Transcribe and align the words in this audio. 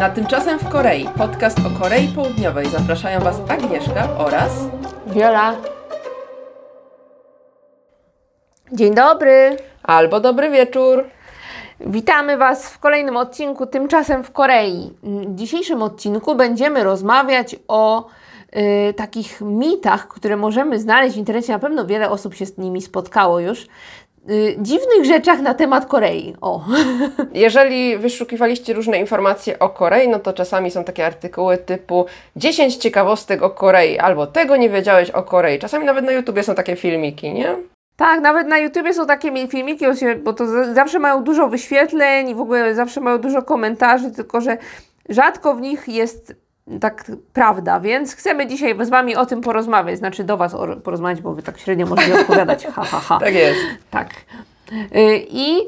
Na 0.00 0.10
Tymczasem 0.10 0.58
w 0.58 0.68
Korei, 0.68 1.08
podcast 1.18 1.58
o 1.58 1.80
Korei 1.80 2.08
Południowej. 2.08 2.66
Zapraszają 2.68 3.20
Was 3.20 3.40
Agnieszka 3.48 4.08
oraz 4.18 4.52
Wiola. 5.06 5.56
Dzień 8.72 8.94
dobry. 8.94 9.56
albo 9.82 10.20
dobry 10.20 10.50
wieczór. 10.50 11.04
Witamy 11.80 12.36
Was 12.36 12.70
w 12.70 12.78
kolejnym 12.78 13.16
odcinku 13.16 13.66
Tymczasem 13.66 14.24
w 14.24 14.32
Korei. 14.32 14.90
W 15.02 15.34
dzisiejszym 15.34 15.82
odcinku 15.82 16.34
będziemy 16.34 16.84
rozmawiać 16.84 17.56
o 17.68 18.06
y, 18.88 18.94
takich 18.94 19.40
mitach, 19.40 20.08
które 20.08 20.36
możemy 20.36 20.78
znaleźć 20.78 21.14
w 21.14 21.18
internecie. 21.18 21.52
Na 21.52 21.58
pewno 21.58 21.86
wiele 21.86 22.10
osób 22.10 22.34
się 22.34 22.46
z 22.46 22.58
nimi 22.58 22.82
spotkało 22.82 23.40
już. 23.40 23.66
Y, 24.30 24.56
dziwnych 24.58 25.04
rzeczach 25.04 25.40
na 25.40 25.54
temat 25.54 25.86
Korei. 25.86 26.34
O. 26.40 26.64
Jeżeli 27.32 27.98
wyszukiwaliście 27.98 28.72
różne 28.74 28.98
informacje 28.98 29.58
o 29.58 29.68
Korei, 29.68 30.08
no 30.08 30.18
to 30.18 30.32
czasami 30.32 30.70
są 30.70 30.84
takie 30.84 31.06
artykuły 31.06 31.58
typu 31.58 32.06
10 32.36 32.76
ciekawostek 32.76 33.42
o 33.42 33.50
Korei, 33.50 33.98
albo 33.98 34.26
tego 34.26 34.56
nie 34.56 34.70
wiedziałeś 34.70 35.10
o 35.10 35.22
Korei. 35.22 35.58
Czasami 35.58 35.84
nawet 35.86 36.04
na 36.04 36.12
YouTubie 36.12 36.42
są 36.42 36.54
takie 36.54 36.76
filmiki, 36.76 37.32
nie? 37.32 37.56
Tak, 37.96 38.20
nawet 38.20 38.46
na 38.46 38.58
YouTubie 38.58 38.94
są 38.94 39.06
takie 39.06 39.30
mi- 39.30 39.48
filmiki, 39.48 39.84
bo 40.22 40.32
to 40.32 40.46
za- 40.46 40.74
zawsze 40.74 40.98
mają 40.98 41.24
dużo 41.24 41.48
wyświetleń 41.48 42.28
i 42.28 42.34
w 42.34 42.40
ogóle 42.40 42.74
zawsze 42.74 43.00
mają 43.00 43.18
dużo 43.18 43.42
komentarzy, 43.42 44.10
tylko 44.10 44.40
że 44.40 44.58
rzadko 45.08 45.54
w 45.54 45.60
nich 45.60 45.88
jest 45.88 46.34
tak 46.80 47.04
prawda, 47.32 47.80
więc 47.80 48.14
chcemy 48.14 48.46
dzisiaj 48.46 48.74
z 48.84 48.88
Wami 48.90 49.16
o 49.16 49.26
tym 49.26 49.40
porozmawiać, 49.40 49.98
znaczy 49.98 50.24
do 50.24 50.36
Was 50.36 50.56
porozmawiać, 50.84 51.20
bo 51.20 51.34
Wy 51.34 51.42
tak 51.42 51.58
średnio 51.58 51.86
możecie 51.86 52.20
odpowiadać, 52.20 52.66
ha, 52.66 52.84
ha, 52.84 53.00
ha. 53.00 53.18
Tak 53.24 53.34
jest. 53.34 53.60
Tak. 53.90 54.08
Y, 54.96 55.26
I 55.30 55.58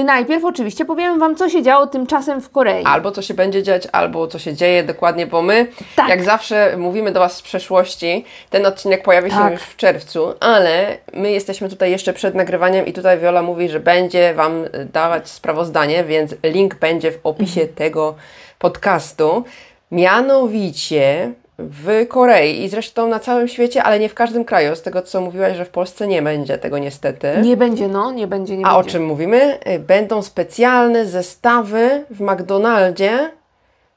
y, 0.00 0.04
najpierw 0.04 0.44
oczywiście 0.44 0.84
powiemy 0.84 1.18
Wam, 1.18 1.36
co 1.36 1.48
się 1.48 1.62
działo 1.62 1.86
tymczasem 1.86 2.40
w 2.40 2.50
Korei. 2.50 2.84
Albo 2.84 3.10
co 3.10 3.22
się 3.22 3.34
będzie 3.34 3.62
dziać, 3.62 3.88
albo 3.92 4.26
co 4.26 4.38
się 4.38 4.54
dzieje 4.54 4.82
dokładnie, 4.84 5.26
bo 5.26 5.42
my, 5.42 5.66
Tak. 5.96 6.08
jak 6.08 6.22
zawsze, 6.24 6.76
mówimy 6.76 7.12
do 7.12 7.20
Was 7.20 7.36
z 7.36 7.42
przeszłości. 7.42 8.24
Ten 8.50 8.66
odcinek 8.66 9.02
pojawi 9.02 9.30
się 9.30 9.36
Tak. 9.36 9.52
już 9.52 9.62
w 9.62 9.76
czerwcu, 9.76 10.32
ale 10.40 10.98
my 11.14 11.30
jesteśmy 11.32 11.68
tutaj 11.68 11.90
jeszcze 11.90 12.12
przed 12.12 12.34
nagrywaniem 12.34 12.86
i 12.86 12.92
tutaj 12.92 13.18
Viola 13.18 13.42
mówi, 13.42 13.68
że 13.68 13.80
będzie 13.80 14.34
Wam 14.34 14.52
dawać 14.92 15.28
sprawozdanie, 15.28 16.04
więc 16.04 16.34
link 16.42 16.74
będzie 16.74 17.12
w 17.12 17.18
opisie 17.24 17.60
Mhm. 17.60 17.76
tego 17.76 18.14
podcastu. 18.58 19.44
Mianowicie 19.90 21.32
w 21.58 22.06
Korei 22.08 22.64
i 22.64 22.68
zresztą 22.68 23.08
na 23.08 23.18
całym 23.20 23.48
świecie, 23.48 23.82
ale 23.82 23.98
nie 23.98 24.08
w 24.08 24.14
każdym 24.14 24.44
kraju. 24.44 24.76
Z 24.76 24.82
tego, 24.82 25.02
co 25.02 25.20
mówiłaś, 25.20 25.56
że 25.56 25.64
w 25.64 25.68
Polsce 25.70 26.06
nie 26.06 26.22
będzie 26.22 26.58
tego 26.58 26.78
niestety. 26.78 27.28
Nie 27.42 27.56
będzie, 27.56 27.88
no, 27.88 28.12
nie 28.12 28.26
będzie, 28.26 28.56
nie 28.56 28.66
A 28.66 28.74
o 28.74 28.78
będzie. 28.78 28.92
czym 28.92 29.04
mówimy? 29.04 29.58
Y, 29.68 29.78
Będą 29.78 30.22
specjalne 30.22 31.06
zestawy 31.06 32.04
w 32.10 32.20
McDonaldzie 32.20 33.30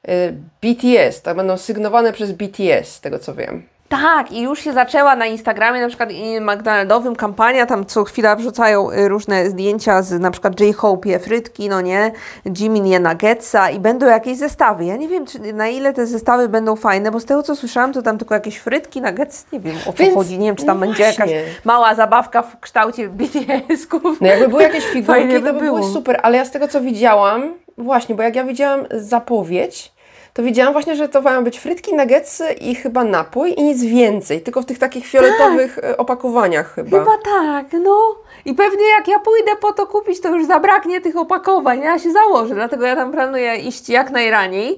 y, 0.08 0.34
BTS, 0.62 1.22
tak 1.22 1.36
będą 1.36 1.56
sygnowane 1.56 2.12
przez 2.12 2.32
BTS, 2.32 2.88
z 2.94 3.00
tego 3.00 3.18
co 3.18 3.34
wiem. 3.34 3.62
Tak, 4.00 4.32
i 4.32 4.42
już 4.42 4.60
się 4.60 4.72
zaczęła 4.72 5.16
na 5.16 5.26
Instagramie, 5.26 5.80
na 5.80 5.88
przykład 5.88 6.12
i 6.12 6.40
McDonaldowym 6.40 7.16
kampania, 7.16 7.66
tam 7.66 7.86
co 7.86 8.04
chwila 8.04 8.36
wrzucają 8.36 8.90
y, 8.90 9.08
różne 9.08 9.50
zdjęcia 9.50 10.02
z 10.02 10.20
na 10.20 10.30
przykład 10.30 10.60
J-Hope 10.60 11.08
je 11.08 11.18
frytki, 11.18 11.68
no 11.68 11.80
nie, 11.80 12.12
Jimin 12.58 12.86
je 12.86 13.00
nuggetsa 13.00 13.70
i 13.70 13.78
będą 13.80 14.06
jakieś 14.06 14.36
zestawy. 14.38 14.84
Ja 14.84 14.96
nie 14.96 15.08
wiem, 15.08 15.26
czy, 15.26 15.52
na 15.52 15.68
ile 15.68 15.92
te 15.92 16.06
zestawy 16.06 16.48
będą 16.48 16.76
fajne, 16.76 17.10
bo 17.10 17.20
z 17.20 17.24
tego 17.24 17.42
co 17.42 17.56
słyszałam, 17.56 17.92
to 17.92 18.02
tam 18.02 18.18
tylko 18.18 18.34
jakieś 18.34 18.58
frytki, 18.58 19.00
nuggets, 19.02 19.46
nie 19.52 19.60
wiem 19.60 19.76
o 19.88 19.92
co 19.92 20.02
Więc- 20.02 20.14
chodzi, 20.14 20.38
nie 20.38 20.46
wiem, 20.46 20.56
czy 20.56 20.66
tam 20.66 20.80
no 20.80 20.86
będzie 20.86 21.02
jakaś 21.02 21.30
mała 21.64 21.94
zabawka 21.94 22.42
w 22.42 22.60
kształcie 22.60 23.08
BTS-ków. 23.08 24.20
No 24.20 24.26
jakby 24.26 24.48
były 24.48 24.62
jakieś 24.62 24.84
figurki, 24.92 25.06
Fajnie 25.06 25.34
to 25.40 25.40
by 25.40 25.52
by 25.52 25.60
było. 25.60 25.82
super, 25.92 26.20
ale 26.22 26.36
ja 26.38 26.44
z 26.44 26.50
tego 26.50 26.68
co 26.68 26.80
widziałam, 26.80 27.54
właśnie, 27.78 28.14
bo 28.14 28.22
jak 28.22 28.36
ja 28.36 28.44
widziałam 28.44 28.86
zapowiedź, 28.90 29.91
to 30.32 30.42
widziałam 30.42 30.72
właśnie, 30.72 30.96
że 30.96 31.08
to 31.08 31.22
mają 31.22 31.44
być 31.44 31.58
frytki, 31.58 31.94
nuggetsy 31.94 32.52
i 32.52 32.74
chyba 32.74 33.04
napój 33.04 33.54
i 33.56 33.62
nic 33.62 33.84
więcej, 33.84 34.40
tylko 34.40 34.62
w 34.62 34.66
tych 34.66 34.78
takich 34.78 35.06
fioletowych 35.06 35.78
y, 35.78 35.96
opakowaniach 35.96 36.74
chyba. 36.74 36.98
Chyba 36.98 37.18
tak, 37.24 37.66
no. 37.72 38.14
I 38.44 38.54
pewnie 38.54 38.88
jak 38.98 39.08
ja 39.08 39.18
pójdę 39.18 39.50
po 39.60 39.72
to 39.72 39.86
kupić, 39.86 40.20
to 40.20 40.36
już 40.36 40.46
zabraknie 40.46 41.00
tych 41.00 41.16
opakowań. 41.16 41.80
Ja 41.80 41.98
się 41.98 42.12
założę, 42.12 42.54
dlatego 42.54 42.86
ja 42.86 42.96
tam 42.96 43.12
planuję 43.12 43.56
iść 43.56 43.88
jak 43.88 44.10
najraniej. 44.10 44.76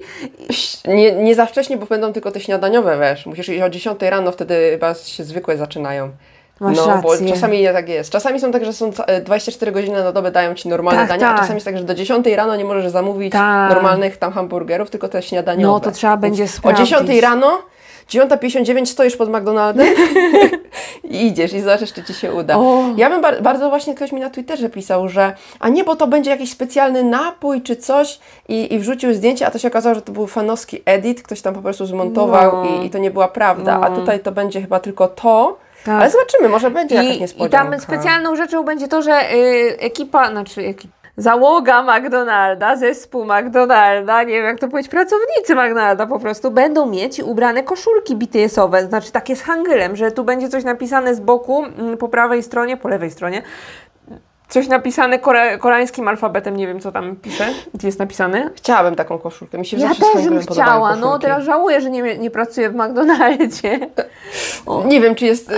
Nie, 0.87 1.11
nie 1.11 1.35
za 1.35 1.45
wcześnie, 1.45 1.77
bo 1.77 1.85
będą 1.85 2.13
tylko 2.13 2.31
te 2.31 2.39
śniadaniowe, 2.39 2.97
wiesz. 2.99 3.25
Musisz 3.25 3.49
iść 3.49 3.61
o 3.61 3.69
10 3.69 4.01
rano, 4.01 4.31
wtedy 4.31 4.69
chyba 4.71 4.93
się 4.93 5.23
zwykłe 5.23 5.57
zaczynają. 5.57 6.11
Masz 6.59 6.77
no, 6.77 6.99
bo 7.03 7.11
rację. 7.11 7.29
czasami 7.29 7.61
nie 7.61 7.73
tak 7.73 7.89
jest. 7.89 8.09
Czasami 8.11 8.39
są 8.39 8.51
tak, 8.51 8.65
że 8.65 8.73
są 8.73 8.91
ca- 8.93 9.03
e, 9.03 9.21
24 9.21 9.71
godziny 9.71 10.03
na 10.03 10.11
dobę 10.11 10.31
dają 10.31 10.53
Ci 10.55 10.69
normalne 10.69 10.99
Tak, 11.01 11.09
dania, 11.09 11.27
a 11.27 11.31
tak. 11.31 11.39
czasami 11.41 11.55
jest 11.55 11.65
tak, 11.65 11.77
że 11.77 11.83
do 11.83 11.95
10 11.95 12.35
rano 12.35 12.55
nie 12.55 12.65
możesz 12.65 12.91
zamówić 12.91 13.31
Tak. 13.31 13.69
normalnych 13.73 14.17
tam 14.17 14.31
hamburgerów, 14.31 14.89
tylko 14.89 15.07
te 15.09 15.21
śniadaniowe. 15.21 15.73
No, 15.73 15.79
to 15.79 15.91
trzeba 15.91 16.17
będzie 16.17 16.43
Więc 16.43 16.55
O 16.55 16.57
sprawdzić. 16.57 16.89
10 16.89 17.21
rano, 17.21 17.61
9.59 18.09 18.85
stoisz 18.85 19.15
pod 19.17 19.29
McDonaldem 19.29 19.87
i 21.03 21.27
idziesz 21.27 21.53
i 21.53 21.61
zobaczysz, 21.61 21.93
czy 21.93 22.03
Ci 22.03 22.13
się 22.13 22.33
uda. 22.33 22.57
O. 22.57 22.83
Ja 22.97 23.09
bym 23.09 23.21
bar- 23.21 23.41
bardzo 23.41 23.69
właśnie 23.69 23.95
ktoś 23.95 24.11
mi 24.11 24.21
na 24.21 24.29
Twitterze 24.29 24.69
pisał, 24.69 25.09
że 25.09 25.33
a 25.59 25.69
nie, 25.69 25.83
bo 25.83 25.95
to 25.95 26.07
będzie 26.07 26.29
jakiś 26.29 26.51
specjalny 26.51 27.03
napój 27.03 27.61
czy 27.61 27.75
coś 27.75 28.19
i, 28.49 28.73
i 28.73 28.79
wrzucił 28.79 29.13
zdjęcie, 29.13 29.47
a 29.47 29.51
to 29.51 29.59
się 29.59 29.67
okazało, 29.67 29.95
że 29.95 30.01
to 30.01 30.11
był 30.11 30.27
fanowski 30.27 30.81
edit, 30.85 31.23
ktoś 31.23 31.41
tam 31.41 31.53
po 31.53 31.61
prostu 31.61 31.85
zmontował 31.85 32.51
No. 32.55 32.65
i, 32.65 32.85
i 32.85 32.89
to 32.89 32.97
nie 32.97 33.11
była 33.11 33.27
prawda, 33.27 33.79
a 33.81 33.89
No. 33.89 33.95
tutaj 33.95 34.19
to 34.19 34.31
będzie 34.31 34.61
chyba 34.61 34.79
tylko 34.79 35.07
to. 35.07 35.57
Tak. 35.85 36.01
Ale 36.01 36.09
zobaczymy, 36.09 36.49
może 36.49 36.71
będzie 36.71 36.95
jakaś 36.95 37.11
I, 37.13 37.17
I 37.17 37.21
niespodzianka. 37.21 37.71
tam 37.71 37.79
specjalną 37.79 38.35
rzeczą 38.35 38.63
będzie 38.63 38.87
to, 38.87 39.01
że 39.01 39.33
y, 39.33 39.77
ekipa, 39.79 40.31
znaczy 40.31 40.61
ekipa, 40.61 40.95
załoga 41.17 41.83
McDonalda, 41.83 42.75
zespół 42.75 43.25
McDonalda, 43.25 44.23
nie 44.23 44.33
wiem 44.33 44.45
jak 44.45 44.59
to 44.59 44.67
powiedzieć, 44.67 44.91
pracownicy 44.91 45.55
McDonalda 45.55 46.07
po 46.07 46.19
prostu 46.19 46.51
będą 46.51 46.85
mieć 46.85 47.19
ubrane 47.19 47.63
koszulki 47.63 48.15
BTS-owe, 48.15 48.87
znaczy 48.87 49.11
takie 49.11 49.35
z 49.35 49.41
hangylem, 49.41 49.95
że 49.95 50.11
tu 50.11 50.23
będzie 50.23 50.49
coś 50.49 50.63
napisane 50.63 51.15
z 51.15 51.19
boku, 51.19 51.63
mm, 51.63 51.97
po 51.97 52.07
prawej 52.09 52.43
stronie, 52.43 52.77
po 52.77 52.89
lewej 52.89 53.11
stronie, 53.11 53.41
coś 54.49 54.67
napisane 54.67 55.19
kore, 55.19 55.57
koreańskim 55.57 56.07
alfabetem, 56.07 56.57
nie 56.57 56.67
wiem 56.67 56.79
co 56.79 56.91
tam 56.91 57.15
pisze, 57.15 57.47
gdzie 57.73 57.87
jest 57.87 57.99
napisane. 57.99 58.49
Chciałabym 58.55 58.95
taką 58.95 59.17
koszulkę, 59.17 59.57
mi 59.57 59.65
się 59.65 59.77
Ja 59.77 59.87
zawsze 59.87 60.05
też 60.13 60.29
bym 60.29 60.39
chciała, 60.39 60.95
no 60.95 61.19
teraz 61.19 61.43
żałuję, 61.43 61.81
że 61.81 61.89
nie, 61.89 62.17
nie 62.17 62.31
pracuję 62.31 62.69
w 62.69 62.75
McDonaldzie. 62.75 63.79
Nie 64.85 65.01
wiem, 65.01 65.15
czy 65.15 65.25
jest 65.25 65.51
y, 65.51 65.55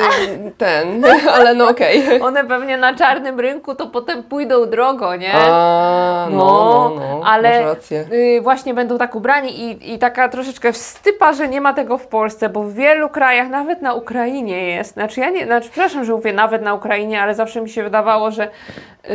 ten, 0.58 1.06
ale 1.36 1.54
no 1.54 1.70
okej. 1.70 2.04
One 2.22 2.46
pewnie 2.46 2.78
na 2.78 2.96
czarnym 2.96 3.40
rynku 3.40 3.76
to 3.76 3.88
potem 3.88 4.24
pójdą 4.24 4.66
drogo, 4.66 5.16
nie? 5.16 5.34
A, 5.34 6.28
no, 6.32 6.38
no, 6.38 6.94
no, 6.96 7.22
ale 7.26 7.62
masz 7.62 7.76
rację. 7.76 8.06
y, 8.12 8.42
właśnie 8.42 8.74
będą 8.74 8.98
tak 8.98 9.16
ubrani 9.16 9.62
i, 9.62 9.94
i 9.94 10.00
taka 10.00 10.30
troszeczkę 10.30 10.74
wstypa, 10.74 11.34
że 11.34 11.48
nie 11.48 11.62
ma 11.62 11.74
tego 11.74 11.98
w 11.98 12.08
Polsce, 12.08 12.50
bo 12.50 12.64
w 12.64 12.74
wielu 12.74 13.10
krajach, 13.10 13.50
nawet 13.50 13.82
na 13.82 13.94
Ukrainie 13.94 14.64
jest. 14.64 14.94
Znaczy 14.94 15.20
ja 15.20 15.30
nie, 15.30 15.46
znaczy 15.46 15.70
przepraszam, 15.70 16.06
że 16.06 16.14
mówię 16.14 16.34
nawet 16.34 16.62
na 16.62 16.74
Ukrainie, 16.74 17.22
ale 17.22 17.36
zawsze 17.36 17.62
mi 17.62 17.70
się 17.70 17.84
wydawało, 17.84 18.32
że, 18.32 18.48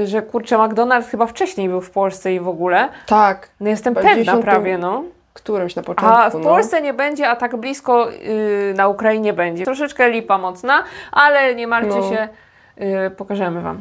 że 0.05 0.23
kurczę, 0.23 0.57
McDonald's 0.57 1.11
chyba 1.11 1.27
wcześniej 1.27 1.69
był 1.69 1.81
w 1.81 1.91
Polsce 1.91 2.35
i 2.35 2.41
w 2.41 2.49
ogóle. 2.49 2.89
Tak, 3.07 3.49
No 3.61 3.69
jestem 3.69 3.95
pewna 3.95 4.11
90 4.11 4.45
prawie, 4.45 4.79
no. 4.79 5.03
którymś 5.35 5.77
na 5.77 5.83
początku, 5.83 6.17
A 6.19 6.31
w 6.31 6.35
no. 6.35 6.41
Polsce 6.41 6.83
nie 6.83 6.95
będzie, 6.95 7.29
a 7.29 7.37
tak 7.37 7.57
blisko 7.57 8.11
y, 8.13 8.75
na 8.77 8.89
Ukrainie 8.89 9.33
będzie. 9.33 9.65
Troszeczkę 9.65 10.11
lipa 10.11 10.39
mocna, 10.39 10.85
ale 11.13 11.55
nie 11.55 11.67
martwcie 11.67 12.01
No. 12.01 12.11
się, 12.11 12.29
y, 13.07 13.11
pokażemy 13.11 13.61
Wam. 13.61 13.81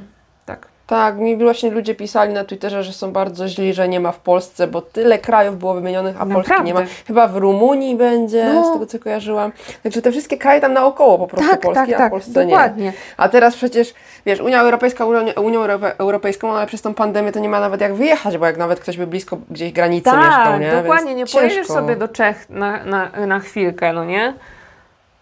Tak. 0.91 1.01
Tak, 1.01 1.17
mi 1.17 1.37
właśnie 1.37 1.71
ludzie 1.71 1.95
pisali 1.95 2.33
na 2.33 2.43
Twitterze, 2.45 2.83
że 2.83 2.93
są 2.93 3.11
bardzo 3.11 3.47
źli, 3.47 3.73
że 3.73 3.87
nie 3.89 3.99
ma 3.99 4.11
w 4.11 4.19
Polsce, 4.19 4.67
bo 4.67 4.81
tyle 4.81 5.19
krajów 5.19 5.57
było 5.59 5.73
wymienionych, 5.73 6.15
a 6.21 6.25
Polski 6.25 6.53
nie 6.63 6.73
ma. 6.73 6.79
Naprawdę. 6.79 7.03
Chyba 7.07 7.27
w 7.27 7.35
Rumunii 7.37 7.95
będzie, 7.95 8.45
No. 8.53 8.69
z 8.69 8.73
tego 8.73 8.85
co 8.85 8.99
kojarzyłam. 8.99 9.51
Także 9.83 10.01
te 10.01 10.11
wszystkie 10.11 10.37
kraje 10.37 10.61
tam 10.61 10.73
naokoło 10.73 11.17
po 11.17 11.27
prostu 11.27 11.49
Tak, 11.51 11.59
Polski, 11.61 11.85
tak, 11.85 11.95
a 11.95 11.97
tak, 11.97 12.07
w 12.07 12.11
Polsce 12.11 12.43
dokładnie. 12.45 12.83
nie. 12.83 12.93
A 13.17 13.29
teraz 13.29 13.55
przecież, 13.55 13.93
wiesz, 14.25 14.39
Unia 14.39 14.61
Europejska 14.61 15.05
Unią, 15.05 15.19
Unią 15.43 15.59
Europe- 15.63 15.91
Europejską, 15.97 16.51
ale 16.53 16.67
przez 16.67 16.81
tą 16.81 16.93
pandemię 16.93 17.31
to 17.31 17.39
nie 17.39 17.49
ma 17.49 17.59
nawet 17.59 17.81
jak 17.81 17.93
wyjechać, 17.93 18.37
bo 18.37 18.45
jak 18.45 18.57
nawet 18.57 18.79
ktoś 18.79 18.97
by 18.97 19.07
blisko 19.07 19.37
gdzieś 19.49 19.71
granicy 19.71 20.09
mieszkał, 20.09 20.29
Tak, 20.45 20.61
nie? 20.61 20.71
dokładnie, 20.71 21.15
Więc 21.15 21.33
nie 21.33 21.39
pojedziesz 21.39 21.67
sobie 21.67 21.95
do 21.95 22.07
Czech 22.07 22.49
na, 22.49 22.85
na, 22.85 23.09
na 23.27 23.39
chwilkę, 23.39 23.93
no 23.93 24.05
nie? 24.05 24.33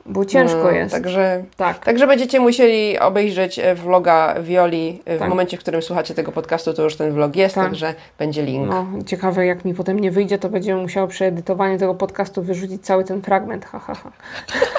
Bo 0.06 0.26
ciężko 0.26 0.64
No, 0.64 0.72
jest. 0.72 0.94
Także, 0.94 1.44
Tak. 1.58 1.86
także 1.86 2.08
będziecie 2.08 2.40
musieli 2.40 3.00
obejrzeć 3.00 3.60
e, 3.60 3.76
vloga 3.76 4.36
Violi 4.42 5.02
e, 5.06 5.16
w 5.16 5.20
Tak. 5.20 5.30
momencie, 5.30 5.58
w 5.58 5.60
którym 5.60 5.82
słuchacie 5.82 6.14
tego 6.14 6.32
podcastu, 6.32 6.74
to 6.74 6.84
już 6.84 6.96
ten 6.96 7.14
vlog 7.14 7.36
jest, 7.36 7.56
Tak. 7.56 7.64
także 7.66 7.94
będzie 8.20 8.44
link. 8.44 8.70
No, 8.70 8.88
ciekawe, 9.06 9.46
jak 9.46 9.66
mi 9.66 9.74
potem 9.74 10.00
nie 10.00 10.12
wyjdzie, 10.12 10.38
to 10.38 10.50
będziemy 10.50 10.82
musiały 10.82 11.08
przy 11.08 11.26
edytowaniu 11.26 11.78
tego 11.80 11.96
podcastu 11.96 12.42
wyrzucić 12.42 12.86
cały 12.86 13.04
ten 13.04 13.22
fragment. 13.22 13.66
Ha, 13.66 13.80
ha, 13.80 13.94
ha. 13.96 14.12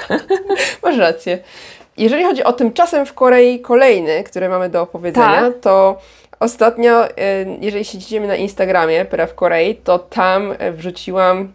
Masz 0.83 0.97
rację. 0.97 1.39
Jeżeli 1.97 2.23
chodzi 2.23 2.43
o 2.43 2.53
tymczasem 2.53 3.05
w 3.05 3.13
Korei 3.13 3.59
kolejny, 3.59 4.23
który 4.23 4.49
mamy 4.49 4.69
do 4.69 4.81
opowiedzenia, 4.81 5.41
Tak. 5.41 5.53
to 5.61 5.99
ostatnio, 6.39 7.07
e, 7.09 7.13
jeżeli 7.61 7.85
siedzicie 7.85 8.19
na 8.21 8.35
Instagramie 8.35 9.05
Pera 9.05 9.27
w 9.27 9.35
Korei, 9.35 9.75
to 9.75 9.99
tam 9.99 10.53
wrzuciłam 10.71 11.51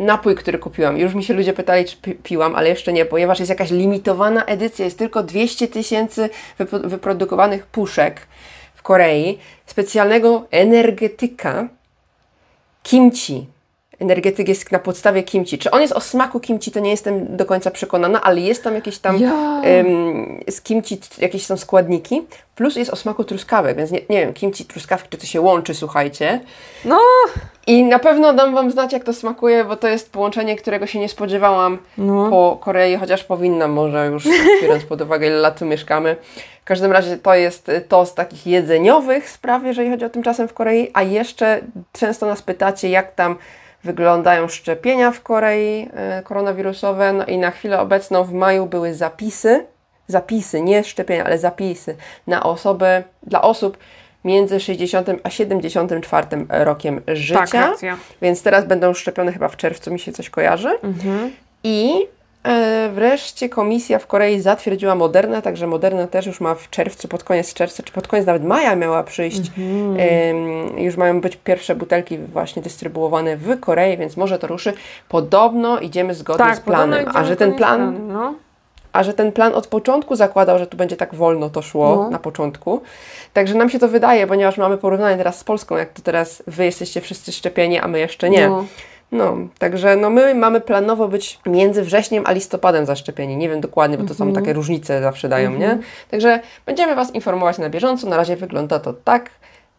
napój, 0.00 0.34
który 0.34 0.58
kupiłam. 0.58 0.98
Już 0.98 1.14
mi 1.14 1.24
się 1.24 1.34
ludzie 1.34 1.52
pytali, 1.52 1.84
czy 1.84 1.96
pi- 1.96 2.14
piłam, 2.14 2.54
ale 2.54 2.68
jeszcze 2.68 2.92
nie, 2.92 3.04
ponieważ 3.04 3.38
jest 3.38 3.50
jakaś 3.50 3.70
limitowana 3.70 4.44
edycja, 4.44 4.84
jest 4.84 4.98
tylko 4.98 5.22
200 5.22 5.68
tysięcy 5.68 6.30
wypo- 6.60 6.88
wyprodukowanych 6.88 7.66
puszek 7.66 8.26
w 8.74 8.82
Korei 8.82 9.38
specjalnego 9.66 10.46
energetyka 10.50 11.68
kimchi. 12.82 13.46
Energetyk 14.00 14.48
jest 14.48 14.72
na 14.72 14.78
podstawie 14.78 15.22
kimchi. 15.22 15.58
Czy 15.58 15.70
on 15.70 15.80
jest 15.80 15.92
o 15.92 16.00
smaku 16.00 16.40
kimchi, 16.40 16.70
to 16.70 16.80
nie 16.80 16.90
jestem 16.90 17.36
do 17.36 17.46
końca 17.46 17.70
przekonana, 17.70 18.22
ale 18.22 18.40
jest 18.40 18.64
tam 18.64 18.74
jakieś 18.74 18.98
tam 18.98 19.18
Ja. 19.18 19.60
em, 19.62 20.40
z 20.50 20.60
kimchi 20.60 21.00
jakieś 21.18 21.46
są 21.46 21.56
składniki, 21.56 22.22
plus 22.54 22.76
jest 22.76 22.90
o 22.92 22.96
smaku 22.96 23.24
truskawek, 23.24 23.76
więc 23.76 23.90
nie, 23.90 24.00
nie 24.10 24.20
wiem, 24.20 24.34
kimchi, 24.34 24.64
truskawki, 24.64 25.08
czy 25.08 25.18
to 25.18 25.26
się 25.26 25.40
łączy, 25.40 25.74
słuchajcie. 25.74 26.40
No, 26.84 26.98
I 27.66 27.84
na 27.84 27.98
pewno 27.98 28.32
dam 28.32 28.54
Wam 28.54 28.70
znać, 28.70 28.92
jak 28.92 29.04
to 29.04 29.12
smakuje, 29.14 29.64
bo 29.64 29.76
to 29.76 29.88
jest 29.88 30.12
połączenie, 30.12 30.56
którego 30.56 30.86
się 30.86 30.98
nie 30.98 31.08
spodziewałam 31.08 31.78
No. 31.98 32.30
po 32.30 32.58
Korei, 32.64 32.96
chociaż 32.96 33.24
powinnam 33.24 33.70
może 33.70 34.06
już, 34.06 34.28
biorąc 34.62 34.84
pod 34.84 35.00
uwagę, 35.00 35.26
ile 35.26 35.36
lat 35.36 35.58
tu 35.58 35.66
mieszkamy. 35.66 36.16
W 36.60 36.64
każdym 36.64 36.92
razie 36.92 37.16
to 37.16 37.34
jest 37.34 37.68
y, 37.68 37.80
to 37.80 38.06
z 38.06 38.14
takich 38.14 38.46
jedzeniowych 38.46 39.30
spraw, 39.30 39.64
jeżeli 39.64 39.90
chodzi 39.90 40.04
o 40.04 40.10
tymczasem 40.10 40.48
w 40.48 40.54
Korei, 40.54 40.90
a 40.94 41.02
jeszcze 41.02 41.60
często 41.92 42.26
nas 42.26 42.42
pytacie, 42.42 42.88
jak 42.88 43.14
tam 43.14 43.36
wyglądają 43.84 44.48
szczepienia 44.48 45.10
w 45.10 45.22
Korei 45.22 45.88
y, 46.18 46.22
koronawirusowe. 46.22 47.12
No 47.12 47.26
i 47.26 47.38
na 47.38 47.50
chwilę 47.50 47.80
obecną 47.80 48.24
w 48.24 48.32
maju 48.32 48.66
były 48.66 48.94
zapisy, 48.94 49.66
zapisy, 50.06 50.60
nie 50.60 50.84
szczepienia, 50.84 51.24
ale 51.24 51.38
zapisy 51.38 51.96
na 52.26 52.42
osoby, 52.42 53.02
dla 53.22 53.42
osób 53.42 53.78
między 54.24 54.60
60 54.60 55.08
a 55.22 55.30
74 55.30 56.26
rokiem 56.48 57.00
życia. 57.08 57.46
tak, 57.46 57.70
racja. 57.70 57.96
Więc 58.22 58.42
teraz 58.42 58.64
będą 58.66 58.94
szczepione 58.94 59.32
chyba 59.32 59.48
w 59.48 59.56
czerwcu, 59.56 59.92
mi 59.92 59.98
się 59.98 60.12
coś 60.12 60.30
kojarzy. 60.30 60.78
I 61.64 61.94
e, 61.94 62.19
wreszcie 62.94 63.48
komisja 63.48 63.98
w 63.98 64.06
Korei 64.06 64.40
zatwierdziła 64.40 64.94
Moderna, 64.94 65.42
także 65.42 65.66
Moderna 65.66 66.06
też 66.06 66.26
już 66.26 66.40
ma 66.40 66.54
w 66.54 66.70
czerwcu, 66.70 67.08
pod 67.08 67.24
koniec 67.24 67.54
czerwca, 67.54 67.82
czy 67.82 67.92
pod 67.92 68.08
koniec 68.08 68.26
nawet 68.26 68.44
maja 68.44 68.76
miała 68.76 69.02
przyjść. 69.02 69.40
Em, 69.98 70.78
już 70.78 70.96
mają 70.96 71.20
być 71.20 71.36
pierwsze 71.36 71.74
butelki 71.74 72.18
właśnie 72.18 72.62
dystrybuowane 72.62 73.36
w 73.36 73.60
Korei, 73.60 73.96
więc 73.96 74.16
może 74.16 74.38
to 74.38 74.46
ruszy. 74.46 74.72
Podobno 75.08 75.78
idziemy 75.80 76.14
zgodnie 76.14 76.44
Tak, 76.46 76.56
z 76.56 76.60
planem, 76.60 77.06
a 77.14 77.24
że 77.24 77.36
ten 77.36 77.54
plan 77.54 77.78
planem, 77.78 78.08
No. 78.12 78.34
a 78.92 79.02
że 79.02 79.14
ten 79.14 79.32
plan 79.32 79.54
od 79.54 79.66
początku 79.66 80.16
zakładał, 80.16 80.58
że 80.58 80.66
tu 80.66 80.76
będzie 80.76 80.96
tak 80.96 81.14
wolno 81.14 81.50
to 81.50 81.62
szło 81.62 81.96
No. 81.96 82.10
na 82.10 82.18
początku. 82.18 82.80
Także 83.32 83.54
nam 83.54 83.70
się 83.70 83.78
to 83.78 83.88
wydaje, 83.88 84.26
ponieważ 84.26 84.58
mamy 84.58 84.78
porównanie 84.78 85.16
teraz 85.16 85.38
z 85.38 85.44
Polską, 85.44 85.76
jak 85.76 85.92
to 85.92 86.02
teraz 86.02 86.42
wy 86.46 86.64
jesteście 86.64 87.00
wszyscy 87.00 87.32
szczepieni, 87.32 87.78
a 87.78 87.88
my 87.88 87.98
jeszcze 87.98 88.30
nie. 88.30 88.48
No. 88.48 88.64
No, 89.12 89.36
także 89.58 89.96
no 89.96 90.10
my 90.10 90.34
mamy 90.34 90.60
planowo 90.60 91.08
być 91.08 91.38
między 91.46 91.82
wrześniem 91.82 92.24
a 92.26 92.32
listopadem 92.32 92.86
zaszczepieni. 92.86 93.36
Nie 93.36 93.48
wiem 93.48 93.60
dokładnie, 93.60 93.98
bo 93.98 94.04
to 94.04 94.10
Mhm. 94.10 94.30
są 94.30 94.34
takie 94.40 94.52
różnice 94.52 95.02
zawsze 95.02 95.28
dają, 95.28 95.50
nie? 95.50 95.78
Także 96.10 96.40
będziemy 96.66 96.94
Was 96.94 97.14
informować 97.14 97.58
na 97.58 97.70
bieżąco. 97.70 98.08
Na 98.08 98.16
razie 98.16 98.36
wygląda 98.36 98.78
to 98.78 98.92
tak 98.92 99.30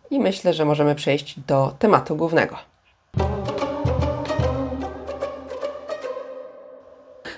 i 0.09 0.19
myślę, 0.19 0.53
że 0.53 0.65
możemy 0.65 0.95
przejść 0.95 1.39
do 1.39 1.73
tematu 1.79 2.15
głównego. 2.15 2.55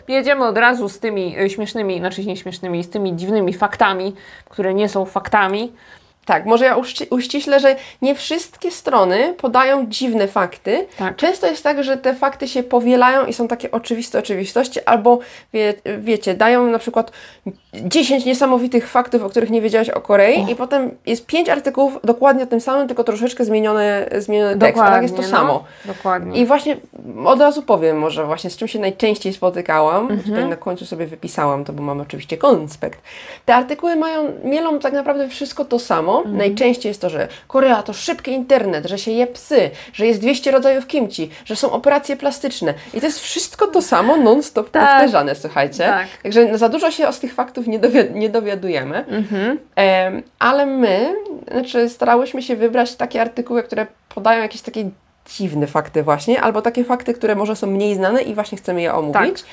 Jedziemy 0.07 0.45
od 0.45 0.57
razu 0.57 0.89
z 0.89 0.99
tymi 0.99 1.39
y, 1.39 1.49
śmiesznymi, 1.49 1.99
znaczy 1.99 2.25
nie 2.25 2.37
śmiesznymi, 2.37 2.83
z 2.83 2.89
tymi 2.89 3.15
dziwnymi 3.15 3.53
faktami, 3.53 4.15
które 4.49 4.73
nie 4.73 4.89
są 4.89 5.05
faktami. 5.05 5.71
Tak, 6.25 6.45
może 6.45 6.65
ja 6.65 6.75
uści- 6.75 7.07
uściślę, 7.09 7.59
że 7.59 7.75
nie 8.01 8.15
wszystkie 8.15 8.71
strony 8.71 9.33
podają 9.37 9.87
dziwne 9.87 10.27
fakty. 10.27 10.87
Tak. 10.97 11.15
Często 11.15 11.47
jest 11.47 11.63
tak, 11.63 11.83
że 11.83 11.97
te 11.97 12.15
fakty 12.15 12.47
się 12.47 12.63
powielają 12.63 13.25
i 13.25 13.33
są 13.33 13.47
takie 13.47 13.71
oczywiste 13.71 14.19
oczywistości, 14.19 14.79
albo 14.85 15.19
wie, 15.53 15.73
wiecie, 15.99 16.33
dają 16.33 16.67
na 16.67 16.79
przykład 16.79 17.11
10 17.73 18.25
niesamowitych 18.25 18.89
faktów, 18.89 19.23
o 19.23 19.29
których 19.29 19.49
nie 19.49 19.61
wiedziałeś 19.61 19.89
o 19.89 20.01
Korei 20.01 20.51
i 20.51 20.55
potem 20.55 20.91
jest 21.05 21.25
5 21.25 21.49
artykułów 21.49 21.99
dokładnie 22.03 22.43
o 22.43 22.47
tym 22.47 22.61
samym, 22.61 22.87
tylko 22.87 23.03
troszeczkę 23.03 23.45
zmienione, 23.45 24.09
zmieniony 24.17 24.57
tekst, 24.57 24.81
a 24.81 24.85
tak 24.85 25.03
jest 25.03 25.15
to 25.15 25.21
no. 25.21 25.27
samo. 25.27 25.63
Dokładnie. 25.85 26.41
I 26.41 26.45
właśnie 26.45 26.77
od 27.25 27.39
razu 27.39 27.61
powiem 27.61 27.99
może 27.99 28.25
właśnie 28.25 28.49
z 28.49 28.57
czym 28.57 28.67
się 28.67 28.79
najczęściej 28.79 29.33
spotykałam. 29.33 30.21
Tutaj 30.25 30.45
na 30.45 30.55
końcu 30.55 30.85
sobie 30.85 31.05
wypisałam 31.05 31.65
to, 31.65 31.73
bo 31.73 31.83
mamy 31.83 32.01
oczywiście 32.01 32.37
konspekt. 32.37 33.01
Te 33.45 33.55
artykuły 33.55 33.95
mają, 33.95 34.33
mielą 34.43 34.79
tak 34.79 34.93
naprawdę 34.93 35.29
wszystko 35.29 35.65
to 35.65 35.79
samo. 35.79 36.12
Najczęściej 36.21 36.89
jest 36.89 37.01
to, 37.01 37.09
że 37.09 37.27
Korea 37.47 37.83
to 37.83 37.93
szybki 37.93 38.31
internet, 38.31 38.85
że 38.85 38.97
się 38.97 39.11
je 39.11 39.27
psy, 39.27 39.69
że 39.93 40.05
jest 40.07 40.19
200 40.21 40.51
rodzajów 40.51 40.87
kimchi, 40.87 41.29
że 41.45 41.55
są 41.55 41.71
operacje 41.71 42.15
plastyczne. 42.15 42.73
I 42.93 42.99
to 42.99 43.05
jest 43.05 43.19
wszystko 43.19 43.67
to 43.67 43.81
samo 43.81 44.17
non-stop 44.17 44.69
Tak. 44.69 44.89
powtarzane, 44.89 45.35
słuchajcie. 45.35 45.77
Tak. 45.83 46.07
Także 46.23 46.57
za 46.57 46.69
dużo 46.69 46.91
się 46.91 47.13
z 47.13 47.19
tych 47.19 47.33
faktów 47.33 47.67
nie, 47.67 47.79
dowi- 47.79 48.11
nie 48.11 48.29
dowiadujemy. 48.29 49.05
Em, 49.75 50.23
ale 50.39 50.65
my, 50.65 51.15
znaczy 51.51 51.89
starałyśmy 51.89 52.41
się 52.41 52.55
wybrać 52.55 52.95
takie 52.95 53.21
artykuły, 53.21 53.63
które 53.63 53.87
podają 54.15 54.41
jakieś 54.41 54.61
takie 54.61 54.89
dziwne 55.37 55.67
fakty 55.67 56.03
właśnie, 56.03 56.41
albo 56.41 56.61
takie 56.61 56.83
fakty, 56.83 57.13
które 57.13 57.35
może 57.35 57.55
są 57.55 57.67
mniej 57.67 57.95
znane 57.95 58.21
i 58.21 58.33
właśnie 58.35 58.57
chcemy 58.57 58.81
je 58.81 58.93
omówić. 58.93 59.43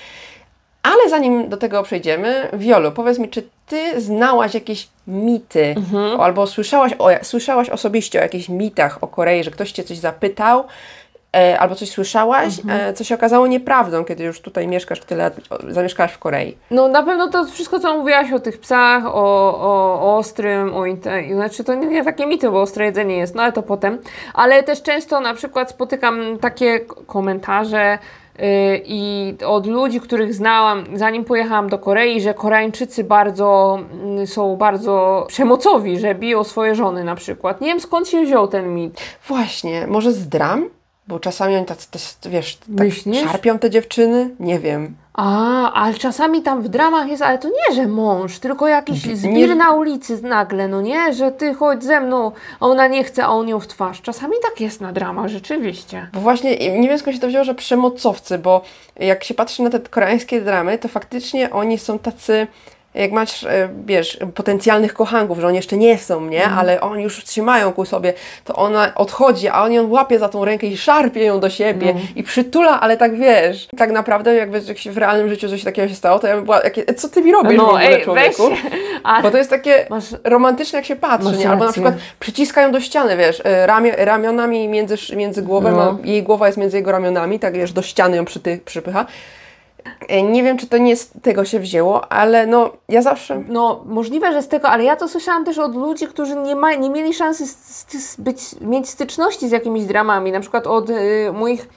Ale 0.83 1.09
zanim 1.09 1.49
do 1.49 1.57
tego 1.57 1.83
przejdziemy, 1.83 2.49
Wiolu, 2.53 2.93
powiedz 2.93 3.19
mi, 3.19 3.29
czy 3.29 3.49
Ty 3.67 4.01
znałaś 4.01 4.55
jakieś 4.55 4.89
mity, 5.07 5.75
albo 6.19 6.47
słyszałaś, 6.47 6.93
o, 6.99 7.09
słyszałaś 7.23 7.71
osobiście 7.71 8.19
o 8.19 8.23
jakichś 8.23 8.49
mitach 8.49 8.99
o 9.01 9.07
Korei, 9.07 9.45
że 9.45 9.51
ktoś 9.51 9.73
Cię 9.73 9.85
coś 9.85 9.99
zapytał, 9.99 10.65
e, 11.37 11.59
albo 11.59 11.75
coś 11.75 11.91
słyszałaś, 11.91 12.55
e, 12.69 12.93
co 12.93 13.05
się 13.05 13.15
okazało 13.15 13.47
nieprawdą, 13.47 14.05
kiedy 14.05 14.25
już 14.25 14.41
tutaj 14.41 14.69
mieszkasz, 14.69 15.01
tyle 15.01 15.25
lat 15.25 15.37
zamieszkałaś 15.69 16.13
w 16.13 16.19
Korei. 16.19 16.57
No 16.71 16.89
na 16.89 17.03
pewno 17.03 17.29
to 17.29 17.45
wszystko, 17.45 17.81
co 17.81 17.99
mówiłaś 17.99 18.33
o 18.33 18.41
tych 18.41 18.59
psach, 18.59 19.07
o, 19.07 19.11
o, 19.61 20.01
o 20.03 20.17
ostrym, 20.17 20.75
o 20.75 20.85
znaczy 21.35 21.65
to 21.65 21.75
nie, 21.75 21.87
nie 21.87 22.05
takie 22.05 22.27
mity, 22.27 22.51
bo 22.51 22.63
ostre 22.63 22.85
jedzenie 22.85 23.17
jest, 23.17 23.35
no 23.35 23.43
ale 23.43 23.53
to 23.53 23.63
potem. 23.63 23.99
Ale 24.35 24.63
też 24.63 24.83
często 24.83 25.21
na 25.21 25.35
przykład 25.35 25.71
spotykam 25.71 26.39
takie 26.39 26.81
komentarze 27.07 27.99
i 28.85 29.35
od 29.47 29.67
ludzi, 29.67 30.01
których 30.01 30.35
znałam, 30.35 30.85
zanim 30.95 31.25
pojechałam 31.25 31.69
do 31.69 31.79
Korei, 31.79 32.21
że 32.21 32.35
Koreańczycy 32.35 33.05
bardzo 33.05 33.79
mm, 33.93 34.27
są 34.27 34.57
bardzo 34.57 35.25
przemocowi, 35.29 35.99
że 35.99 36.15
biją 36.15 36.45
swoje 36.45 36.75
żony 36.75 37.05
na 37.05 37.15
przykład. 37.15 37.61
Nie 37.61 37.67
wiem 37.67 37.81
skąd 37.81 38.09
się 38.09 38.23
wziął 38.25 38.49
ten 38.49 38.75
mit. 38.75 39.01
Właśnie, 39.29 39.87
może 39.87 40.13
z 40.13 40.29
dram? 40.29 40.80
Bo 41.11 41.21
czasami 41.21 41.57
oni 41.57 41.67
tacy, 41.67 41.91
też, 41.91 42.15
wiesz, 42.27 42.57
tak 42.57 42.69
Myślisz? 42.69 43.25
szarpią 43.25 43.59
te 43.59 43.71
dziewczyny? 43.71 44.31
Nie 44.41 44.59
wiem. 44.59 44.97
A, 45.15 45.73
ale 45.73 45.95
czasami 45.95 46.43
tam 46.43 46.63
w 46.63 46.69
dramach 46.69 47.09
jest, 47.09 47.23
ale 47.23 47.39
to 47.39 47.49
nie, 47.49 47.75
że 47.77 47.87
mąż, 47.87 48.39
tylko 48.39 48.69
jakiś 48.69 49.07
Nie- 49.07 49.17
zbir 49.17 49.57
na 49.57 49.73
ulicy 49.73 50.23
nagle, 50.23 50.69
no 50.69 50.81
nie, 50.83 51.13
że 51.15 51.33
ty 51.33 51.55
chodź 51.55 51.85
ze 51.85 52.01
mną, 52.01 52.33
a 52.61 52.67
ona 52.67 52.87
nie 52.87 53.05
chce, 53.05 53.25
a 53.25 53.29
on 53.29 53.49
ją 53.49 53.61
w 53.61 53.67
twarz. 53.67 54.03
Czasami 54.03 54.33
tak 54.43 54.61
jest 54.61 54.81
na 54.81 54.93
dramach, 54.93 55.29
rzeczywiście. 55.29 56.09
Bo 56.13 56.21
właśnie 56.21 56.79
nie 56.81 56.89
wiem 56.89 56.99
skąd 56.99 57.17
się 57.17 57.21
to 57.21 57.29
wzięło, 57.29 57.45
że 57.45 57.55
przemocowcy, 57.55 58.39
bo 58.39 58.63
jak 58.97 59.25
się 59.25 59.35
patrzy 59.35 59.63
na 59.63 59.71
te 59.71 59.81
koreańskie 59.81 60.41
dramy, 60.41 60.79
to 60.79 60.89
faktycznie 60.89 61.51
oni 61.51 61.79
są 61.79 61.99
tacy, 61.99 62.47
jak 62.95 63.13
masz, 63.13 63.45
e, 63.45 63.69
wiesz, 63.87 64.19
potencjalnych 64.35 64.95
kochanków, 64.95 65.39
że 65.41 65.47
oni 65.47 65.57
jeszcze 65.57 65.77
nie 65.77 65.99
są, 65.99 66.21
nie? 66.27 66.45
Ale 66.47 66.81
oni 66.81 67.03
już 67.03 67.25
trzymają 67.25 67.73
ku 67.73 67.85
sobie, 67.85 68.13
to 68.45 68.55
ona 68.55 68.95
odchodzi, 68.95 69.49
a 69.49 69.63
on 69.63 69.73
ją 69.73 69.89
łapie 69.89 70.19
za 70.19 70.29
tą 70.29 70.45
rękę 70.45 70.67
i 70.67 70.77
szarpie 70.77 71.25
ją 71.25 71.41
do 71.41 71.51
siebie 71.51 71.95
i 72.17 72.23
przytula, 72.23 72.81
ale 72.81 72.97
tak 72.97 73.17
wiesz, 73.19 73.69
tak 73.77 73.91
naprawdę 73.93 74.35
jakby 74.35 74.61
jak 74.69 74.79
się 74.79 74.93
w 74.93 74.99
realnym 74.99 75.29
życiu 75.29 75.49
coś 75.49 75.65
takiego 75.65 75.89
się 75.89 75.95
stało, 75.95 76.19
to 76.19 76.27
ja 76.27 76.37
bym 76.37 76.45
była, 76.45 76.61
jakie, 76.63 76.95
co 76.95 77.09
ty 77.09 77.23
mi 77.23 77.33
robisz 77.33 77.53
w 77.55 77.57
No 77.57 77.69
ogóle, 77.69 77.89
ej, 77.97 78.03
człowieku? 78.05 78.43
A, 79.03 79.23
Bo 79.23 79.31
to 79.31 79.39
jest 79.39 79.51
takie 79.51 79.87
Masz- 79.91 80.17
romantyczne, 80.25 80.77
jak 80.79 80.87
się 80.87 80.97
patrzy, 80.97 81.37
nie? 81.39 81.51
Albo 81.51 81.65
na 81.65 81.73
przykład 81.73 81.95
przyciskają 82.21 82.73
do 82.73 82.81
ściany, 82.81 83.17
wiesz, 83.17 83.43
e, 83.45 83.67
ramio, 83.67 83.93
ramionami 83.99 84.69
między, 84.69 85.17
między 85.17 85.43
głową, 85.43 85.71
No. 85.71 85.99
a 86.05 86.07
jej 86.07 86.23
głowa 86.23 86.47
jest 86.47 86.59
między 86.59 86.77
jego 86.77 86.93
ramionami, 86.93 87.39
tak 87.39 87.55
wiesz, 87.55 87.73
do 87.73 87.83
ściany 87.83 88.17
ją 88.17 88.25
przyty, 88.25 88.61
przypycha. 88.65 89.07
E, 90.09 90.23
Nie 90.23 90.43
wiem, 90.43 90.59
czy 90.59 90.67
to 90.67 90.79
nie 90.79 90.97
z 90.97 91.11
tego 91.23 91.45
się 91.45 91.61
wzięło, 91.61 92.13
ale 92.13 92.47
no, 92.47 92.71
ja 92.89 93.03
zawsze... 93.03 93.43
no 93.49 93.85
możliwe, 93.87 94.33
że 94.33 94.43
z 94.43 94.49
tego, 94.49 94.69
ale 94.69 94.85
ja 94.85 94.97
to 94.97 95.09
słyszałam 95.09 95.45
też 95.45 95.59
od 95.59 95.75
ludzi, 95.77 96.07
którzy 96.07 96.37
nie, 96.37 96.57
ma, 96.57 96.75
nie 96.75 96.91
mieli 96.91 97.15
szansy 97.15 97.45
być, 98.19 98.39
mieć 98.61 98.89
styczności 98.89 99.49
z 99.49 99.53
jakimiś 99.53 99.85
dramami, 99.85 100.33
na 100.33 100.41
przykład 100.41 100.67
od 100.67 100.91
y, 100.91 101.33
moich 101.33 101.69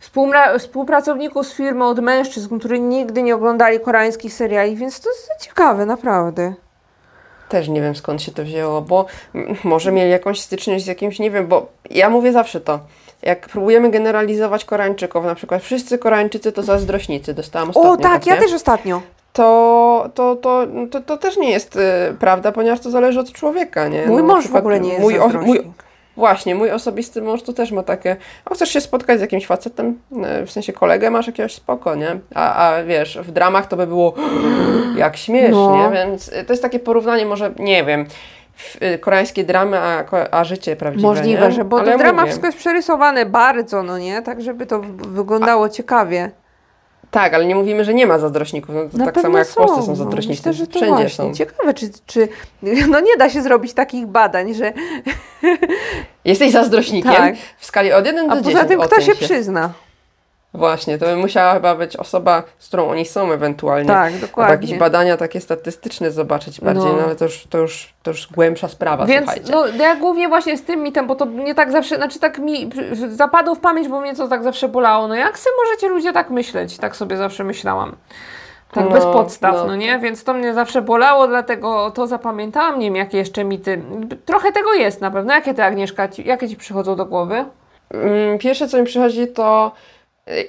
współpra- 0.00 0.58
współpracowników 0.58 1.46
z 1.46 1.52
firmy, 1.54 1.84
od 1.84 2.00
mężczyzn, 2.00 2.58
którzy 2.58 2.80
nigdy 2.80 3.22
nie 3.22 3.34
oglądali 3.34 3.80
koreańskich 3.80 4.32
seriali, 4.34 4.76
więc 4.76 5.00
to 5.00 5.10
jest 5.10 5.30
ciekawe, 5.40 5.86
naprawdę. 5.86 6.54
Też 7.48 7.68
nie 7.68 7.82
wiem 7.82 7.96
skąd 7.96 8.22
się 8.22 8.32
to 8.32 8.42
wzięło, 8.42 8.82
bo 8.82 9.06
może 9.64 9.92
mieli 9.92 10.10
jakąś 10.10 10.40
styczność 10.40 10.84
z 10.84 10.86
jakimś, 10.86 11.18
nie 11.18 11.30
wiem, 11.30 11.46
bo 11.46 11.66
ja 11.90 12.10
mówię 12.10 12.32
zawsze 12.32 12.60
to. 12.60 12.80
Jak 13.22 13.48
próbujemy 13.48 13.90
generalizować 13.90 14.64
Koreańczyków, 14.64 15.24
na 15.24 15.34
przykład 15.34 15.62
wszyscy 15.62 15.98
Koreańczycy 15.98 16.52
to 16.52 16.62
zazdrośnicy, 16.62 17.34
dostałam 17.34 17.70
ostatnio 17.70 17.90
O, 17.92 17.96
tak, 17.96 18.26
ja 18.26 18.36
też 18.36 18.52
ostatnio. 18.52 19.02
to, 19.32 20.10
to, 20.14 20.36
to, 20.36 20.66
to, 20.90 21.00
to 21.00 21.16
też 21.16 21.36
nie 21.36 21.50
jest 21.50 21.76
y, 21.76 21.80
prawda, 22.20 22.52
ponieważ 22.52 22.80
to 22.80 22.90
zależy 22.90 23.20
od 23.20 23.32
człowieka, 23.32 23.88
nie? 23.88 24.06
Mój 24.06 24.22
No, 24.22 24.28
mąż 24.28 24.48
w 24.48 24.56
ogóle 24.56 24.80
nie 24.80 24.88
jest 24.88 25.00
mój, 25.00 25.18
o, 25.18 25.28
mój. 25.28 25.60
Właśnie, 26.16 26.54
mój 26.54 26.70
osobisty 26.70 27.22
mąż 27.22 27.42
to 27.42 27.52
też 27.52 27.72
ma 27.72 27.82
takie, 27.82 28.16
a 28.44 28.54
chcesz 28.54 28.68
się 28.70 28.80
spotkać 28.80 29.18
z 29.18 29.20
jakimś 29.20 29.46
facetem, 29.46 29.98
y, 30.42 30.46
w 30.46 30.50
sensie 30.50 30.72
kolegę 30.72 31.10
masz 31.10 31.26
jakiegoś 31.26 31.54
spoko, 31.54 31.94
nie? 31.94 32.18
A, 32.34 32.68
a 32.68 32.84
wiesz, 32.84 33.18
w 33.22 33.30
dramach 33.30 33.66
to 33.66 33.76
by 33.76 33.86
było 33.86 34.14
jak 34.96 35.16
śmiesznie, 35.16 35.50
No. 35.50 35.90
więc 35.90 36.28
y, 36.28 36.44
to 36.44 36.52
jest 36.52 36.62
takie 36.62 36.78
porównanie 36.78 37.26
może, 37.26 37.50
nie 37.58 37.84
wiem, 37.84 38.06
koreańskie 39.00 39.44
dramy, 39.44 39.78
a, 39.78 40.04
a 40.30 40.44
życie 40.44 40.76
prawdziwe. 40.76 41.08
Możliwe, 41.08 41.48
nie? 41.48 41.52
że 41.52 41.64
bo 41.64 41.80
Ale 41.80 41.92
to 41.92 41.98
drama 41.98 42.12
mówię, 42.12 42.26
wszystko 42.26 42.46
jest 42.46 42.58
przerysowane 42.58 43.26
bardzo, 43.26 43.82
no 43.82 43.98
nie? 43.98 44.22
Tak, 44.22 44.42
żeby 44.42 44.66
to 44.66 44.80
wyglądało 44.98 45.68
ciekawie. 45.68 46.30
Tak, 47.10 47.34
ale 47.34 47.46
nie 47.46 47.54
mówimy, 47.54 47.84
że 47.84 47.94
nie 47.94 48.06
ma 48.06 48.18
zazdrośników. 48.18 48.74
No, 48.92 49.04
tak 49.04 49.20
samo 49.20 49.38
jak 49.38 49.48
w 49.48 49.54
Polsce 49.54 49.82
są 49.82 49.88
no. 49.88 49.96
zazdrośnicy. 49.96 50.48
Myślę, 50.48 50.52
że 50.52 50.66
to 50.66 50.78
Wszędzie 50.78 50.94
właśnie. 50.94 51.24
są. 51.24 51.34
Ciekawe, 51.34 51.74
czy, 51.74 51.90
czy 52.06 52.28
no 52.90 53.00
nie 53.00 53.16
da 53.16 53.30
się 53.30 53.42
zrobić 53.42 53.72
takich 53.72 54.06
badań, 54.06 54.54
że 54.54 54.72
Jesteś 56.24 56.52
zazdrośnikiem 56.52 57.12
Tak. 57.12 57.34
w 57.58 57.66
skali 57.66 57.92
od 57.92 58.06
1 58.06 58.30
a 58.30 58.36
do 58.36 58.42
10. 58.42 58.54
poza 58.54 58.68
tym 58.68 58.80
kto 58.80 58.86
oceń 58.86 59.04
się 59.04 59.14
przyzna. 59.14 59.72
Właśnie, 60.54 60.98
to 60.98 61.06
by 61.06 61.16
musiała 61.16 61.54
chyba 61.54 61.74
być 61.74 61.96
osoba, 61.96 62.42
z 62.58 62.68
którą 62.68 62.88
oni 62.88 63.04
są 63.04 63.32
ewentualnie. 63.32 63.88
Tak, 63.88 64.12
Albo 64.12 64.26
dokładnie. 64.26 64.52
jakieś 64.54 64.74
badania 64.78 65.16
takie 65.16 65.40
statystyczne 65.40 66.10
zobaczyć 66.10 66.60
bardziej, 66.60 66.84
No. 66.84 66.96
no, 66.96 67.02
ale 67.02 67.16
to 67.16 67.24
już, 67.24 67.46
to, 67.50 67.58
już, 67.58 67.94
to 68.02 68.10
już 68.10 68.26
głębsza 68.32 68.68
sprawa, 68.68 69.06
Więc 69.06 69.26
słuchajcie. 69.26 69.52
no, 69.52 69.66
ja 69.84 69.96
głównie 69.96 70.28
właśnie 70.28 70.56
z 70.56 70.64
tym 70.64 70.82
mitem, 70.82 71.06
bo 71.06 71.14
to 71.14 71.26
mnie 71.26 71.54
tak 71.54 71.72
zawsze, 71.72 71.96
znaczy 71.96 72.18
tak 72.20 72.38
mi 72.38 72.70
zapadło 73.08 73.54
w 73.54 73.60
pamięć, 73.60 73.88
bo 73.88 74.00
mnie 74.00 74.14
to 74.14 74.28
tak 74.28 74.42
zawsze 74.42 74.68
bolało. 74.68 75.08
No 75.08 75.14
jak 75.14 75.38
sobie 75.38 75.56
możecie 75.64 75.88
ludzie 75.88 76.12
tak 76.12 76.30
myśleć? 76.30 76.76
Tak 76.78 76.96
sobie 76.96 77.16
zawsze 77.16 77.44
myślałam. 77.44 77.96
Tak 78.72 78.84
No, 78.84 78.90
bez 78.90 79.04
podstaw, 79.04 79.54
no. 79.54 79.66
no. 79.66 79.76
nie? 79.76 79.98
Więc 79.98 80.24
to 80.24 80.34
mnie 80.34 80.54
zawsze 80.54 80.82
bolało, 80.82 81.28
dlatego 81.28 81.90
to 81.90 82.06
zapamiętałam. 82.06 82.78
Nie 82.78 82.86
wiem, 82.86 82.96
jakie 82.96 83.18
jeszcze 83.18 83.44
mity. 83.44 83.82
Trochę 84.24 84.52
tego 84.52 84.72
jest 84.74 85.00
na 85.00 85.10
pewno. 85.10 85.34
Jakie 85.34 85.54
ty, 85.54 85.64
Agnieszka, 85.64 86.08
ci, 86.08 86.26
jakie 86.28 86.48
ci 86.48 86.56
przychodzą 86.56 86.96
do 86.96 87.06
głowy? 87.06 87.44
Mm, 87.90 88.38
Pierwsze, 88.38 88.68
co 88.68 88.78
mi 88.78 88.84
przychodzi, 88.84 89.26
to 89.28 89.72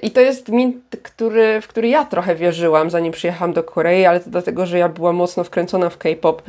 i 0.02 0.10
to 0.10 0.20
jest 0.20 0.48
mit, 0.48 0.76
który, 1.02 1.60
w 1.60 1.68
który 1.68 1.88
ja 1.88 2.04
trochę 2.04 2.34
wierzyłam, 2.34 2.90
zanim 2.90 3.12
przyjechałam 3.12 3.52
do 3.52 3.62
Korei, 3.62 4.04
ale 4.04 4.20
to 4.20 4.30
dlatego, 4.30 4.66
że 4.66 4.78
ja 4.78 4.88
byłam 4.88 5.16
mocno 5.16 5.44
wkręcona 5.44 5.90
w 5.90 5.98
K-pop, 5.98 6.42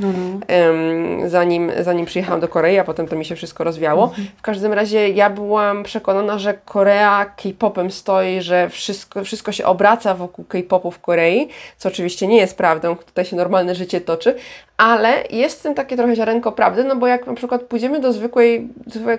em, 0.47 1.29
zanim, 1.29 1.71
zanim 1.81 2.05
przyjechałam 2.05 2.39
do 2.41 2.47
Korei, 2.47 2.79
a 2.79 2.83
potem 2.83 3.07
to 3.07 3.15
mi 3.15 3.25
się 3.25 3.35
wszystko 3.35 3.63
rozwiało. 3.63 4.13
W 4.37 4.41
każdym 4.41 4.73
razie 4.73 5.09
ja 5.09 5.29
byłam 5.29 5.83
przekonana, 5.83 6.39
że 6.39 6.53
Korea 6.53 7.25
K-popem 7.25 7.91
stoi, 7.91 8.41
że 8.41 8.69
wszystko, 8.69 9.23
wszystko 9.23 9.51
się 9.51 9.65
obraca 9.65 10.13
wokół 10.13 10.45
K-popu 10.45 10.91
w 10.91 10.99
Korei, 10.99 11.47
co 11.77 11.89
oczywiście 11.89 12.27
nie 12.27 12.37
jest 12.37 12.57
prawdą, 12.57 12.95
tutaj 12.95 13.25
się 13.25 13.35
normalne 13.35 13.75
życie 13.75 14.01
toczy, 14.01 14.35
ale 14.81 15.23
jest 15.29 15.59
w 15.59 15.63
tym 15.63 15.73
takie 15.73 15.97
trochę 15.97 16.15
ziarenko 16.15 16.51
prawdy, 16.51 16.83
no 16.83 16.95
bo 16.95 17.07
jak 17.07 17.27
na 17.27 17.33
przykład 17.33 17.61
pójdziemy 17.61 17.99
do 17.99 18.13
zwykłej, 18.13 18.67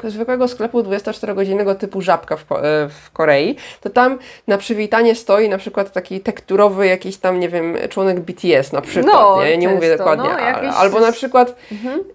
zwykłego, 0.04 0.48
sklepu 0.48 0.82
24-godzinnego 0.82 1.74
typu 1.74 2.00
Żabka 2.00 2.36
w, 2.36 2.52
e, 2.52 2.88
w 2.88 3.10
Korei, 3.12 3.56
to 3.80 3.90
tam 3.90 4.01
na 4.46 4.58
przywitanie 4.58 5.14
stoi 5.14 5.48
na 5.48 5.58
przykład 5.58 5.92
taki 5.92 6.20
tekturowy 6.20 6.86
jakiś 6.86 7.16
tam, 7.16 7.40
nie 7.40 7.48
wiem, 7.48 7.76
członek 7.88 8.20
BTS 8.20 8.72
na 8.72 8.80
przykład, 8.80 9.14
No, 9.14 9.44
nie, 9.44 9.58
nie 9.58 9.68
mówię 9.68 9.96
dokładnie, 9.98 10.28
no, 10.28 10.36
a- 10.36 10.40
jakiś- 10.40 10.64
Mhm. 10.64 10.74
albo 10.82 11.00
na 11.00 11.12
przykład 11.12 11.54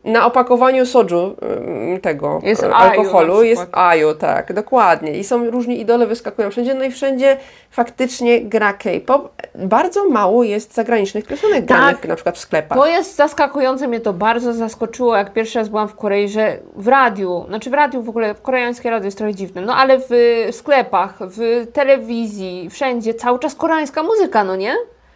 na 0.03 0.25
opakowaniu 0.25 0.85
soju 0.85 1.35
ym, 1.61 1.99
tego 2.01 2.39
Jest 2.43 2.63
e, 2.63 2.73
alkoholu 2.75 3.37
na 3.39 3.43
jest. 3.45 3.67
Ayu, 3.71 4.13
tak, 4.15 4.53
dokładnie. 4.53 5.11
I 5.17 5.23
są 5.23 5.49
różni 5.51 5.81
idole, 5.81 6.07
wyskakują 6.07 6.51
wszędzie, 6.51 6.73
no 6.73 6.83
i 6.83 6.91
wszędzie 6.91 7.37
faktycznie 7.71 8.41
gra 8.41 8.73
K-pop. 8.73 9.33
Bardzo 9.55 10.09
mało 10.09 10.43
jest 10.43 10.73
zagranicznych 10.73 11.25
piosenek 11.25 11.65
granych 11.65 12.07
na 12.07 12.15
przykład 12.15 12.35
w 12.37 12.39
sklepach. 12.39 12.77
To 12.77 12.87
jest 12.87 13.15
zaskakujące, 13.15 13.87
mnie 13.87 13.99
to 13.99 14.13
bardzo 14.13 14.53
zaskoczyło, 14.53 15.15
jak 15.17 15.33
pierwszy 15.33 15.59
raz 15.59 15.69
byłam 15.69 15.87
w 15.87 15.95
Korei, 15.95 16.29
że 16.29 16.57
w 16.75 16.87
radiu, 16.87 17.45
znaczy 17.47 17.69
w 17.69 17.73
radiu 17.73 18.01
w 18.01 18.09
ogóle, 18.09 18.33
w 18.33 18.41
koreańskie 18.41 18.89
radio 18.89 19.05
jest 19.05 19.17
trochę 19.17 19.33
dziwne, 19.35 19.61
no 19.61 19.75
ale 19.75 19.99
w 19.99 20.09
sklepach, 20.51 21.13
w 21.19 21.67
telewizji, 21.81 22.69
wszędzie 22.69 23.13
cały 23.13 23.39
czas 23.39 23.55
koreańska 23.55 24.03
muzyka, 24.03 24.43
no 24.43 24.55
nie? 24.55 24.75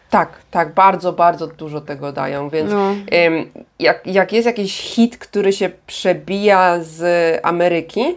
Tak, 0.09 0.29
tak, 0.51 0.73
bardzo, 0.73 1.13
bardzo 1.13 1.47
dużo 1.47 1.81
tego 1.81 2.11
dają, 2.11 2.49
więc 2.49 2.71
No. 2.71 2.91
ym, 3.25 3.51
jak, 3.79 4.07
jak 4.07 4.33
jest 4.33 4.45
jakiś 4.45 4.81
hit, 4.81 5.17
który 5.17 5.53
się 5.53 5.69
przebija 5.87 6.77
z 6.81 6.99
Ameryki, 7.43 8.15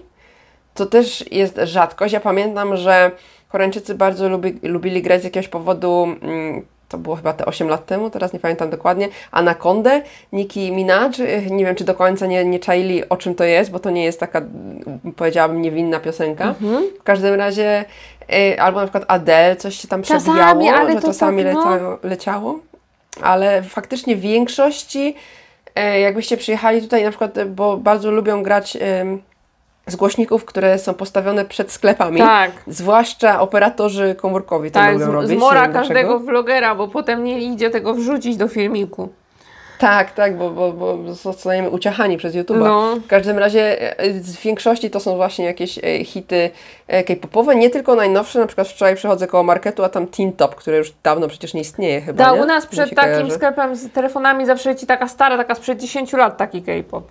to 0.75 0.87
też 0.87 1.33
jest 1.33 1.61
rzadkość. 1.65 2.15
Ja 2.15 2.21
pamiętam, 2.21 2.77
że 2.77 3.11
Koreańczycy 3.49 3.95
bardzo 3.95 4.29
lubi, 4.29 4.59
lubili 4.63 5.03
grać 5.03 5.21
z 5.21 5.25
jakiegoś 5.25 5.49
powodu, 5.49 6.03
mm, 6.23 6.67
to 6.95 6.99
było 6.99 7.17
chyba 7.17 7.33
te 7.33 7.47
8 7.47 7.69
lat 7.69 7.87
temu, 7.87 8.11
teraz 8.11 8.33
nie 8.33 8.39
pamiętam 8.39 8.71
dokładnie, 8.71 9.09
Anacondę, 9.31 10.03
Nicki 10.33 10.73
Minaj, 10.73 11.11
y, 11.21 11.51
nie 11.51 11.65
wiem 11.65 11.75
czy 11.75 11.85
do 11.85 11.95
końca 11.95 12.27
nie, 12.27 12.45
nie 12.45 12.59
czaili 12.59 13.09
o 13.09 13.17
czym 13.17 13.35
to 13.35 13.45
jest, 13.45 13.71
bo 13.71 13.79
to 13.79 13.91
nie 13.91 14.05
jest 14.05 14.21
taka, 14.21 14.39
mm, 14.39 15.13
powiedziałabym, 15.17 15.63
niewinna 15.63 16.01
piosenka. 16.01 16.49
Mhm. 16.49 16.85
W 17.01 17.03
każdym 17.03 17.35
razie, 17.35 17.85
y, 18.33 18.61
albo 18.61 18.81
na 18.81 18.87
przykład 18.87 19.05
Adele, 19.09 19.57
coś 19.57 19.77
się 19.77 19.89
tam 19.89 20.03
Czasami, 20.03 20.23
przebijało, 20.23 20.81
ale 20.81 20.93
że 20.93 21.01
to 21.01 21.07
czasami 21.07 21.45
tak, 21.45 21.55
no. 21.55 21.71
leciało, 21.71 21.99
leciało, 22.03 22.59
ale 23.23 23.63
faktycznie 23.63 24.17
w 24.17 24.21
większości, 24.21 25.15
e, 25.75 26.01
jakbyście 26.01 26.37
przyjechali 26.37 26.83
tutaj 26.83 27.05
na 27.05 27.11
przykład, 27.11 27.45
bo 27.49 27.77
bardzo 27.77 28.11
lubią 28.11 28.43
grać 28.43 28.77
em, 28.81 29.23
z 29.87 29.97
głośników, 29.97 30.45
które 30.45 30.79
są 30.79 30.95
postawione 30.95 31.45
przed 31.45 31.73
sklepami, 31.73 32.21
Tak. 32.21 32.51
zwłaszcza 32.67 33.41
operatorzy 33.41 34.15
komórkowi 34.15 34.71
to 34.71 34.75
Tak, 34.81 34.93
lubią 34.93 35.07
z, 35.07 35.09
robić. 35.09 35.29
z 35.29 35.33
nie 35.33 35.39
mora 35.39 35.63
wiem 35.63 35.73
każdego 35.73 36.09
dlaczego. 36.09 36.27
vlogera, 36.31 36.75
bo 36.75 36.89
potem 36.89 37.25
nie 37.25 37.39
idzie 37.41 37.71
tego 37.71 37.95
wrzucić 37.95 38.37
do 38.37 38.49
filmiku. 38.49 39.09
Tak, 39.79 40.13
tak, 40.13 40.39
bo, 40.39 40.51
bo, 40.51 40.73
bo 40.73 41.15
zostajemy 41.15 41.71
uciachani 41.71 42.17
przez 42.17 42.35
YouTube'a. 42.35 42.59
No. 42.65 42.97
W 42.97 43.07
każdym 43.07 43.39
razie 43.39 43.99
e, 44.01 44.13
z 44.21 44.37
większości 44.41 44.91
to 44.91 45.01
są 45.01 45.17
właśnie 45.17 45.45
jakieś 45.45 45.79
e, 45.79 46.05
hity 46.05 46.51
e, 46.89 47.05
K-popowe, 47.05 47.57
nie 47.57 47.71
tylko 47.71 47.95
najnowsze, 47.95 48.39
na 48.39 48.47
przykład 48.47 48.69
wczoraj 48.69 48.97
przechodzę 48.97 49.27
koło 49.27 49.43
marketu, 49.43 49.85
a 49.85 49.89
tam 49.89 50.07
Teen 50.07 50.33
Top, 50.33 50.55
które 50.55 50.77
już 50.79 50.93
dawno 51.03 51.29
przecież 51.29 51.55
nie 51.55 51.61
istnieje 51.61 52.01
chyba, 52.01 52.25
Da, 52.25 52.35
nie? 52.37 52.43
u 52.43 52.47
nas 52.47 52.67
przed 52.67 52.95
takim 52.95 53.13
kojarzy. 53.13 53.31
sklepem 53.31 53.77
z 53.77 53.93
telefonami 53.93 54.47
zawsze 54.47 54.69
leci 54.71 54.87
taka 54.87 55.09
stara, 55.09 55.37
taka 55.37 55.55
sprzed 55.55 55.81
10 55.81 56.13
lat 56.13 56.37
taki 56.37 56.63
K-pop. 56.63 57.05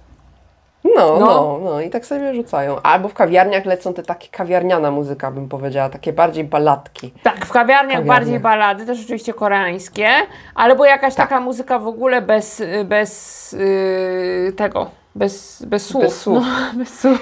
No, 0.96 1.20
No. 1.20 1.26
no, 1.26 1.60
no, 1.64 1.82
i 1.82 1.90
tak 1.90 2.06
sobie 2.06 2.34
rzucają. 2.34 2.82
Albo 2.84 3.10
w 3.10 3.14
kawiarniach 3.14 3.66
lecą 3.66 3.94
te 3.94 4.04
takie 4.04 4.28
kawiarniana 4.28 4.92
muzyka, 4.92 5.32
bym 5.32 5.50
powiedziała, 5.50 5.90
takie 5.90 6.14
bardziej 6.14 6.44
baladki. 6.44 7.14
Tak, 7.24 7.46
w 7.46 7.52
kawiarniach 7.52 8.06
bardziej 8.06 8.40
balady, 8.40 8.86
też 8.86 9.04
oczywiście 9.04 9.34
koreańskie, 9.34 10.08
albo 10.56 10.86
jakaś 10.86 11.16
Tak. 11.16 11.30
taka 11.30 11.42
muzyka 11.42 11.80
w 11.80 11.88
ogóle 11.88 12.22
bez, 12.22 12.64
bez 12.86 13.52
yy, 13.52 14.52
tego, 14.58 14.90
bez, 15.16 15.66
bez 15.66 15.86
słów. 15.86 16.04
Bez 16.04 16.22
słów. 16.22 16.44
No, 16.44 16.80
bez 16.80 17.00
słów. 17.00 17.20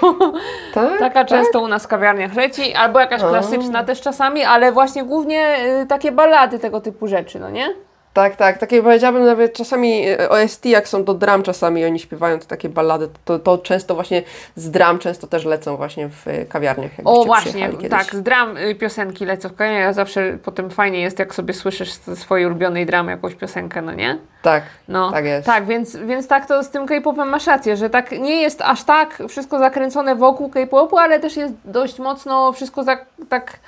Tak? 0.74 0.98
Taka 0.98 1.24
często 1.24 1.60
u 1.60 1.68
nas 1.68 1.84
w 1.84 1.88
kawiarniach 1.88 2.34
leci, 2.34 2.74
albo 2.74 3.00
jakaś 3.00 3.22
A. 3.22 3.28
klasyczna 3.28 3.84
też 3.84 4.00
czasami, 4.00 4.44
ale 4.44 4.72
właśnie 4.72 5.04
głównie 5.04 5.56
y, 5.82 5.86
takie 5.86 6.12
balady 6.12 6.58
tego 6.58 6.80
typu 6.80 7.06
rzeczy, 7.06 7.40
no 7.40 7.50
nie? 7.50 7.68
Tak, 8.12 8.36
tak, 8.36 8.58
takie 8.58 8.82
powiedziałabym 8.82 9.24
nawet 9.24 9.52
czasami 9.52 10.08
e, 10.08 10.28
OST, 10.28 10.66
jak 10.66 10.88
są 10.88 11.04
do 11.04 11.14
dram 11.14 11.42
czasami 11.42 11.84
oni 11.84 11.98
śpiewają 11.98 12.38
te 12.38 12.46
takie 12.46 12.68
ballady, 12.68 13.08
to, 13.24 13.38
to 13.38 13.58
często 13.58 13.94
właśnie 13.94 14.22
z 14.56 14.70
dram 14.70 14.98
często 14.98 15.26
też 15.26 15.44
lecą 15.44 15.76
właśnie 15.76 16.08
w 16.08 16.28
e, 16.28 16.44
kawiarniach. 16.44 16.90
O 17.04 17.24
właśnie, 17.24 17.70
tak, 17.90 18.14
z 18.14 18.22
dram 18.22 18.56
y, 18.56 18.74
piosenki 18.74 19.24
lecą 19.24 19.48
w 19.48 19.54
kawiarniach, 19.54 19.88
a 19.88 19.92
zawsze 19.92 20.38
potem 20.44 20.70
fajnie 20.70 21.00
jest, 21.00 21.18
jak 21.18 21.34
sobie 21.34 21.54
słyszysz 21.54 21.92
z 21.92 22.18
swojej 22.18 22.46
ulubionej 22.46 22.86
dramy 22.86 23.10
jakąś 23.10 23.34
piosenkę, 23.34 23.82
no 23.82 23.92
nie? 23.92 24.18
Tak, 24.42 24.62
No, 24.88 25.10
tak 25.12 25.24
jest. 25.24 25.46
Tak, 25.46 25.66
więc, 25.66 25.96
więc 25.96 26.28
tak 26.28 26.46
to 26.46 26.62
z 26.62 26.70
tym 26.70 26.86
K-popem 26.86 27.28
masz 27.28 27.46
rację, 27.46 27.76
że 27.76 27.90
tak 27.90 28.12
nie 28.12 28.42
jest 28.42 28.62
aż 28.62 28.84
tak 28.84 29.22
wszystko 29.28 29.58
zakręcone 29.58 30.16
wokół 30.16 30.50
K-popu, 30.50 30.98
ale 30.98 31.20
też 31.20 31.36
jest 31.36 31.54
dość 31.64 31.98
mocno 31.98 32.52
wszystko 32.52 32.84
za, 32.84 32.98
tak 33.28 33.58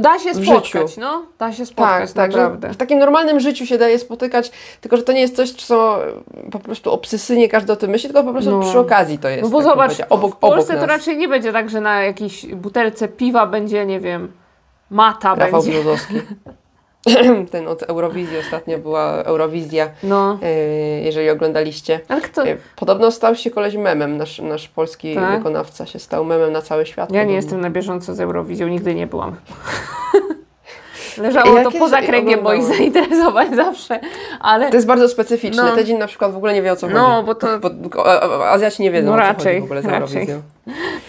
da 0.00 0.18
się 0.18 0.34
spotkać, 0.34 0.96
no, 0.96 1.26
da 1.38 1.52
się 1.52 1.66
spotkać, 1.66 2.12
Tak, 2.12 2.16
tak, 2.16 2.30
naprawdę. 2.30 2.72
w 2.72 2.76
takim 2.76 2.98
normalnym 2.98 3.40
życiu 3.40 3.66
się 3.66 3.78
daje 3.78 3.98
spotykać, 3.98 4.50
tylko 4.80 4.96
że 4.96 5.02
to 5.02 5.12
nie 5.12 5.20
jest 5.20 5.36
coś, 5.36 5.52
co 5.52 5.98
po 6.50 6.58
prostu 6.58 6.92
obsesyjnie 6.92 7.48
każdy 7.48 7.72
o 7.72 7.76
tym 7.76 7.90
myśli, 7.90 8.08
tylko 8.08 8.24
po 8.24 8.32
prostu 8.32 8.50
No. 8.50 8.60
przy 8.60 8.78
okazji 8.78 9.18
to 9.18 9.28
jest. 9.28 9.42
No 9.42 9.48
bo 9.48 9.58
tak 9.58 9.66
bym 9.66 9.72
zobacz, 9.72 10.08
obok, 10.10 10.34
w 10.34 10.38
Polsce 10.38 10.72
obok 10.72 10.80
to 10.80 10.86
raczej 10.86 11.16
nie 11.16 11.28
będzie 11.28 11.52
tak, 11.52 11.70
że 11.70 11.80
na 11.80 12.02
jakiejś 12.02 12.46
butelce 12.46 13.08
piwa 13.08 13.46
będzie, 13.46 13.86
nie 13.86 14.00
wiem, 14.00 14.32
mata 14.90 15.34
Rafał 15.34 15.62
będzie. 15.62 15.82
Ten 17.52 17.68
od 17.68 17.82
Eurowizji 17.82 18.38
ostatnio 18.38 18.78
była 18.78 19.12
Eurowizja, 19.22 19.88
No, 20.02 20.38
e, 20.42 20.48
jeżeli 21.02 21.30
oglądaliście. 21.30 22.00
ale 22.08 22.20
kto... 22.20 22.46
E, 22.46 22.56
Podobno 22.76 23.10
stał 23.10 23.34
się 23.34 23.50
koleś 23.50 23.76
memem, 23.76 24.16
nasz, 24.16 24.38
nasz 24.38 24.68
polski 24.68 25.14
Tak? 25.14 25.38
wykonawca 25.38 25.86
się 25.86 25.98
stał 25.98 26.24
memem 26.24 26.52
na 26.52 26.62
cały 26.62 26.86
świat. 26.86 27.10
Ja 27.10 27.14
nie 27.14 27.20
podobno. 27.20 27.36
jestem 27.36 27.60
na 27.60 27.70
bieżąco 27.70 28.14
z 28.14 28.20
Eurowizją, 28.20 28.68
nigdy 28.68 28.94
nie 28.94 29.06
byłam. 29.06 29.36
Leżało 31.18 31.60
to 31.62 31.70
poza 31.70 32.02
kręgiem 32.02 32.42
moich 32.42 32.62
zainteresowań 32.64 33.56
zawsze, 33.64 34.00
ale... 34.40 34.68
To 34.70 34.74
jest 34.74 34.86
bardzo 34.86 35.08
specyficzne. 35.08 35.62
No. 35.62 35.74
Te 35.76 35.84
dzień 35.84 35.98
na 35.98 36.06
przykład 36.06 36.32
w 36.32 36.36
ogóle 36.36 36.54
nie 36.54 36.62
wie 36.62 36.72
o 36.72 36.76
co 36.76 36.88
No, 36.88 37.06
chodzi. 37.08 37.26
bo 37.26 37.34
to- 37.34 37.58
Bo, 37.60 37.70
a- 38.06 38.50
Azjaci 38.50 38.82
nie 38.82 38.90
wiedzą 38.90 39.06
No 39.06 39.12
o 39.12 39.16
co 39.16 39.20
raczej, 39.22 39.44
chodzi 39.54 39.60
w 39.60 39.64
ogóle 39.64 39.82
z 39.82 39.84
raczej. 39.84 40.00
Eurowizją. 40.02 40.42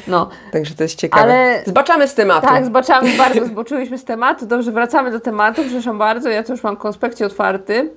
No, 0.08 0.30
Także 0.52 0.76
to 0.76 0.84
jest 0.84 0.96
ciekawe. 0.96 1.24
Ale- 1.24 1.62
Zbaczamy 1.66 2.08
z 2.08 2.14
tematu. 2.16 2.48
Tak, 2.48 2.66
zbaczamy, 2.66 3.10
bardzo 3.18 3.46
zboczyłyśmy 3.54 3.98
z 3.98 4.04
tematu. 4.06 4.46
Dobrze, 4.46 4.72
wracamy 4.72 5.12
do 5.12 5.20
tematu. 5.20 5.62
Przepraszam 5.64 5.98
bardzo, 5.98 6.30
ja 6.30 6.44
tu 6.44 6.52
już 6.52 6.64
mam 6.64 6.76
konspekcie 6.78 7.26
otwarty. 7.26 7.90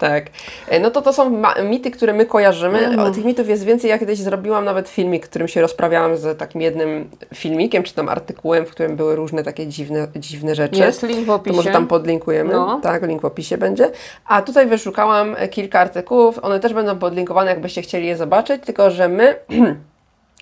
Tak. 0.00 0.24
E, 0.68 0.80
No 0.80 0.90
to 0.90 1.02
to 1.02 1.12
są 1.12 1.42
mity, 1.64 1.90
które 1.90 2.12
my 2.12 2.26
kojarzymy. 2.26 2.78
Mhm. 2.78 3.14
Tych 3.14 3.24
mitów 3.24 3.48
jest 3.48 3.64
więcej. 3.64 3.90
Ja 3.90 3.98
kiedyś 3.98 4.18
zrobiłam 4.18 4.64
nawet 4.64 4.88
filmik, 4.88 5.28
którym 5.28 5.48
się 5.48 5.60
rozprawiałam 5.60 6.16
z 6.16 6.38
takim 6.38 6.60
jednym 6.60 7.10
filmikiem, 7.34 7.82
czy 7.82 7.94
tam 7.94 8.08
artykułem, 8.08 8.66
w 8.66 8.70
którym 8.70 8.96
były 8.96 9.16
różne 9.16 9.42
takie 9.44 9.66
dziwne, 9.66 10.08
dziwne 10.16 10.54
rzeczy. 10.54 10.80
Jest 10.80 11.02
link 11.02 11.20
w 11.20 11.26
To 11.26 11.34
opisie. 11.34 11.56
może 11.56 11.70
tam 11.70 11.86
podlinkujemy. 11.86 12.52
No. 12.52 12.80
Tak, 12.82 13.06
link 13.06 13.22
w 13.22 13.24
opisie 13.24 13.58
będzie. 13.58 13.90
A 14.26 14.42
tutaj 14.42 14.66
wyszukałam 14.66 15.36
kilka 15.50 15.80
artykułów. 15.80 16.38
One 16.42 16.60
też 16.60 16.74
będą 16.74 16.98
podlinkowane, 16.98 17.50
jakbyście 17.50 17.82
chcieli 17.82 18.06
je 18.06 18.16
zobaczyć, 18.16 18.62
tylko 18.64 18.90
że 18.90 19.08
my 19.08 19.36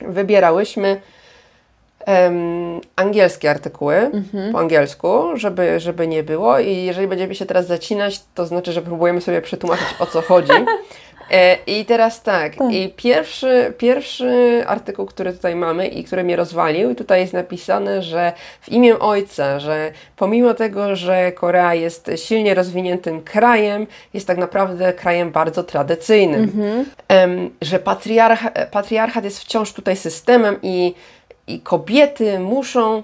wybierałyśmy 0.01 1.01
em, 2.07 2.81
angielskie 2.97 3.51
artykuły 3.51 3.97
Mhm. 3.97 4.53
po 4.53 4.59
angielsku, 4.59 5.25
żeby, 5.35 5.81
żeby 5.81 6.07
nie 6.09 6.23
było. 6.23 6.59
I 6.59 6.77
jeżeli 6.77 7.09
będziemy 7.09 7.35
się 7.35 7.47
teraz 7.47 7.67
zacinać, 7.67 8.21
to 8.35 8.47
znaczy, 8.47 8.73
że 8.73 8.83
próbujemy 8.83 9.21
sobie 9.21 9.43
przetłumaczyć 9.43 9.87
o 9.99 10.07
co 10.07 10.23
chodzi. 10.23 10.53
E, 11.31 11.57
I 11.67 11.85
teraz 11.85 12.23
tak, 12.23 12.53
i 12.71 12.93
pierwszy, 12.97 13.73
pierwszy 13.79 14.63
artykuł, 14.67 15.07
który 15.07 15.33
tutaj 15.33 15.55
mamy 15.55 15.87
i 15.87 16.05
który 16.05 16.25
mnie 16.25 16.37
rozwalił, 16.37 16.91
i 16.91 16.95
tutaj 16.95 17.21
jest 17.21 17.33
napisane, 17.33 18.03
że 18.03 18.33
w 18.61 18.69
imię 18.73 18.99
Ojca, 18.99 19.61
że 19.61 19.93
pomimo 20.17 20.55
tego, 20.55 20.97
że 20.97 21.33
Korea 21.33 21.75
jest 21.75 22.11
silnie 22.17 22.55
rozwiniętym 22.55 23.23
krajem, 23.23 23.87
jest 24.15 24.27
tak 24.27 24.39
naprawdę 24.39 24.93
krajem 24.93 25.31
bardzo 25.31 25.63
tradycyjnym. 25.65 26.53
Em, 27.09 27.51
że 27.63 27.79
patriarcha, 27.79 28.51
patriarchat 28.71 29.25
jest 29.25 29.41
wciąż 29.41 29.73
tutaj 29.73 29.97
systemem 29.97 30.57
i, 30.63 30.95
i 31.49 31.61
kobiety 31.61 32.39
muszą 32.39 33.03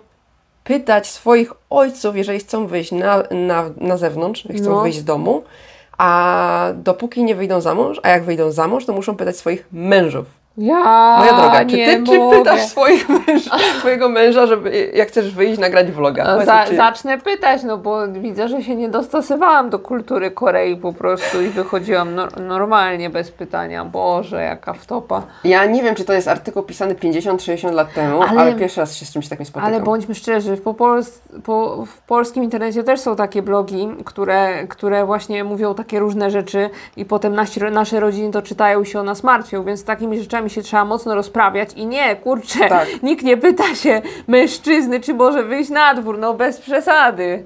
pytać 0.65 1.07
swoich 1.07 1.53
ojców, 1.71 2.17
jeżeli 2.17 2.39
chcą 2.39 2.67
wyjść 2.67 2.93
na, 2.93 3.23
na, 3.31 3.71
na 3.77 3.97
zewnątrz, 3.97 4.49
chcą 4.57 4.71
No. 4.71 4.83
wyjść 4.83 4.99
z 4.99 5.05
domu, 5.05 5.43
a 5.99 6.69
dopóki 6.75 7.25
nie 7.25 7.35
wyjdą 7.35 7.61
za 7.61 7.75
mąż, 7.75 8.01
a 8.03 8.09
jak 8.09 8.25
wyjdą 8.25 8.51
za 8.51 8.69
mąż, 8.69 8.87
to 8.87 8.93
muszą 8.93 9.17
pytać 9.17 9.37
swoich 9.37 9.67
mężów. 9.73 10.27
Ja 10.59 11.17
Moja 11.19 11.33
droga, 11.33 11.65
czy 11.65 11.77
nie 11.77 11.87
ty 11.87 12.05
czy 12.07 12.21
pytasz 12.31 12.61
swoich 12.67 13.07
swojego 13.79 14.09
męża, 14.09 14.47
żeby 14.47 14.91
jak 14.95 15.09
chcesz 15.09 15.35
wyjść, 15.35 15.59
nagrać 15.61 15.87
vloga? 15.93 16.25
Powiedz 16.25 16.47
Za, 16.47 16.65
czy- 16.65 16.77
Zacznę 16.77 17.19
pytać, 17.19 17.63
no 17.63 17.79
bo 17.79 18.09
widzę, 18.09 18.49
że 18.49 18.63
się 18.63 18.77
nie 18.77 18.89
dostosowałam 18.89 19.71
do 19.71 19.79
kultury 19.79 20.31
Korei 20.31 20.77
po 20.77 20.93
prostu 20.93 21.43
i 21.43 21.49
wychodziłam 21.49 22.15
nor- 22.15 22.41
normalnie 22.41 23.11
bez 23.11 23.31
pytania. 23.31 23.85
Boże, 23.85 24.43
jaka 24.43 24.73
wtopa. 24.73 25.23
Ja 25.45 25.65
nie 25.67 25.83
wiem, 25.83 25.95
czy 25.95 26.05
to 26.05 26.13
jest 26.13 26.29
artykuł 26.29 26.63
pisany 26.63 26.95
50-60 26.95 27.73
lat 27.73 27.93
temu, 27.95 28.23
ale, 28.23 28.41
Ale- 28.41 28.55
pierwszy 28.55 28.81
raz 28.81 28.97
się 28.97 29.07
z 29.07 29.13
czymś 29.13 29.29
takim 29.29 29.47
spotykam. 29.47 29.75
Ale 29.75 29.83
bądźmy 29.85 30.15
szczerzy, 30.15 30.57
po 30.57 30.75
Pols 30.75 31.21
po, 31.45 31.87
w 31.87 31.99
polskim 32.03 32.45
internecie 32.45 32.85
też 32.85 33.01
są 33.01 33.17
takie 33.17 33.43
blogi, 33.43 33.89
które, 34.05 34.67
które 34.69 35.05
właśnie 35.07 35.45
mówią 35.45 35.75
takie 35.75 35.99
różne 35.99 36.31
rzeczy 36.31 36.71
i 36.97 37.05
potem 37.05 37.35
nasi, 37.35 37.61
nasze 37.61 38.01
rodziny 38.01 38.31
to 38.33 38.43
czytają 38.43 38.83
i 38.83 38.87
się 38.87 39.01
o 39.01 39.03
nas 39.03 39.23
martwią, 39.23 39.65
więc 39.65 39.85
takimi 39.85 40.21
rzeczami 40.21 40.44
się 40.51 40.63
trzeba 40.63 40.85
mocno 40.85 41.15
rozprawiać 41.15 41.73
i 41.77 41.87
nie, 41.87 42.17
kurczę, 42.17 42.69
Tak. 42.69 42.89
nikt 43.03 43.25
nie 43.25 43.37
pyta 43.37 43.75
się 43.75 44.03
mężczyzny, 44.29 45.01
czy 45.01 45.15
może 45.15 45.43
wyjść 45.43 45.71
na 45.71 45.95
dwór, 45.95 46.19
no 46.19 46.35
bez 46.35 46.61
przesady. 46.61 47.45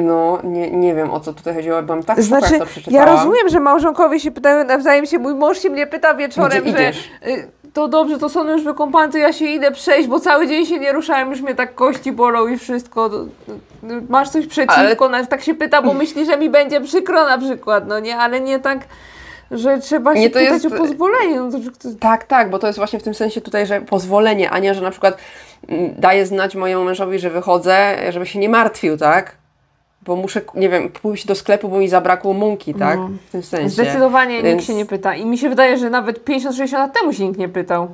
No, 0.00 0.38
nie, 0.44 0.70
nie 0.70 0.94
wiem 0.94 1.10
o 1.10 1.20
co 1.20 1.32
tutaj 1.32 1.54
chodziło, 1.54 1.82
byłam 1.82 2.02
tak 2.02 2.22
Znaczy, 2.22 2.52
jak 2.52 2.60
to 2.60 2.66
przeczytałam. 2.66 3.06
ja 3.08 3.14
rozumiem, 3.16 3.48
że 3.48 3.60
małżonkowie 3.60 4.20
się 4.20 4.30
pytają 4.30 4.64
nawzajem 4.64 5.06
się, 5.06 5.18
mój 5.18 5.34
mąż 5.34 5.58
się 5.58 5.70
mnie 5.70 5.86
pyta 5.86 6.14
wieczorem, 6.14 6.62
Gdzie 6.62 6.72
że 6.72 6.82
idziesz? 6.82 7.10
y, 7.26 7.48
to 7.72 7.88
dobrze, 7.88 8.18
to 8.18 8.28
są 8.28 8.48
już 8.48 8.64
wykąpane, 8.64 9.12
to 9.12 9.18
ja 9.18 9.32
się 9.32 9.44
idę 9.44 9.70
przejść, 9.70 10.08
bo 10.08 10.20
cały 10.20 10.46
dzień 10.48 10.66
się 10.66 10.78
nie 10.78 10.92
ruszałem, 10.92 11.30
już 11.30 11.40
mnie 11.42 11.54
tak 11.54 11.74
kości 11.74 12.12
bolą 12.12 12.46
i 12.46 12.58
wszystko. 12.58 13.10
Y, 13.86 13.92
y, 13.92 14.02
Masz 14.08 14.28
coś 14.28 14.46
przeciwko? 14.46 15.06
Ale... 15.08 15.26
Tak 15.26 15.42
się 15.42 15.54
pyta, 15.54 15.82
bo 15.82 15.94
myśli, 15.94 16.26
że 16.26 16.36
mi 16.36 16.50
będzie 16.50 16.80
przykro 16.80 17.24
na 17.24 17.38
przykład, 17.38 17.86
no 17.86 18.00
nie, 18.00 18.16
ale 18.16 18.40
nie 18.40 18.58
tak, 18.58 18.78
że 19.50 19.78
trzeba 19.78 20.14
się 20.14 20.20
Nie, 20.20 20.30
to 20.30 20.38
pytać 20.38 20.64
jest- 20.64 20.74
o 20.74 20.78
pozwolenie. 20.78 21.36
No 21.40 21.50
to, 21.50 21.58
Tak, 22.00 22.24
tak, 22.24 22.50
bo 22.50 22.58
to 22.58 22.66
jest 22.66 22.78
właśnie 22.78 22.98
w 22.98 23.02
tym 23.02 23.14
sensie 23.14 23.40
tutaj, 23.40 23.66
że 23.66 23.80
pozwolenie, 23.80 24.50
a 24.50 24.58
nie, 24.58 24.74
że 24.74 24.80
na 24.82 24.90
przykład 24.90 25.18
mm, 25.68 25.94
daję 25.98 26.26
znać 26.26 26.54
mojemu 26.56 26.84
mężowi, 26.84 27.18
że 27.18 27.30
wychodzę, 27.30 27.96
żeby 28.10 28.26
się 28.26 28.38
nie 28.38 28.48
martwił, 28.48 28.96
tak? 28.96 29.36
Bo 30.02 30.16
muszę, 30.16 30.40
nie 30.54 30.68
wiem, 30.68 30.88
pójść 30.90 31.26
do 31.26 31.34
sklepu, 31.34 31.68
bo 31.68 31.78
mi 31.78 31.88
zabrakło 31.88 32.32
mąki, 32.32 32.74
tak? 32.74 32.98
W 33.28 33.30
tym 33.32 33.42
sensie. 33.42 33.68
Zdecydowanie 33.68 34.42
Więc- 34.42 34.54
nikt 34.56 34.66
się 34.66 34.74
nie 34.74 34.86
pyta. 34.86 35.14
I 35.14 35.26
mi 35.26 35.38
się 35.38 35.48
wydaje, 35.48 35.78
że 35.78 35.90
nawet 35.90 36.24
50-60 36.24 36.72
lat 36.78 36.94
temu 37.00 37.12
się 37.12 37.26
nikt 37.28 37.38
nie 37.38 37.48
pytał. 37.48 37.88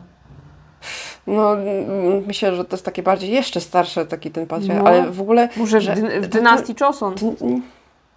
No, 1.26 1.52
mm, 1.52 2.24
myślę, 2.26 2.56
że 2.56 2.64
to 2.64 2.76
jest 2.76 2.84
takie 2.84 3.02
bardziej 3.02 3.30
jeszcze 3.30 3.60
starsze, 3.60 4.06
taki 4.06 4.30
ten 4.30 4.46
patriarchat, 4.46 4.84
No. 4.84 4.90
ale 4.90 5.10
w 5.10 5.20
ogóle... 5.20 5.48
Może 5.56 5.78
w, 5.78 5.82
że- 5.82 5.94
dy- 5.94 6.20
w 6.20 6.26
dynastii 6.28 6.74
Joseon. 6.80 7.14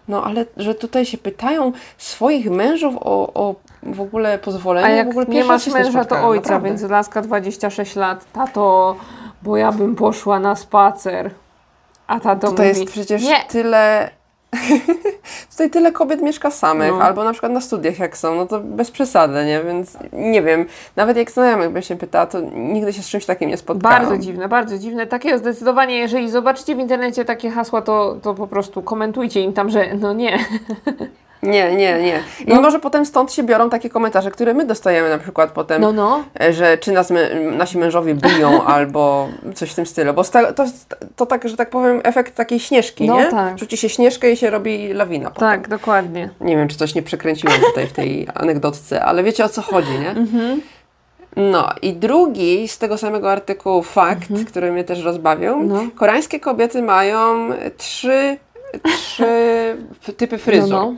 No, 0.07 0.23
ale 0.23 0.45
że 0.57 0.75
tutaj 0.75 1.05
się 1.05 1.17
pytają 1.17 1.71
swoich 1.97 2.49
mężów 2.51 2.95
o, 2.99 3.33
o 3.33 3.55
w 3.83 4.01
ogóle 4.01 4.39
pozwolenie, 4.39 4.87
A 4.87 4.89
jak 4.89 5.07
w 5.07 5.09
ogóle 5.09 5.25
nie 5.25 5.43
masz 5.43 5.67
męża, 5.67 6.05
to 6.05 6.27
ojca, 6.27 6.41
naprawdę. 6.41 6.69
więc 6.69 6.81
laska 6.81 7.21
26 7.21 7.95
lat. 7.95 8.25
Tato, 8.33 8.95
bo 9.43 9.57
ja 9.57 9.71
bym 9.71 9.95
poszła 9.95 10.39
na 10.39 10.55
spacer. 10.55 11.31
A 12.07 12.19
tato 12.19 12.49
Tutaj 12.49 12.67
mówi, 12.67 12.79
jest 12.79 12.91
przecież 12.91 13.23
nie, 13.23 13.43
tyle. 13.49 14.09
Tutaj 15.51 15.69
tyle 15.69 15.91
kobiet 15.91 16.21
mieszka 16.21 16.51
samych, 16.51 16.91
No. 16.91 17.01
albo 17.03 17.23
na 17.23 17.31
przykład 17.31 17.51
na 17.51 17.61
studiach 17.61 17.99
jak 17.99 18.17
są, 18.17 18.35
no 18.35 18.45
to 18.45 18.59
bez 18.59 18.91
przesady, 18.91 19.45
nie? 19.45 19.63
Więc 19.63 19.97
nie 20.13 20.41
wiem, 20.41 20.65
nawet 20.95 21.17
jak 21.17 21.31
znajomych 21.31 21.69
bym 21.69 21.81
się 21.81 21.95
pytała, 21.95 22.25
to 22.25 22.39
nigdy 22.55 22.93
się 22.93 23.01
z 23.01 23.07
czymś 23.09 23.25
takim 23.25 23.49
nie 23.49 23.57
spotkałam. 23.57 23.99
Bardzo 23.99 24.17
dziwne, 24.17 24.47
bardzo 24.47 24.77
dziwne. 24.77 25.07
Takiego 25.07 25.37
zdecydowanie, 25.37 25.97
jeżeli 25.97 26.29
zobaczycie 26.31 26.75
w 26.75 26.79
internecie 26.79 27.25
takie 27.25 27.49
hasła, 27.49 27.81
to, 27.81 28.17
to 28.21 28.33
po 28.33 28.47
prostu 28.47 28.81
komentujcie 28.81 29.41
im 29.41 29.53
tam, 29.53 29.69
że 29.69 29.93
no 29.95 30.13
nie. 30.13 30.39
Nie, 31.43 31.75
nie, 31.75 32.01
nie. 32.01 32.23
I 32.45 32.49
No. 32.53 32.61
może 32.61 32.79
potem 32.79 33.05
stąd 33.05 33.33
się 33.33 33.43
biorą 33.43 33.69
takie 33.69 33.89
komentarze, 33.89 34.31
które 34.31 34.53
my 34.53 34.65
dostajemy 34.65 35.09
na 35.09 35.17
przykład 35.17 35.51
potem, 35.51 35.81
No, 35.81 35.91
no. 35.91 36.23
e, 36.41 36.53
że 36.53 36.77
czy 36.77 36.91
nas 36.91 37.13
nasi 37.51 37.77
mężowie 37.77 38.15
biją, 38.15 38.63
albo 38.75 39.27
coś 39.55 39.71
w 39.71 39.75
tym 39.75 39.85
stylu. 39.85 40.13
Bo 40.13 40.23
to, 40.23 40.63
jest- 40.63 40.95
to 41.15 41.25
tak, 41.25 41.49
że 41.49 41.57
tak 41.57 41.69
powiem, 41.69 42.01
efekt 42.03 42.35
takiej 42.35 42.59
śnieżki, 42.59 43.07
No 43.07 43.17
nie? 43.19 43.25
tak. 43.25 43.59
Rzuci 43.59 43.77
się 43.77 43.89
śnieżkę 43.89 44.31
i 44.31 44.37
się 44.37 44.49
robi 44.49 44.93
lawina. 44.93 45.31
Potem. 45.31 45.49
Tak, 45.49 45.67
dokładnie. 45.67 46.29
Nie 46.41 46.57
wiem, 46.57 46.67
czy 46.67 46.77
coś 46.77 46.95
nie 46.95 47.03
przekręciłam 47.03 47.57
tutaj 47.59 47.87
w 47.87 47.93
tej 47.93 48.27
anegdotce, 48.33 49.03
ale 49.05 49.23
wiecie 49.23 49.45
o 49.45 49.49
co 49.49 49.61
chodzi, 49.61 49.91
nie? 49.99 50.09
Mhm. 50.09 50.61
No 51.35 51.69
i 51.81 51.93
drugi 51.93 52.67
z 52.67 52.77
tego 52.77 52.97
samego 52.97 53.31
artykułu 53.31 53.83
fakt, 53.83 54.27
który 54.47 54.71
mnie 54.71 54.83
też 54.83 55.03
rozbawił. 55.03 55.53
Mhm. 55.53 55.85
No. 55.85 55.91
Koreańskie 55.99 56.39
kobiety 56.39 56.81
mają 56.81 57.49
trzy, 57.77 58.37
trzy 58.97 59.25
typy 60.17 60.37
fryzur. 60.37 60.69
No, 60.69 60.91
no. 60.91 60.95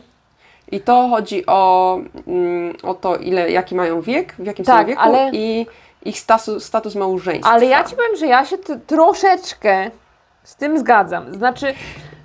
I 0.71 0.81
to 0.81 1.07
chodzi 1.11 1.45
o, 1.45 1.97
mm, 2.27 2.75
o 2.83 2.93
to, 2.93 3.15
ile, 3.15 3.51
jaki 3.51 3.75
mają 3.75 4.01
wiek, 4.01 4.33
w 4.39 4.45
jakim 4.45 4.65
Tak, 4.65 4.81
są 4.81 4.87
wieku 4.87 5.01
ale- 5.01 5.29
i 5.33 5.65
ich 6.05 6.19
status, 6.19 6.65
status 6.65 6.95
małżeństwa. 6.95 7.51
Ale 7.51 7.65
ja 7.65 7.83
ci 7.83 7.95
powiem, 7.95 8.15
że 8.15 8.27
ja 8.27 8.45
się 8.45 8.57
troszeczkę 8.87 9.91
z 10.43 10.55
tym 10.55 10.79
zgadzam. 10.79 11.33
Znaczy, 11.33 11.73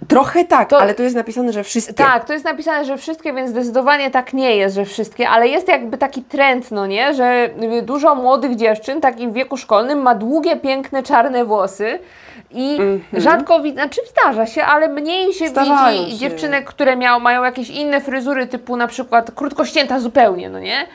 Trochę 0.09 0.45
tak, 0.45 0.69
To- 0.69 0.81
ale 0.81 0.95
tu 0.95 1.03
jest 1.03 1.17
napisane, 1.17 1.53
że 1.53 1.65
wszystkie. 1.65 1.95
Tak, 1.95 2.25
to 2.25 2.33
jest 2.33 2.45
napisane, 2.45 2.85
że 2.85 2.97
wszystkie, 2.97 3.33
więc 3.33 3.51
zdecydowanie 3.51 4.11
tak 4.11 4.33
nie 4.33 4.57
jest, 4.57 4.75
że 4.75 4.85
wszystkie, 4.85 5.29
ale 5.29 5.49
jest 5.49 5.69
jakby 5.69 5.99
taki 5.99 6.23
trend, 6.23 6.71
no 6.71 6.87
nie, 6.87 7.15
że 7.15 7.51
dużo 7.83 8.15
młodych 8.15 8.57
dziewczyn, 8.57 9.01
takim 9.01 9.31
w 9.31 9.35
wieku 9.35 9.57
szkolnym, 9.57 10.03
ma 10.03 10.15
długie, 10.15 10.57
piękne, 10.57 11.03
czarne 11.03 11.45
włosy 11.45 11.99
i 12.55 12.79
rzadko 13.13 13.61
widać, 13.61 13.75
znaczy 13.75 14.01
zdarza 14.11 14.47
się, 14.47 14.65
ale 14.65 14.89
mniej 14.89 15.33
się. 15.33 15.49
Zdarzają 15.49 15.99
widzi 16.05 16.13
się. 16.13 16.19
dziewczynek, 16.19 16.65
które 16.65 16.97
miał, 16.97 17.21
mają 17.21 17.45
jakieś 17.45 17.71
inne 17.71 18.01
fryzury, 18.01 18.47
typu 18.47 18.77
na 18.77 18.87
przykład 18.87 19.31
krótko 19.31 19.65
ścięta 19.65 20.01
zupełnie, 20.01 20.49
no 20.49 20.59
nie? 20.61 20.87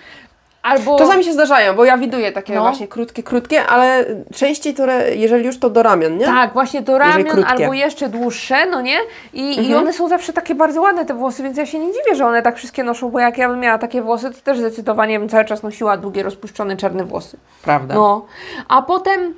Albo... 0.67 0.97
Czasami 0.99 1.23
się 1.23 1.33
zdarzają, 1.33 1.73
bo 1.75 1.85
ja 1.85 1.97
widuję 1.97 2.31
takie 2.31 2.53
No. 2.55 2.61
właśnie 2.61 2.87
krótkie, 2.87 3.23
krótkie, 3.23 3.65
ale 3.65 4.05
częściej 4.35 4.73
to, 4.73 4.83
jeżeli 5.15 5.45
już 5.45 5.59
to 5.59 5.69
do 5.69 5.83
ramion, 5.83 6.17
nie? 6.17 6.25
Tak, 6.25 6.53
właśnie 6.53 6.81
do 6.81 6.97
ramion 6.97 7.43
albo 7.47 7.73
jeszcze 7.73 8.09
dłuższe, 8.09 8.65
no 8.65 8.81
nie? 8.81 8.97
I, 9.33 9.55
I 9.55 9.59
Mhm. 9.59 9.79
one 9.79 9.93
są 9.93 10.07
zawsze 10.07 10.33
takie 10.33 10.55
bardzo 10.55 10.81
ładne 10.81 11.05
te 11.05 11.13
włosy, 11.13 11.43
więc 11.43 11.57
ja 11.57 11.65
się 11.65 11.79
nie 11.79 11.87
dziwię, 11.93 12.15
że 12.15 12.25
one 12.25 12.41
tak 12.41 12.57
wszystkie 12.57 12.83
noszą, 12.83 13.09
bo 13.09 13.19
jak 13.19 13.37
ja 13.37 13.49
bym 13.49 13.59
miała 13.59 13.77
takie 13.77 14.01
włosy, 14.01 14.31
to 14.31 14.41
też 14.43 14.57
zdecydowanie 14.59 15.19
bym 15.19 15.29
cały 15.29 15.45
czas 15.45 15.63
nosiła 15.63 15.97
długie, 15.97 16.23
rozpuszczone 16.23 16.77
czarne 16.77 17.03
włosy. 17.03 17.37
Prawda. 17.63 17.95
No. 17.95 18.25
A 18.67 18.81
potem, 18.81 19.33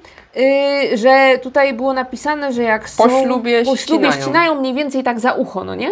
y, 0.94 0.98
że 0.98 1.38
tutaj 1.44 1.74
było 1.74 1.94
napisane, 1.94 2.54
że 2.54 2.64
jak 2.64 2.82
Po 2.84 2.88
są... 3.10 3.24
ślubie 3.24 3.66
po 3.66 3.76
ślubie 3.76 4.06
ścinają. 4.08 4.22
ścinają 4.22 4.56
mniej 4.56 4.74
więcej 4.74 5.04
tak 5.04 5.20
za 5.20 5.34
ucho, 5.34 5.64
no 5.64 5.76
nie? 5.76 5.92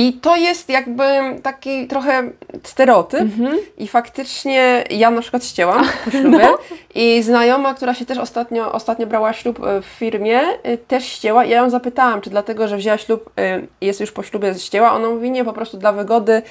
I 0.00 0.12
to 0.12 0.36
jest 0.36 0.68
jakby 0.68 1.04
taki 1.42 1.86
trochę 1.86 2.30
stereotyp 2.62 3.20
Mhm. 3.20 3.58
i 3.78 3.88
faktycznie 3.88 4.84
ja 4.90 5.10
na 5.10 5.20
przykład 5.20 5.44
ścięłam 5.44 5.84
po 6.04 6.10
ślubie 6.10 6.38
No. 6.38 6.58
i 6.94 7.22
znajoma, 7.22 7.74
która 7.74 7.94
się 7.94 8.06
też 8.06 8.18
ostatnio, 8.18 8.72
ostatnio 8.72 9.06
brała 9.06 9.32
ślub 9.32 9.60
e, 9.66 9.82
w 9.82 9.84
firmie, 9.84 10.40
e, 10.62 10.78
też 10.78 11.04
ścięła 11.06 11.44
i 11.44 11.50
ja 11.50 11.56
ją 11.56 11.70
zapytałam, 11.70 12.20
czy 12.20 12.30
dlatego, 12.30 12.68
że 12.68 12.76
wzięła 12.76 12.98
ślub 12.98 13.30
e, 13.38 13.60
jest 13.80 14.00
już 14.00 14.12
po 14.12 14.22
ślubie 14.22 14.54
ścięła, 14.54 14.92
ona 14.92 15.08
mówi 15.08 15.30
nie, 15.30 15.44
po 15.44 15.52
prostu 15.52 15.76
dla 15.76 15.92
wygody, 15.92 16.42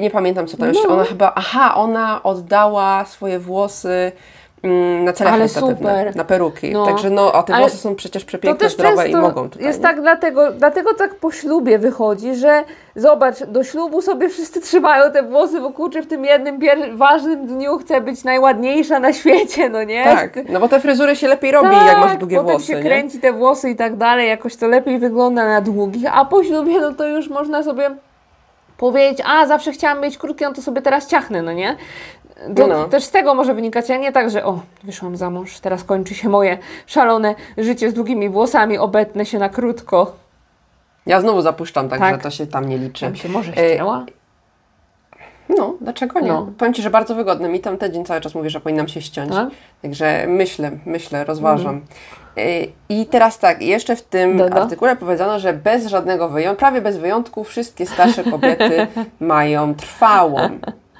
nie 0.00 0.10
pamiętam 0.10 0.46
co 0.46 0.56
tam 0.56 0.68
jeszcze, 0.68 0.88
No. 0.88 0.94
ona 0.94 1.04
chyba, 1.04 1.32
aha, 1.34 1.74
ona 1.74 2.22
oddała 2.22 3.04
swoje 3.04 3.38
włosy 3.38 4.12
na 5.04 5.12
cele 5.12 5.30
Ale 5.30 5.48
super. 5.48 6.16
na 6.16 6.24
peruki. 6.24 6.72
No. 6.72 6.86
Także 6.86 7.10
no, 7.10 7.32
a 7.32 7.42
te 7.42 7.54
Ale 7.54 7.62
włosy 7.62 7.76
są 7.76 7.94
przecież 7.94 8.24
przepiękne, 8.24 8.70
zdrowe 8.70 9.08
i 9.08 9.16
mogą 9.16 9.50
tutaj. 9.50 9.66
jest 9.66 9.82
tak 9.82 10.00
dlatego, 10.00 10.52
dlatego 10.52 10.94
tak 10.94 11.14
po 11.14 11.32
ślubie 11.32 11.78
wychodzi, 11.78 12.34
że 12.34 12.64
zobacz, 12.96 13.44
do 13.44 13.64
ślubu 13.64 14.02
sobie 14.02 14.28
wszyscy 14.28 14.60
trzymają 14.60 15.12
te 15.12 15.22
włosy, 15.22 15.60
bo 15.60 15.70
kurczę 15.70 16.02
w 16.02 16.06
tym 16.06 16.24
jednym 16.24 16.60
ważnym 16.96 17.46
dniu 17.46 17.78
chcę 17.78 18.00
być 18.00 18.24
najładniejsza 18.24 19.00
na 19.00 19.12
świecie, 19.12 19.68
no 19.68 19.84
nie? 19.84 20.04
Tak, 20.04 20.38
no 20.48 20.60
bo 20.60 20.68
te 20.68 20.80
fryzury 20.80 21.16
się 21.16 21.28
lepiej 21.28 21.52
robi, 21.52 21.76
jak 21.86 21.98
masz 21.98 22.16
długie 22.16 22.36
Tak, 22.36 22.44
potem 22.44 22.56
włosy, 22.58 22.72
się 22.72 22.76
nie? 22.76 22.82
kręci 22.82 23.18
te 23.20 23.32
włosy 23.32 23.70
i 23.70 23.76
tak 23.76 23.96
dalej, 23.96 24.28
jakoś 24.28 24.56
to 24.56 24.68
lepiej 24.68 24.98
wygląda 24.98 25.44
na 25.44 25.60
długich, 25.60 26.04
a 26.12 26.24
po 26.24 26.44
ślubie 26.44 26.80
no 26.80 26.92
to 26.94 27.06
już 27.06 27.28
można 27.28 27.62
sobie 27.62 27.90
powiedzieć, 28.76 29.18
a 29.26 29.46
zawsze 29.46 29.72
chciałam 29.72 30.00
mieć 30.00 30.18
krótkie, 30.18 30.44
no 30.44 30.54
to 30.54 30.62
sobie 30.62 30.82
teraz 30.82 31.06
ciachnę, 31.06 31.42
no 31.42 31.52
nie? 31.52 31.76
To 32.56 32.66
No. 32.66 32.84
Też 32.88 33.04
z 33.04 33.10
tego 33.10 33.34
może 33.34 33.54
wynikać, 33.54 33.90
a 33.90 33.96
nie 33.96 34.12
tak, 34.12 34.30
że 34.30 34.44
o, 34.44 34.60
wyszłam 34.84 35.16
za 35.16 35.30
mąż, 35.30 35.60
teraz 35.60 35.84
kończy 35.84 36.14
się 36.14 36.28
moje 36.28 36.58
szalone 36.86 37.34
życie 37.58 37.90
z 37.90 37.94
długimi 37.94 38.28
włosami, 38.28 38.78
obetnę 38.78 39.26
się 39.26 39.38
na 39.38 39.48
krótko. 39.48 40.12
Ja 41.06 41.20
znowu 41.20 41.42
zapuszczam, 41.42 41.88
także 41.88 42.10
Tak. 42.10 42.22
to 42.22 42.30
się 42.30 42.46
tam 42.46 42.68
nie 42.68 42.78
liczy. 42.78 43.04
Tam 43.04 43.16
się 43.16 43.28
może 43.28 43.52
E, 43.52 43.74
ścięła. 43.74 44.06
No, 45.58 45.74
dlaczego 45.80 46.20
nie? 46.20 46.28
No. 46.28 46.48
Powiem 46.58 46.74
Ci, 46.74 46.82
że 46.82 46.90
bardzo 46.90 47.14
wygodne. 47.14 47.48
Mi 47.48 47.60
tam 47.60 47.78
tydzień 47.78 48.04
cały 48.04 48.20
czas 48.20 48.34
mówię, 48.34 48.50
że 48.50 48.60
powinnam 48.60 48.88
się 48.88 49.02
ściąć. 49.02 49.32
Tak? 49.32 49.48
Także 49.82 50.24
myślę, 50.28 50.70
myślę, 50.86 51.24
rozważam. 51.24 51.80
Y, 52.38 52.68
I 52.88 53.06
teraz 53.06 53.38
tak, 53.38 53.62
jeszcze 53.62 53.96
w 53.96 54.02
tym 54.02 54.42
artykule 54.52 54.96
powiedziano, 54.96 55.38
że 55.38 55.52
bez 55.52 55.86
żadnego 55.86 56.28
wyjątku, 56.28 56.58
prawie 56.60 56.80
bez 56.80 56.98
wyjątku, 56.98 57.44
wszystkie 57.44 57.86
starsze 57.86 58.24
kobiety 58.24 58.86
mają 59.20 59.74
trwałą. 59.74 60.48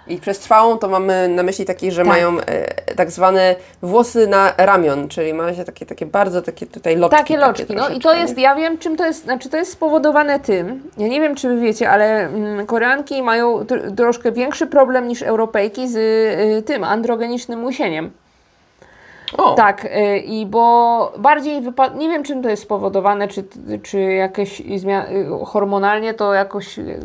I 0.06 0.18
przez 0.18 0.38
trwałą 0.38 0.78
to 0.78 0.88
mamy 0.88 1.28
na 1.28 1.42
myśli 1.42 1.64
takie, 1.64 1.92
że 1.92 2.02
Tak. 2.02 2.08
mają 2.08 2.40
e, 2.40 2.94
tak 2.94 3.10
zwane 3.10 3.56
włosy 3.82 4.26
na 4.26 4.52
ramion, 4.56 5.08
czyli 5.08 5.34
mają 5.34 5.54
się 5.54 5.64
takie, 5.64 5.86
takie 5.86 6.06
bardzo 6.06 6.42
takie 6.42 6.66
tutaj 6.66 6.96
loczki. 6.96 7.16
Takie 7.18 7.36
loczki, 7.36 7.74
no 7.74 7.88
i 7.88 8.00
to 8.00 8.14
jest, 8.14 8.36
nie? 8.36 8.42
ja 8.42 8.54
wiem 8.54 8.78
czym 8.78 8.96
to 8.96 9.04
jest, 9.06 9.24
znaczy 9.24 9.48
to 9.48 9.56
jest 9.56 9.72
spowodowane 9.72 10.40
tym, 10.40 10.82
ja 10.98 11.08
nie 11.08 11.20
wiem 11.20 11.34
czy 11.34 11.48
wy 11.48 11.60
wiecie, 11.60 11.90
ale 11.90 12.20
mm, 12.20 12.66
Koreanki 12.66 13.22
mają 13.22 13.58
tr- 13.58 13.94
troszkę 13.96 14.32
większy 14.32 14.66
problem 14.66 15.08
niż 15.08 15.22
Europejki 15.22 15.88
z 15.88 15.96
y, 15.96 16.62
tym 16.62 16.84
androgenicznym 16.84 17.64
łysieniem. 17.64 18.10
O, 19.38 19.54
Tak, 19.54 19.84
y, 19.84 20.18
i 20.18 20.46
bo 20.46 21.12
bardziej 21.18 21.62
nie 21.94 22.08
wiem 22.08 22.22
czym 22.22 22.42
to 22.42 22.48
jest 22.48 22.62
spowodowane, 22.62 23.28
czy, 23.28 23.44
czy 23.82 24.00
jakieś 24.00 24.60
zmia- 24.60 25.10
y, 25.42 25.44
hormonalnie 25.46 26.14
to 26.14 26.34
jakoś 26.34 26.78
y, 26.78 27.00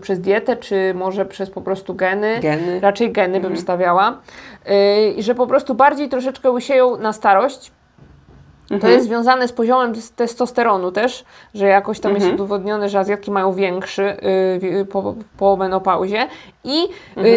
przez 0.00 0.20
dietę, 0.20 0.56
czy 0.56 0.92
może 0.94 1.24
przez 1.26 1.50
po 1.50 1.60
prostu 1.60 1.94
geny. 1.94 2.38
Geny. 2.40 2.80
Raczej 2.80 3.12
geny 3.12 3.40
bym 3.40 3.56
stawiała. 3.56 4.18
Y, 4.70 5.10
I 5.16 5.22
że 5.22 5.34
po 5.34 5.46
prostu 5.46 5.74
bardziej 5.74 6.08
troszeczkę 6.08 6.50
łysieją 6.50 6.96
na 6.96 7.12
starość. 7.12 7.72
To 8.80 8.88
jest 8.88 9.06
związane 9.06 9.48
z 9.48 9.52
poziomem 9.52 9.92
tes- 9.92 10.14
testosteronu 10.16 10.92
też, 10.92 11.24
że 11.54 11.66
jakoś 11.66 12.00
tam 12.00 12.14
jest 12.14 12.26
udowodnione, 12.34 12.88
że 12.88 12.98
Azjatki 12.98 13.30
mają 13.30 13.52
większy 13.52 14.02
y, 14.02 14.58
wi- 14.58 14.84
po, 14.84 15.14
po 15.38 15.56
menopauzie 15.56 16.26
i 16.64 16.84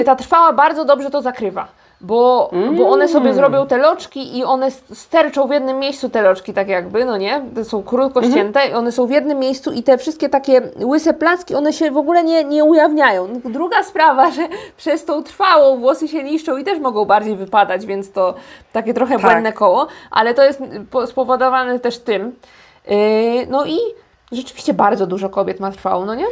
y, 0.02 0.04
ta 0.04 0.16
trwała 0.16 0.54
bardzo 0.54 0.86
dobrze 0.86 1.10
to 1.10 1.22
zakrywa. 1.22 1.68
Bo, 2.02 2.50
bo 2.78 2.90
one 2.90 3.08
sobie 3.08 3.34
zrobią 3.34 3.68
te 3.68 3.78
loczki 3.78 4.38
i 4.38 4.44
one 4.44 4.72
sterczą 4.94 5.48
w 5.48 5.52
jednym 5.52 5.80
miejscu 5.80 6.10
te 6.10 6.22
loczki, 6.22 6.54
tak 6.54 6.68
jakby, 6.68 7.06
no 7.06 7.18
nie? 7.18 7.42
Te 7.56 7.66
są 7.66 7.84
krótko 7.84 8.22
ścięte 8.24 8.68
i 8.68 8.74
one 8.74 8.92
są 8.92 9.08
w 9.08 9.10
jednym 9.12 9.40
miejscu 9.40 9.72
i 9.72 9.84
te 9.84 9.98
wszystkie 9.98 10.30
takie 10.30 10.62
łyse 10.84 11.14
placki, 11.14 11.56
one 11.56 11.74
się 11.74 11.92
w 11.92 11.98
ogóle 11.98 12.24
nie, 12.24 12.44
nie 12.44 12.64
ujawniają. 12.64 13.28
Druga 13.46 13.84
sprawa, 13.84 14.32
że 14.32 14.42
przez 14.78 15.06
tą 15.06 15.24
trwałą 15.24 15.78
włosy 15.78 16.08
się 16.08 16.24
niszczą 16.24 16.58
i 16.58 16.64
też 16.64 16.80
mogą 16.80 17.06
bardziej 17.06 17.36
wypadać, 17.36 17.86
więc 17.86 18.12
to 18.12 18.34
takie 18.74 18.94
trochę 18.94 19.14
Tak. 19.14 19.22
błędne 19.22 19.54
koło, 19.54 19.88
ale 20.12 20.34
to 20.34 20.44
jest 20.44 20.62
po- 20.92 21.08
spowodowane 21.08 21.80
też 21.80 22.00
tym. 22.00 22.36
Yy, 22.88 22.96
no 23.50 23.66
i 23.66 23.78
rzeczywiście 24.32 24.74
bardzo 24.74 25.08
dużo 25.08 25.30
kobiet 25.30 25.60
ma 25.60 25.72
trwałą, 25.72 26.06
no 26.06 26.16
nie? 26.16 26.26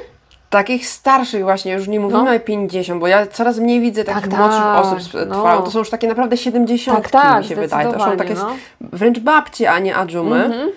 Takich 0.50 0.88
starszych 0.88 1.44
właśnie, 1.44 1.74
już 1.74 1.88
nie 1.88 2.00
mówimy 2.00 2.24
No. 2.24 2.36
o 2.36 2.40
50, 2.40 3.00
bo 3.00 3.08
ja 3.08 3.28
coraz 3.28 3.60
mniej 3.60 3.82
widzę 3.82 4.04
takich 4.04 4.28
Tak, 4.28 4.40
młodszych 4.40 4.62
tak, 4.62 4.86
osób 4.86 5.02
z 5.02 5.30
no. 5.30 5.62
To 5.62 5.72
są 5.72 5.80
już 5.80 5.90
takie 5.90 6.08
naprawdę 6.08 6.38
70 6.38 6.98
Tak, 6.98 7.12
tak, 7.12 7.44
mi 7.44 7.50
się 7.50 7.56
wydaje. 7.56 7.94
To 7.94 8.00
są 8.00 8.18
takie 8.18 8.34
no. 8.34 8.56
wręcz 8.82 9.20
babcie, 9.20 9.72
a 9.72 9.80
nie 9.80 9.96
adżumy. 9.96 10.44
Mhm. 10.44 10.72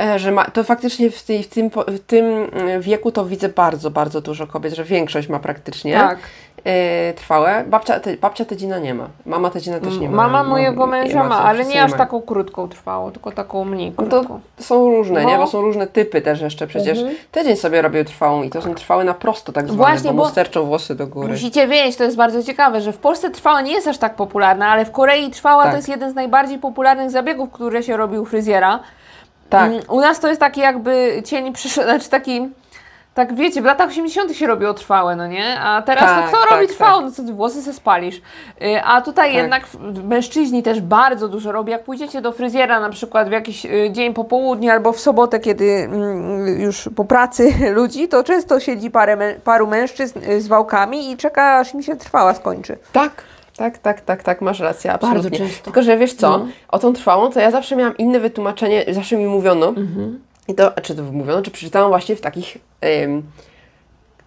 E, 0.00 0.18
Że 0.18 0.32
ma, 0.32 0.44
to 0.44 0.64
faktycznie 0.64 1.10
w, 1.10 1.22
tej, 1.22 1.42
w, 1.42 1.48
tym, 1.48 1.70
w 1.88 1.98
tym 1.98 2.24
mm, 2.24 2.80
wieku 2.80 3.12
to 3.12 3.24
widzę 3.26 3.48
bardzo, 3.48 3.90
bardzo 3.90 4.20
dużo 4.20 4.46
kobiet, 4.46 4.74
że 4.74 4.84
większość 4.84 5.28
ma 5.28 5.38
praktycznie 5.38 5.94
Tak. 5.94 6.18
E, 6.64 7.12
trwałe. 7.12 7.64
Babcia, 7.66 8.00
te, 8.00 8.16
babcia 8.16 8.44
Tedzina 8.44 8.78
nie 8.78 8.94
ma. 8.94 9.08
Mama 9.26 9.50
Tedzina 9.50 9.80
też 9.80 9.98
nie 9.98 10.10
ma. 10.10 10.16
Mama 10.16 10.42
No, 10.42 10.48
mojego 10.50 10.86
męża 10.86 11.24
ma, 11.24 11.44
ale 11.44 11.64
nie 11.64 11.82
aż 11.82 11.92
taką 11.92 12.22
krótką 12.22 12.68
trwałą, 12.68 13.10
tylko 13.10 13.32
taką 13.32 13.64
mniej 13.64 13.92
No 13.98 14.06
krótką. 14.06 14.40
to 14.56 14.62
są 14.62 14.90
różne, 14.90 15.24
nie? 15.24 15.32
No. 15.32 15.38
Bo 15.38 15.46
są 15.46 15.60
różne 15.60 15.86
typy 15.86 16.22
też 16.22 16.40
jeszcze 16.40 16.66
przecież. 16.66 16.98
Tydzień 17.32 17.56
sobie 17.56 17.82
robił 17.82 18.04
trwałą 18.04 18.42
i 18.42 18.50
to 18.50 18.62
są 18.62 18.74
trwałe 18.74 19.04
na 19.04 19.14
prosto 19.14 19.52
tak 19.52 19.64
zwane, 19.68 19.76
Właśnie, 19.78 20.10
bo, 20.10 20.16
bo- 20.16 20.22
mu 20.24 20.30
sterczą 20.30 20.64
włosy 20.64 20.94
do 20.94 21.06
góry. 21.06 21.28
Musicie 21.28 21.66
wiedzieć, 21.68 21.96
to 21.96 22.04
jest 22.04 22.16
bardzo 22.16 22.42
ciekawe, 22.42 22.80
że 22.80 22.92
w 22.92 22.98
Polsce 22.98 23.30
trwała 23.30 23.60
nie 23.60 23.72
jest 23.72 23.88
aż 23.88 23.98
tak 23.98 24.14
popularna, 24.14 24.68
ale 24.68 24.84
w 24.84 24.90
Korei 24.90 25.30
trwała 25.30 25.62
Tak. 25.62 25.72
to 25.72 25.76
jest 25.76 25.88
jeden 25.88 26.10
z 26.10 26.14
najbardziej 26.14 26.58
popularnych 26.58 27.10
zabiegów, 27.10 27.50
które 27.52 27.82
się 27.82 27.96
robi 27.96 28.18
u 28.18 28.24
fryzjera. 28.24 28.80
Tak. 29.50 29.70
Mm, 29.70 29.82
U 29.88 30.00
nas 30.00 30.20
to 30.20 30.28
jest 30.28 30.40
taki 30.40 30.60
jakby 30.60 31.22
cień 31.24 31.52
przyszły, 31.52 31.84
znaczy 31.84 32.10
taki, 32.10 32.48
tak 33.14 33.34
wiecie, 33.34 33.62
w 33.62 33.64
latach 33.64 33.88
80. 33.88 34.32
się 34.36 34.46
robiło 34.46 34.74
trwałe, 34.74 35.16
no 35.16 35.26
nie? 35.26 35.60
A 35.60 35.82
teraz 35.82 36.04
Tak, 36.04 36.22
to 36.22 36.28
kto 36.28 36.40
tak, 36.42 36.50
robi 36.50 36.66
tak. 36.66 36.76
trwałą? 36.76 37.00
No 37.02 37.10
co 37.10 37.22
ty, 37.24 37.32
włosy 37.32 37.62
se 37.62 37.72
spalisz. 37.72 38.16
Y, 38.16 38.82
A 38.84 39.00
tutaj 39.02 39.28
Tak. 39.28 39.36
jednak 39.36 39.66
mężczyźni 40.04 40.62
też 40.62 40.80
bardzo 40.80 41.28
dużo 41.28 41.52
robi. 41.52 41.70
Jak 41.72 41.84
pójdziecie 41.84 42.20
do 42.20 42.32
fryzjera 42.32 42.80
na 42.80 42.90
przykład 42.90 43.28
w 43.28 43.32
jakiś 43.32 43.66
y, 43.66 43.88
dzień 43.92 44.14
po 44.14 44.24
południu 44.24 44.70
albo 44.70 44.92
w 44.92 45.00
sobotę, 45.00 45.40
kiedy 45.40 45.64
mm, 45.70 46.60
już 46.60 46.88
po 46.96 47.04
pracy 47.04 47.52
ludzi, 47.78 48.08
to 48.08 48.24
często 48.24 48.60
siedzi 48.60 48.90
parę, 48.90 49.16
mę- 49.16 49.34
paru 49.44 49.66
mężczyzn 49.66 50.18
y, 50.30 50.40
z 50.40 50.48
wałkami 50.48 51.10
i 51.10 51.16
czeka, 51.16 51.58
aż 51.58 51.74
mi 51.74 51.84
się 51.84 51.96
trwała 51.96 52.34
skończy. 52.34 52.76
Tak, 52.92 53.12
tak, 53.56 53.78
tak, 53.78 54.00
tak, 54.00 54.22
tak, 54.22 54.40
masz 54.40 54.60
rację, 54.60 54.92
absolutnie. 54.92 55.38
często. 55.38 55.64
Tylko, 55.64 55.82
że 55.82 55.96
wiesz 55.96 56.14
co, 56.14 56.30
No. 56.38 56.46
o 56.68 56.78
tą 56.78 56.92
trwałą, 56.92 57.30
to 57.30 57.40
ja 57.40 57.50
zawsze 57.50 57.76
miałam 57.76 57.96
inne 57.96 58.20
wytłumaczenie, 58.20 58.84
zawsze 58.90 59.16
mi 59.16 59.26
mówiono, 59.26 59.68
Mhm. 59.68 60.20
i 60.48 60.54
to, 60.54 60.72
czy 60.82 60.94
to 60.94 61.02
mówiono, 61.02 61.42
czy 61.42 61.50
przeczytałam 61.50 61.88
właśnie 61.88 62.16
w 62.16 62.20
takich, 62.20 62.58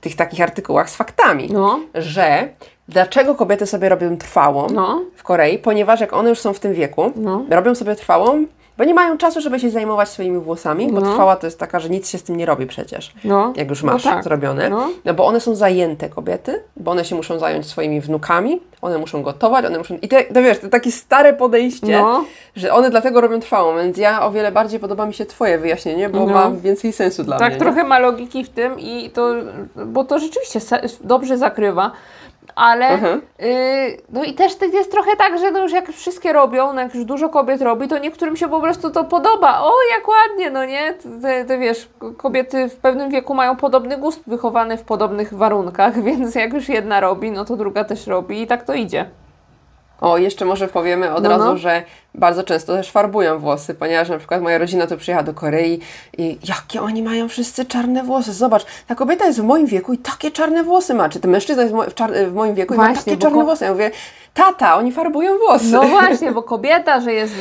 tych 0.02 0.15
takich 0.15 0.41
artykułach 0.41 0.89
z 0.89 0.96
faktami, 0.96 1.50
No. 1.52 1.80
że 1.96 2.50
dlaczego 2.88 3.36
kobiety 3.36 3.65
sobie 3.65 3.89
robią 3.89 4.17
trwałą 4.17 4.67
No. 4.70 5.02
w 5.15 5.24
Korei, 5.24 5.58
ponieważ 5.60 6.00
jak 6.00 6.13
one 6.13 6.30
już 6.30 6.39
są 6.39 6.54
w 6.54 6.60
tym 6.60 6.74
wieku, 6.74 7.12
No. 7.15 7.46
robią 7.50 7.76
sobie 7.76 7.96
trwałą, 7.96 8.46
bo 8.78 8.84
nie 8.84 8.94
mają 8.94 9.18
czasu, 9.18 9.42
żeby 9.42 9.60
się 9.60 9.70
zajmować 9.70 10.10
swoimi 10.10 10.40
włosami, 10.40 10.92
bo 10.92 11.00
No. 11.02 11.12
trwała 11.12 11.36
to 11.36 11.48
jest 11.48 11.60
taka, 11.60 11.80
że 11.80 11.90
nic 11.90 12.10
się 12.10 12.18
z 12.18 12.24
tym 12.24 12.38
nie 12.38 12.46
robi 12.46 12.68
przecież. 12.68 13.13
No. 13.24 13.54
Jak 13.56 13.70
już 13.70 13.84
No 13.84 13.92
masz 13.94 14.04
tak. 14.04 14.24
zrobione. 14.24 14.70
No. 14.70 14.90
No. 15.06 15.13
bo 15.13 15.26
one 15.26 15.40
są 15.40 15.56
zajęte 15.56 16.10
kobiety, 16.10 16.63
bo 16.78 16.92
one 16.92 17.06
się 17.06 17.16
muszą 17.16 17.40
zająć 17.40 17.66
swoimi 17.66 18.02
wnukami, 18.02 18.62
one 18.82 18.98
muszą 18.98 19.22
gotować, 19.24 19.66
one 19.66 19.78
muszą. 19.78 19.98
I 20.02 20.08
te, 20.08 20.24
to 20.24 20.42
wiesz, 20.42 20.60
to 20.60 20.70
takie 20.70 20.92
stare 20.92 21.34
podejście, 21.34 22.02
No. 22.02 22.24
że 22.56 22.74
one 22.74 22.90
dlatego 22.90 23.22
robią 23.22 23.40
trwałą, 23.40 23.78
więc 23.78 23.98
ja 23.98 24.26
o 24.26 24.32
wiele 24.32 24.52
bardziej 24.52 24.80
podoba 24.80 25.06
mi 25.06 25.13
się 25.13 25.26
Twoje 25.26 25.58
wyjaśnienie, 25.58 26.10
bo 26.10 26.20
No. 26.20 26.34
ma 26.34 26.52
więcej 26.52 26.94
sensu 26.94 27.24
dla 27.24 27.38
Tak, 27.40 27.50
mnie. 27.50 27.60
trochę 27.60 27.84
ma 27.84 28.00
logiki 28.00 28.44
w 28.44 28.50
tym 28.50 28.80
i 28.80 29.10
to, 29.10 29.34
bo 29.86 30.04
to 30.06 30.20
rzeczywiście 30.20 30.60
dobrze 31.02 31.38
zakrywa, 31.38 31.92
ale 32.58 32.88
Mhm. 32.89 33.22
y, 33.41 33.98
no 34.10 34.24
i 34.24 34.34
też 34.34 34.52
jest 34.74 34.91
trochę 34.91 35.15
tak, 35.15 35.39
że 35.39 35.52
no 35.52 35.60
już 35.60 35.72
jak 35.72 35.91
wszystkie 35.91 36.34
robią, 36.34 36.74
no 36.74 36.82
jak 36.82 36.96
już 36.96 37.06
dużo 37.06 37.30
kobiet 37.30 37.62
robi, 37.62 37.88
to 37.88 37.98
niektórym 37.98 38.36
się 38.38 38.48
po 38.50 38.62
prostu 38.62 38.89
to 38.91 39.04
podoba. 39.04 39.60
O, 39.62 39.72
jak 39.98 40.08
ładnie, 40.08 40.50
no 40.50 40.65
nie? 40.65 40.93
Te, 41.22 41.46
te 41.46 41.58
wiesz, 41.58 41.89
kobiety 42.17 42.70
w 42.70 42.76
pewnym 42.76 43.10
wieku 43.10 43.34
mają 43.34 43.56
podobny 43.56 43.98
gust 43.98 44.22
wychowane 44.28 44.78
w 44.78 44.84
podobnych 44.84 45.34
warunkach, 45.34 46.02
więc 46.04 46.36
jak 46.36 46.54
już 46.54 46.70
jedna 46.70 47.00
robi, 47.00 47.32
no 47.32 47.46
to 47.46 47.56
druga 47.56 47.84
też 47.84 48.08
robi 48.08 48.41
i 48.41 48.48
tak 48.48 48.63
to 48.63 48.74
idzie. 48.74 49.06
O, 50.02 50.17
jeszcze 50.17 50.46
może 50.46 50.67
powiemy 50.67 51.13
od 51.13 51.24
No, 51.24 51.30
razu, 51.30 51.46
no. 51.46 51.58
że 51.58 51.84
bardzo 52.17 52.43
często 52.43 52.73
też 52.73 52.91
farbują 52.91 53.39
włosy, 53.39 53.73
ponieważ 53.73 54.10
na 54.10 54.17
przykład 54.17 54.41
moja 54.41 54.58
rodzina 54.58 54.88
tu 54.88 54.97
przyjechała 54.97 55.23
do 55.23 55.34
Korei 55.34 55.80
i 56.17 56.38
jakie 56.49 56.82
oni 56.82 57.03
mają 57.03 57.27
wszyscy 57.27 57.65
czarne 57.65 58.03
włosy. 58.03 58.34
Zobacz, 58.34 58.65
ta 58.88 58.95
kobieta 58.95 59.25
jest 59.25 59.41
w 59.41 59.43
moim 59.43 59.65
wieku 59.67 59.93
i 59.93 59.97
takie 59.97 60.32
czarne 60.32 60.63
włosy 60.63 60.93
ma. 60.93 61.10
Czy 61.10 61.19
ten 61.19 61.32
mężczyzna 61.32 61.63
jest 61.63 61.75
w, 61.75 61.93
czar- 61.93 62.13
w 62.27 62.34
moim 62.34 62.56
wieku 62.56 62.73
i 62.73 62.77
ma 62.77 62.84
Właśnie, 62.86 63.03
takie 63.12 63.17
czarne 63.17 63.39
ko- 63.39 63.45
włosy. 63.45 63.65
Ja 63.65 63.71
mówię, 63.71 63.91
tata, 64.34 64.75
oni 64.77 64.91
farbują 64.91 65.38
włosy. 65.38 65.65
No 65.71 65.82
właśnie, 65.97 66.32
bo 66.32 66.43
kobieta, 66.43 66.99
że 67.01 67.13
jest 67.13 67.34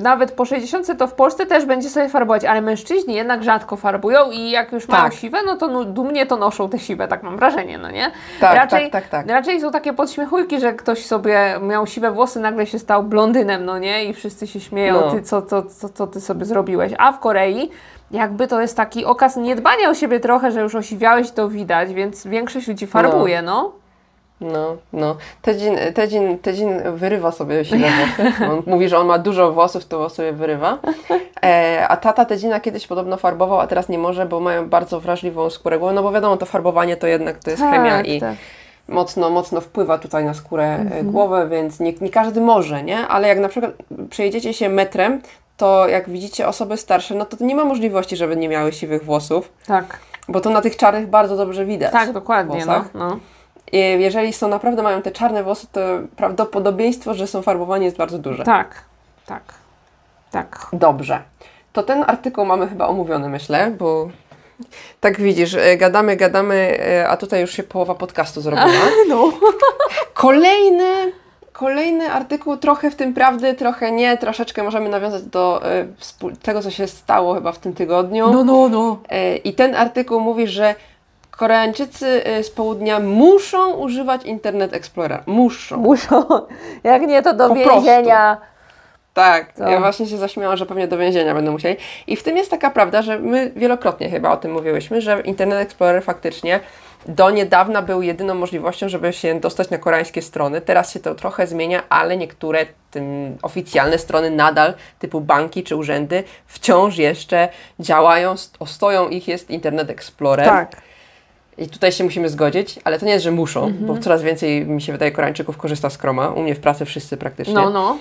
nawet 0.00 0.32
po 0.32 0.44
60, 0.44 0.98
to 0.98 1.06
w 1.06 1.12
Polsce 1.12 1.46
też 1.46 1.64
będzie 1.64 1.90
sobie 1.90 2.08
farbować, 2.08 2.44
ale 2.44 2.60
mężczyźni 2.60 3.14
jednak 3.14 3.42
rzadko 3.44 3.76
farbują 3.76 4.30
i 4.30 4.50
jak 4.50 4.72
już 4.72 4.88
mają 4.88 5.04
Tak. 5.04 5.14
siwe, 5.14 5.38
no 5.46 5.56
to 5.56 5.84
dumnie 5.84 6.26
to 6.26 6.36
noszą 6.36 6.68
te 6.68 6.78
siwe, 6.78 7.08
tak 7.08 7.22
mam 7.22 7.36
wrażenie, 7.36 7.78
no 7.78 7.90
nie? 7.90 8.10
Tak, 8.40 8.54
raczej, 8.56 8.90
tak, 8.90 9.02
tak, 9.02 9.08
tak. 9.10 9.28
Raczej 9.28 9.60
są 9.60 9.70
takie 9.72 9.92
podśmiechujki, 9.92 10.60
że 10.60 10.72
ktoś 10.72 11.06
sobie 11.06 11.54
miał 11.62 11.86
siwe 11.86 12.10
włosy, 12.10 12.40
nagle 12.40 12.66
się 12.66 12.78
stał 12.78 13.02
blondynem, 13.02 13.64
no 13.64 13.78
nie? 13.78 14.04
I 14.04 14.14
wszyscy 14.24 14.46
się 14.46 14.60
śmieją, 14.60 14.94
No. 14.94 15.10
ty, 15.10 15.22
co, 15.22 15.42
co, 15.42 15.62
co, 15.62 15.88
co 15.88 16.06
ty 16.06 16.20
sobie 16.20 16.44
zrobiłeś. 16.44 16.92
A 16.98 17.12
w 17.12 17.20
Korei 17.20 17.70
jakby 18.10 18.46
to 18.48 18.60
jest 18.60 18.76
taki 18.76 19.04
okaz 19.04 19.36
niedbania 19.36 19.90
o 19.90 19.94
siebie 19.94 20.20
trochę, 20.20 20.52
że 20.52 20.60
już 20.60 20.74
osiwiałeś, 20.74 21.30
to 21.30 21.48
widać, 21.48 21.94
więc 21.94 22.26
większość 22.26 22.68
ludzi 22.68 22.86
farbuje, 22.86 23.42
no. 23.42 23.72
No, 24.40 24.76
no. 24.92 25.16
Tedzin, 25.42 25.76
Tedzin, 25.94 26.38
Tedzin 26.38 26.82
wyrywa 26.92 27.32
sobie 27.32 27.64
siwe 27.64 27.86
włosy. 28.16 28.50
On 28.50 28.62
mówi, 28.66 28.88
że 28.88 28.98
on 28.98 29.06
ma 29.06 29.18
dużo 29.18 29.52
włosów, 29.52 29.86
to 29.86 30.08
sobie 30.10 30.32
wyrywa. 30.32 30.78
E, 31.44 31.86
a 31.88 31.96
tata 31.96 32.24
Tedzina 32.24 32.60
kiedyś 32.60 32.86
podobno 32.86 33.16
farbował, 33.16 33.60
a 33.60 33.66
teraz 33.66 33.88
nie 33.88 33.98
może, 33.98 34.26
bo 34.26 34.40
mają 34.40 34.68
bardzo 34.68 35.00
wrażliwą 35.00 35.50
skórę 35.50 35.78
głową. 35.78 35.94
No 35.94 36.02
bo 36.02 36.12
wiadomo, 36.12 36.36
to 36.36 36.46
farbowanie 36.46 36.96
to 36.96 37.06
jednak 37.06 37.38
to 37.38 37.50
jest 37.50 37.62
chemia 37.62 38.00
i 38.02 38.20
tak. 38.20 38.34
Mocno, 38.88 39.30
mocno 39.30 39.60
wpływa 39.60 39.98
tutaj 39.98 40.24
na 40.24 40.34
skórę 40.34 40.64
e, 40.64 40.80
Mhm. 40.80 41.10
głowy, 41.12 41.48
więc 41.50 41.80
nie, 41.80 41.92
nie 42.00 42.10
każdy 42.10 42.40
może, 42.40 42.82
nie? 42.82 42.98
Ale 43.08 43.28
jak 43.28 43.38
na 43.38 43.48
przykład 43.48 43.72
przejedziecie 44.10 44.54
się 44.54 44.68
metrem, 44.68 45.22
to 45.56 45.88
jak 45.88 46.10
widzicie 46.10 46.48
osoby 46.48 46.76
starsze, 46.76 47.14
no 47.14 47.24
to 47.24 47.44
nie 47.44 47.54
ma 47.54 47.64
możliwości, 47.64 48.16
żeby 48.16 48.36
nie 48.36 48.48
miały 48.48 48.72
siwych 48.72 49.04
włosów, 49.04 49.52
Tak, 49.66 49.98
bo 50.28 50.40
to 50.40 50.50
na 50.50 50.60
tych 50.60 50.76
czarnych 50.76 51.06
bardzo 51.10 51.36
dobrze 51.36 51.64
widać. 51.64 51.92
tak, 51.92 52.12
dokładnie. 52.12 52.66
No, 52.66 52.84
no. 52.94 53.18
I 53.72 53.78
jeżeli 53.78 54.32
są 54.32 54.48
naprawdę 54.48 54.82
mają 54.82 55.02
te 55.02 55.10
czarne 55.10 55.42
włosy, 55.44 55.66
to 55.72 55.80
prawdopodobieństwo, 56.16 57.14
że 57.14 57.26
są 57.26 57.42
farbowani 57.42 57.84
jest 57.84 57.96
bardzo 57.96 58.18
duże. 58.18 58.44
Tak, 58.44 58.84
tak, 59.26 59.42
tak. 60.30 60.66
Dobrze. 60.72 61.22
To 61.72 61.82
ten 61.82 62.04
artykuł 62.06 62.44
mamy 62.44 62.68
chyba 62.68 62.86
omówiony, 62.88 63.28
myślę, 63.28 63.70
bo 63.78 64.08
tak 65.00 65.20
widzisz, 65.20 65.54
e, 65.54 65.76
gadamy, 65.76 66.16
gadamy, 66.16 66.78
e, 66.80 67.08
a 67.08 67.16
tutaj 67.16 67.40
już 67.40 67.50
się 67.50 67.62
połowa 67.62 67.94
podcastu 67.94 68.40
zrobiła. 68.40 68.68
No. 69.08 69.32
Kolejny, 70.14 71.12
kolejny 71.52 72.12
artykuł, 72.12 72.56
trochę 72.56 72.90
w 72.90 72.96
tym 72.96 73.14
prawdy, 73.14 73.54
trochę 73.54 73.92
nie, 73.92 74.16
troszeczkę 74.16 74.62
możemy 74.62 74.88
nawiązać 74.88 75.22
do 75.22 75.70
e, 75.72 75.86
tego, 76.42 76.62
co 76.62 76.70
się 76.70 76.86
stało 76.86 77.34
chyba 77.34 77.52
w 77.52 77.58
tym 77.58 77.74
tygodniu. 77.74 78.32
No, 78.32 78.44
no, 78.44 78.68
no. 78.68 78.98
I 79.44 79.54
ten 79.54 79.74
artykuł 79.74 80.20
mówi, 80.20 80.48
że 80.48 80.74
Koreańczycy 81.30 82.22
z 82.42 82.50
południa 82.50 83.00
muszą 83.00 83.72
używać 83.72 84.24
Internet 84.24 84.74
Explorera. 84.74 85.22
Muszą. 85.26 85.76
Muszą. 85.76 86.24
Jak 86.84 87.02
nie, 87.02 87.22
to 87.22 87.32
do 87.32 87.48
Po 87.48 87.54
prostu. 87.54 87.90
Tak, 89.14 89.52
To- 89.52 89.68
ja 89.70 89.80
właśnie 89.80 90.06
się 90.06 90.16
zaśmiałam, 90.18 90.56
że 90.56 90.66
pewnie 90.66 90.88
do 90.88 90.98
więzienia 90.98 91.34
będą 91.34 91.52
musieli. 91.52 91.76
I 92.06 92.16
w 92.16 92.22
tym 92.22 92.36
jest 92.36 92.50
taka 92.50 92.70
prawda, 92.70 93.02
że 93.02 93.18
my 93.18 93.52
wielokrotnie 93.56 94.10
chyba 94.10 94.30
o 94.32 94.36
tym 94.36 94.52
mówiłyśmy, 94.52 95.00
że 95.00 95.20
Internet 95.20 95.60
Explorer 95.60 96.02
faktycznie 96.02 96.60
do 97.06 97.30
niedawna 97.30 97.82
był 97.82 98.02
jedyną 98.02 98.34
możliwością, 98.34 98.88
żeby 98.88 99.12
się 99.12 99.40
dostać 99.40 99.70
na 99.70 99.78
koreańskie 99.78 100.22
strony. 100.22 100.60
Teraz 100.60 100.92
się 100.92 101.00
to 101.00 101.14
trochę 101.14 101.46
zmienia, 101.46 101.82
ale 101.88 102.16
niektóre 102.16 102.66
tym 102.90 103.36
oficjalne 103.42 103.98
strony 103.98 104.30
nadal, 104.30 104.74
typu 104.98 105.20
banki 105.20 105.62
czy 105.62 105.76
urzędy, 105.76 106.24
wciąż 106.46 106.96
jeszcze 106.98 107.48
działają, 107.80 108.32
st- 108.36 108.56
stoją 108.66 109.08
ich 109.08 109.28
jest 109.28 109.50
Internet 109.50 109.90
Explorer. 109.90 110.46
Tak. 110.46 110.76
I 111.58 111.68
tutaj 111.68 111.92
się 111.92 112.04
musimy 112.04 112.28
zgodzić, 112.28 112.78
ale 112.84 112.98
to 112.98 113.06
nie 113.06 113.12
jest, 113.12 113.24
że 113.24 113.30
muszą, 113.30 113.64
Mhm. 113.66 113.86
bo 113.86 113.98
coraz 113.98 114.22
więcej, 114.22 114.66
mi 114.66 114.82
się 114.82 114.92
wydaje, 114.92 115.12
Koreańczyków 115.12 115.56
korzysta 115.56 115.90
z 115.90 115.98
Chroma. 115.98 116.28
U 116.28 116.42
mnie 116.42 116.54
w 116.54 116.60
pracy 116.60 116.84
wszyscy 116.84 117.16
praktycznie. 117.16 117.54
No, 117.54 117.70
no. 117.70 117.98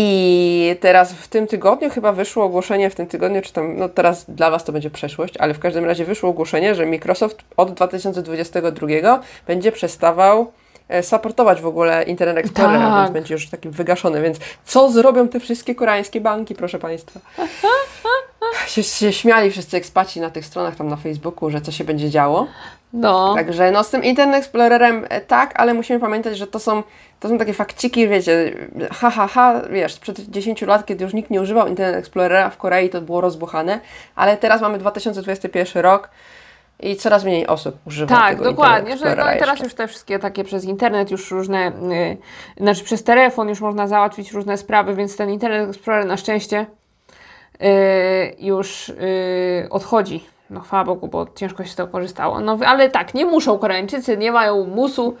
I 0.00 0.76
teraz 0.80 1.12
w 1.12 1.28
tym 1.28 1.46
tygodniu 1.46 1.90
chyba 1.90 2.12
wyszło 2.12 2.44
ogłoszenie, 2.44 2.90
w 2.90 2.94
tym 2.94 3.06
tygodniu, 3.06 3.42
czy 3.42 3.52
tam, 3.52 3.76
no 3.76 3.88
teraz 3.88 4.24
dla 4.28 4.50
Was 4.50 4.64
to 4.64 4.72
będzie 4.72 4.90
przeszłość, 4.90 5.36
ale 5.36 5.54
w 5.54 5.58
każdym 5.58 5.84
razie 5.84 6.04
wyszło 6.04 6.30
ogłoszenie, 6.30 6.74
że 6.74 6.86
Microsoft 6.86 7.38
od 7.56 7.74
2022 7.74 9.20
będzie 9.46 9.72
przestawał 9.72 10.52
e, 10.88 11.02
supportować 11.02 11.60
w 11.60 11.66
ogóle 11.66 12.02
Internet 12.02 12.36
Explorera, 12.36 12.90
Tak. 12.90 13.02
więc 13.02 13.12
będzie 13.12 13.34
już 13.34 13.48
taki 13.48 13.68
wygaszony. 13.68 14.22
Więc 14.22 14.38
co 14.64 14.90
zrobią 14.90 15.28
te 15.28 15.40
wszystkie 15.40 15.74
koreańskie 15.74 16.20
banki, 16.20 16.54
proszę 16.54 16.78
Państwa? 16.78 17.20
się, 18.66 18.82
się 18.82 19.12
śmiali 19.12 19.50
wszyscy 19.50 19.76
ekspaci 19.76 20.20
na 20.20 20.30
tych 20.30 20.46
stronach 20.46 20.76
tam 20.76 20.88
na 20.88 20.96
Facebooku, 20.96 21.50
że 21.50 21.60
co 21.60 21.72
się 21.72 21.84
będzie 21.84 22.10
działo. 22.10 22.46
No. 22.92 23.34
Także 23.34 23.70
no 23.70 23.84
z 23.84 23.90
tym 23.90 24.04
Internet 24.04 24.38
Explorerem 24.38 25.06
e, 25.08 25.20
tak, 25.20 25.60
ale 25.60 25.74
musimy 25.74 26.00
pamiętać, 26.00 26.38
że 26.38 26.46
to 26.46 26.58
są, 26.58 26.82
to 27.20 27.28
są 27.28 27.38
takie 27.38 27.54
fakciki, 27.54 28.08
wiecie, 28.08 28.54
ha, 28.92 29.10
ha, 29.10 29.26
ha, 29.26 29.62
wiesz, 29.70 29.94
sprzed 29.94 30.30
10 30.30 30.62
lat, 30.62 30.86
kiedy 30.86 31.04
już 31.04 31.14
nikt 31.14 31.30
nie 31.30 31.40
używał 31.40 31.66
Internet 31.66 31.96
Explorera 31.96 32.50
w 32.50 32.56
Korei, 32.56 32.90
to 32.90 33.00
było 33.00 33.20
rozbuchane, 33.20 33.80
ale 34.14 34.36
teraz 34.36 34.60
mamy 34.60 34.78
2021 34.78 35.82
rok 35.82 36.10
i 36.80 36.96
coraz 36.96 37.24
mniej 37.24 37.46
osób 37.46 37.76
używa 37.86 38.16
Tak, 38.16 38.30
tego 38.30 38.44
dokładnie, 38.44 38.92
Internet 38.92 39.18
że 39.18 39.24
no 39.24 39.34
i 39.34 39.38
teraz 39.38 39.60
już 39.60 39.74
te 39.74 39.88
wszystkie 39.88 40.18
takie 40.18 40.44
przez 40.44 40.64
internet, 40.64 41.10
już 41.10 41.30
różne, 41.30 41.68
y, 41.68 42.16
znaczy 42.56 42.84
przez 42.84 43.04
telefon 43.04 43.48
już 43.48 43.60
można 43.60 43.86
załatwić 43.86 44.32
różne 44.32 44.58
sprawy, 44.58 44.94
więc 44.94 45.16
ten 45.16 45.30
Internet 45.30 45.68
Explorer 45.68 46.06
na 46.06 46.16
szczęście 46.16 46.66
już 48.38 48.88
y, 48.88 49.66
odchodzi. 49.70 50.24
No 50.50 50.60
chwała 50.60 50.84
Bogu, 50.84 51.08
bo 51.08 51.26
ciężko 51.34 51.64
się 51.64 51.70
z 51.70 51.74
tego 51.74 51.88
korzystało. 51.88 52.40
No 52.40 52.58
ale 52.66 52.90
tak, 52.90 53.14
nie 53.14 53.26
muszą 53.26 53.58
Koreańczycy, 53.58 54.16
nie 54.16 54.32
mają 54.32 54.64
musu, 54.64 55.16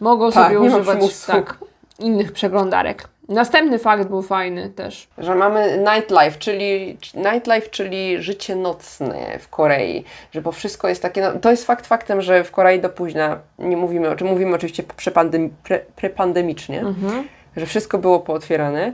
mogą 0.00 0.32
Tak, 0.32 0.44
sobie 0.44 0.60
używać 0.60 1.24
tak, 1.26 1.58
innych 1.98 2.32
przeglądarek. 2.32 3.08
Następny 3.28 3.78
fakt 3.78 4.08
był 4.08 4.22
fajny 4.22 4.70
też. 4.70 5.08
Że 5.18 5.34
mamy 5.34 5.78
nightlife, 5.78 6.38
czyli 6.38 6.98
nightlife, 7.14 7.68
czyli 7.70 8.22
życie 8.22 8.56
nocne 8.56 9.38
w 9.38 9.48
Korei, 9.48 10.04
że 10.32 10.42
bo 10.42 10.52
wszystko 10.52 10.88
jest 10.88 11.02
takie, 11.02 11.20
no, 11.22 11.32
to 11.40 11.50
jest 11.50 11.66
fakt 11.66 11.86
faktem, 11.86 12.20
że 12.22 12.44
w 12.44 12.50
Korei 12.50 12.80
do 12.80 12.88
późna, 12.88 13.38
nie 13.58 13.76
mówimy, 13.76 14.10
o 14.10 14.16
czym 14.16 14.26
mówimy 14.28 14.54
oczywiście 14.54 14.82
pre, 15.64 15.78
prepandemicznie, 15.96 16.80
Mhm. 16.80 17.28
że 17.56 17.66
wszystko 17.66 17.98
było 17.98 18.20
pootwierane, 18.20 18.92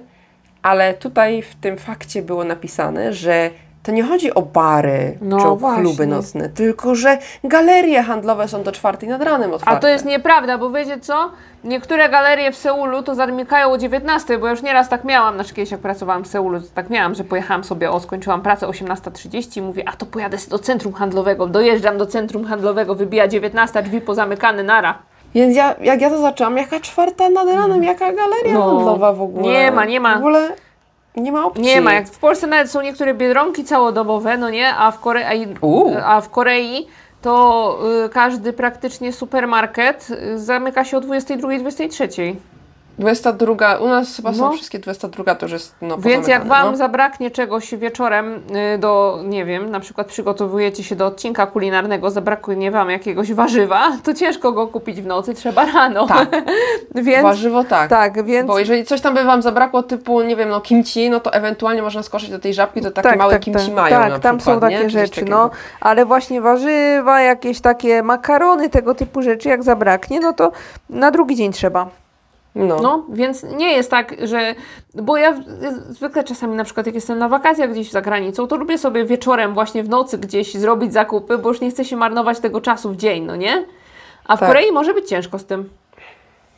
ale 0.68 0.94
tutaj 0.94 1.42
w 1.42 1.54
tym 1.54 1.76
fakcie 1.78 2.22
było 2.22 2.44
napisane, 2.44 3.12
że 3.12 3.50
to 3.82 3.92
nie 3.92 4.02
chodzi 4.02 4.34
o 4.34 4.42
bary 4.42 5.18
No 5.20 5.40
czy 5.40 5.46
o 5.46 5.56
właśnie. 5.56 5.82
kluby 5.82 6.06
nocne, 6.06 6.48
tylko 6.48 6.94
że 6.94 7.18
galerie 7.44 8.02
handlowe 8.02 8.48
są 8.48 8.62
do 8.62 8.72
czwartej 8.72 9.08
nad 9.08 9.22
ranem 9.22 9.52
otwarte. 9.52 9.78
A 9.78 9.80
to 9.80 9.88
jest 9.88 10.04
nieprawda, 10.04 10.58
bo 10.58 10.70
wiecie 10.70 11.00
co? 11.00 11.30
Niektóre 11.64 12.08
galerie 12.08 12.52
w 12.52 12.56
Seulu 12.56 13.02
to 13.02 13.14
zamykają 13.14 13.70
o 13.72 13.78
19, 13.78 14.38
bo 14.38 14.46
ja 14.46 14.50
już 14.50 14.62
nieraz 14.62 14.88
tak 14.88 15.04
miałam, 15.04 15.34
znaczy 15.34 15.54
kiedyś 15.54 15.70
jak 15.70 15.80
pracowałam 15.80 16.24
w 16.24 16.28
Seulu, 16.28 16.60
to 16.60 16.66
tak 16.74 16.90
miałam, 16.90 17.14
że 17.14 17.24
pojechałam 17.24 17.64
sobie, 17.64 17.90
o 17.90 18.00
skończyłam 18.00 18.42
pracę 18.42 18.66
18.30 18.66 19.58
i 19.58 19.62
mówię, 19.62 19.88
a 19.88 19.92
to 19.92 20.06
pojadę 20.06 20.36
do 20.48 20.58
centrum 20.58 20.92
handlowego, 20.92 21.46
dojeżdżam 21.46 21.98
do 21.98 22.06
centrum 22.06 22.44
handlowego, 22.44 22.94
wybija 22.94 23.28
19, 23.28 23.82
drzwi 23.82 24.00
pozamykane, 24.00 24.62
nara. 24.62 24.98
Więc 25.34 25.56
ja, 25.56 25.74
jak 25.82 26.00
ja 26.00 26.10
to 26.10 26.18
zaczęłam, 26.18 26.56
jaka 26.56 26.80
czwarta 26.80 27.28
nad 27.30 27.48
ranem, 27.48 27.84
jaka 27.84 28.12
galeria 28.12 28.54
No. 28.54 28.66
handlowa 28.66 29.12
w 29.12 29.22
ogóle? 29.22 29.48
Nie 29.52 29.72
ma, 29.72 29.84
nie 29.84 30.00
ma. 30.00 30.14
W 30.14 30.18
ogóle 30.18 30.48
nie 31.16 31.32
ma 31.32 31.46
opcji. 31.46 31.64
Nie 31.64 31.80
ma, 31.80 31.92
jak 31.92 32.06
w 32.08 32.18
Polsce 32.18 32.46
nawet 32.46 32.70
są 32.70 32.80
niektóre 32.80 33.14
biedronki 33.14 33.64
całodobowe, 33.64 34.36
no 34.36 34.50
nie, 34.50 34.74
a 34.74 34.90
w, 34.90 35.00
Kore- 35.00 35.24
a 35.28 35.34
i- 35.34 35.54
Uuu. 35.60 35.94
a 36.04 36.20
w 36.20 36.30
Korei 36.30 36.86
to 37.22 37.78
y, 38.06 38.08
każdy 38.08 38.52
praktycznie 38.52 39.12
supermarket 39.12 40.08
y, 40.10 40.38
zamyka 40.38 40.84
się 40.84 40.96
o 40.96 41.00
22-23. 41.00 42.34
22, 42.98 43.78
u 43.78 43.88
nas 43.88 44.16
chyba 44.16 44.32
są 44.32 44.38
No. 44.44 44.52
wszystkie 44.52 44.78
22, 44.78 45.34
to 45.34 45.46
już 45.46 45.52
jest 45.52 45.74
no, 45.82 45.98
Więc 45.98 46.28
jak 46.28 46.46
Wam 46.46 46.70
no. 46.70 46.76
zabraknie 46.76 47.30
czegoś 47.30 47.74
wieczorem 47.74 48.42
y, 48.74 48.78
do, 48.78 49.20
nie 49.24 49.44
wiem, 49.44 49.70
na 49.70 49.80
przykład 49.80 50.06
przygotowujecie 50.06 50.84
się 50.84 50.96
do 50.96 51.06
odcinka 51.06 51.46
kulinarnego, 51.46 52.10
zabraknie 52.10 52.70
Wam 52.70 52.90
jakiegoś 52.90 53.32
warzywa, 53.32 53.96
to 54.04 54.14
ciężko 54.14 54.52
go 54.52 54.66
kupić 54.66 55.00
w 55.00 55.06
nocy, 55.06 55.34
trzeba 55.34 55.66
rano. 55.66 56.06
Tak. 56.06 56.28
więc, 56.94 57.22
Warzywo 57.22 57.64
tak. 57.64 57.90
tak, 57.90 58.24
więc... 58.24 58.46
Bo 58.46 58.58
jeżeli 58.58 58.84
coś 58.84 59.00
tam 59.00 59.14
by 59.14 59.24
Wam 59.24 59.42
zabrakło 59.42 59.82
typu, 59.82 60.22
nie 60.22 60.36
wiem, 60.36 60.48
no 60.48 60.60
kimchi, 60.60 61.10
no 61.10 61.20
to 61.20 61.32
ewentualnie 61.32 61.82
można 61.82 62.02
skoczyć 62.02 62.30
do 62.30 62.38
tej 62.38 62.54
żabki, 62.54 62.80
to 62.80 62.90
takie 62.90 63.16
małe 63.16 63.38
kimchi 63.38 63.72
mają 63.72 63.96
tak, 63.96 64.18
tam 64.18 64.38
przykład, 64.38 64.60
są 64.60 64.68
nie? 64.68 64.76
takie 64.76 64.84
coś 64.84 64.92
rzeczy, 64.92 65.24
no, 65.24 65.50
ale 65.80 66.06
właśnie 66.06 66.40
warzywa, 66.40 67.20
jakieś 67.20 67.60
takie 67.60 68.02
makarony, 68.02 68.70
tego 68.70 68.94
typu 68.94 69.22
rzeczy, 69.22 69.48
jak 69.48 69.62
zabraknie, 69.62 70.20
no 70.20 70.32
to 70.32 70.52
na 70.90 71.10
drugi 71.10 71.36
dzień 71.36 71.52
trzeba. 71.52 71.88
No. 72.58 72.76
No, 72.82 73.04
więc 73.12 73.42
nie 73.42 73.72
jest 73.72 73.90
tak, 73.90 74.14
że. 74.22 74.54
Bo 74.94 75.16
ja 75.16 75.34
zwykle 75.88 76.24
czasami, 76.24 76.56
na 76.56 76.64
przykład, 76.64 76.86
jak 76.86 76.94
jestem 76.94 77.18
na 77.18 77.28
wakacjach 77.28 77.70
gdzieś 77.70 77.90
za 77.90 78.00
granicą, 78.00 78.46
to 78.46 78.56
lubię 78.56 78.78
sobie 78.78 79.04
wieczorem, 79.04 79.54
właśnie 79.54 79.82
w 79.82 79.88
nocy 79.88 80.18
gdzieś 80.18 80.54
zrobić 80.54 80.92
zakupy, 80.92 81.38
bo 81.38 81.48
już 81.48 81.60
nie 81.60 81.70
chcę 81.70 81.84
się 81.84 81.96
marnować 81.96 82.40
tego 82.40 82.60
czasu 82.60 82.90
w 82.90 82.96
dzień, 82.96 83.24
no 83.24 83.36
nie? 83.36 83.64
A 84.24 84.36
w 84.36 84.40
Tak. 84.40 84.48
Korei 84.48 84.72
może 84.72 84.94
być 84.94 85.08
ciężko 85.08 85.38
z 85.38 85.44
tym. 85.44 85.68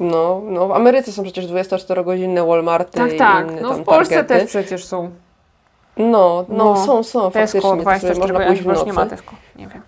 No, 0.01 0.41
no, 0.45 0.69
w 0.69 0.73
Ameryce 0.73 1.13
są 1.13 1.23
przecież 1.23 1.47
24-godzinne 1.47 2.47
Walmarty 2.49 2.99
Tak, 2.99 3.13
i 3.13 3.17
tak. 3.17 3.51
inne 3.51 3.61
No 3.61 3.73
w 3.75 3.83
Polsce 3.85 4.15
targety. 4.15 4.41
też 4.41 4.49
przecież 4.49 4.85
są. 4.85 5.11
No, 5.97 6.45
no, 6.49 6.65
No. 6.65 6.77
są, 6.87 7.03
są, 7.03 7.31
Tesco 7.31 7.61
faktycznie, 7.61 7.61
sobie 7.71 7.83
24, 7.83 8.21
można 8.33 8.47
pójść 8.47 8.63
w 8.63 8.67
nocy. 8.67 8.87
nie 8.87 8.93
ma 8.93 9.07
Tesco, 9.07 9.33
nie 9.57 9.67
wiem. 9.67 9.83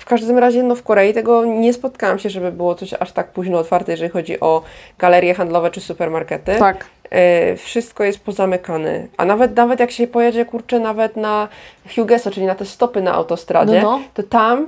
W 0.00 0.04
każdym 0.04 0.38
razie, 0.38 0.62
no 0.62 0.74
w 0.74 0.82
Korei 0.82 1.14
tego 1.14 1.44
nie 1.44 1.72
spotkałam 1.72 2.18
się, 2.18 2.30
żeby 2.30 2.52
było 2.52 2.74
coś 2.74 2.94
aż 2.94 3.12
tak 3.12 3.28
późno 3.32 3.58
otwarte, 3.58 3.92
jeżeli 3.92 4.10
chodzi 4.10 4.40
o 4.40 4.62
galerie 4.98 5.34
handlowe 5.34 5.70
czy 5.70 5.80
supermarkety. 5.80 6.56
Tak. 6.58 6.84
E, 7.10 7.56
wszystko 7.56 8.04
jest 8.04 8.20
pozamykane. 8.20 9.06
A 9.16 9.24
nawet, 9.24 9.56
nawet 9.56 9.80
jak 9.80 9.90
się 9.90 10.06
pojedzie, 10.06 10.44
kurczę, 10.44 10.80
nawet 10.80 11.16
na 11.16 11.48
Hugeso, 11.96 12.30
czyli 12.30 12.46
na 12.46 12.54
te 12.54 12.64
stopy 12.64 13.02
na 13.02 13.14
autostradzie, 13.14 13.82
No, 13.82 13.90
no. 13.98 14.00
to 14.14 14.22
tam 14.22 14.66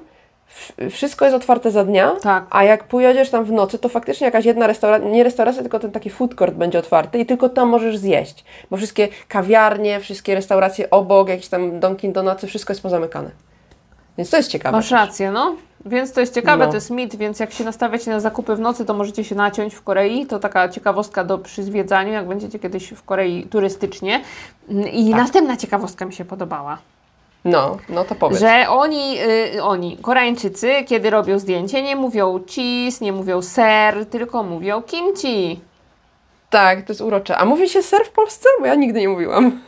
wszystko 0.91 1.25
jest 1.25 1.37
otwarte 1.37 1.71
za 1.71 1.85
dnia, 1.85 2.13
Tak. 2.23 2.45
a 2.51 2.65
jak 2.65 2.85
pojedziesz 2.85 3.31
tam 3.31 3.45
w 3.45 3.53
nocy, 3.53 3.79
to 3.79 3.89
faktycznie 3.89 4.25
jakaś 4.25 4.45
jedna 4.45 4.67
restauracja, 4.67 5.09
nie 5.09 5.25
restauracja, 5.25 5.63
tylko 5.63 5.79
ten 5.79 5.91
taki 5.93 6.11
food 6.11 6.35
court 6.35 6.55
będzie 6.55 6.79
otwarty 6.79 7.19
i 7.19 7.27
tylko 7.27 7.49
tam 7.49 7.69
możesz 7.69 7.97
zjeść. 7.97 8.45
Bo 8.71 8.77
wszystkie 8.77 9.09
kawiarnie, 9.29 10.01
wszystkie 10.01 10.35
restauracje 10.35 10.91
obok, 10.91 11.29
jakieś 11.29 11.49
tam 11.49 11.81
Dunkin 11.81 12.13
Donutsy, 12.13 12.47
wszystko 12.47 12.73
jest 12.73 12.83
pozamykane. 12.83 13.31
Więc 14.21 14.31
to 14.31 14.37
jest 14.37 14.51
ciekawe. 14.51 14.77
Masz 14.77 14.91
rację, 14.91 15.31
no. 15.33 15.57
Więc 15.87 16.13
to 16.13 16.21
jest 16.21 16.35
ciekawe, 16.35 16.65
No. 16.65 16.71
to 16.71 16.77
jest 16.77 16.91
mit, 16.91 17.17
więc 17.17 17.41
jak 17.41 17.53
się 17.53 17.65
nastawiacie 17.65 18.11
na 18.11 18.21
zakupy 18.21 18.57
w 18.57 18.61
nocy, 18.61 18.85
to 18.85 18.95
możecie 18.95 19.25
się 19.25 19.35
naciąć 19.35 19.75
w 19.75 19.83
Korei. 19.83 20.27
To 20.27 20.39
taka 20.39 20.69
ciekawostka 20.69 21.25
do 21.25 21.39
przy 21.39 21.63
zwiedzaniu, 21.63 22.13
jak 22.13 22.29
będziecie 22.29 22.59
kiedyś 22.59 22.89
w 22.91 23.03
Korei 23.03 23.43
turystycznie. 23.51 24.21
I 24.93 25.11
Tak. 25.11 25.21
następna 25.21 25.57
ciekawostka 25.57 26.05
mi 26.05 26.13
się 26.13 26.25
podobała. 26.25 26.79
No, 27.45 27.77
no 27.89 28.05
to 28.05 28.15
powiedz. 28.15 28.41
Że 28.41 28.65
oni, 28.69 29.17
y, 29.57 29.63
oni, 29.63 29.97
Koreańczycy, 29.97 30.71
kiedy 30.87 31.11
robią 31.11 31.39
zdjęcie, 31.39 31.83
nie 31.83 31.97
mówią 31.97 32.41
cheese, 32.55 33.05
nie 33.05 33.13
mówią 33.13 33.43
ser, 33.43 34.07
tylko 34.07 34.43
mówią 34.43 34.83
kimchi. 34.83 35.61
Tak, 36.51 36.83
to 36.83 36.93
jest 36.93 37.01
urocze. 37.01 37.37
A 37.37 37.45
mówi 37.45 37.69
się 37.69 37.83
ser 37.83 38.05
w 38.05 38.11
Polsce? 38.11 38.49
Bo 38.61 38.67
ja 38.67 38.75
nigdy 38.75 39.01
nie 39.01 39.09
mówiłam. 39.09 39.61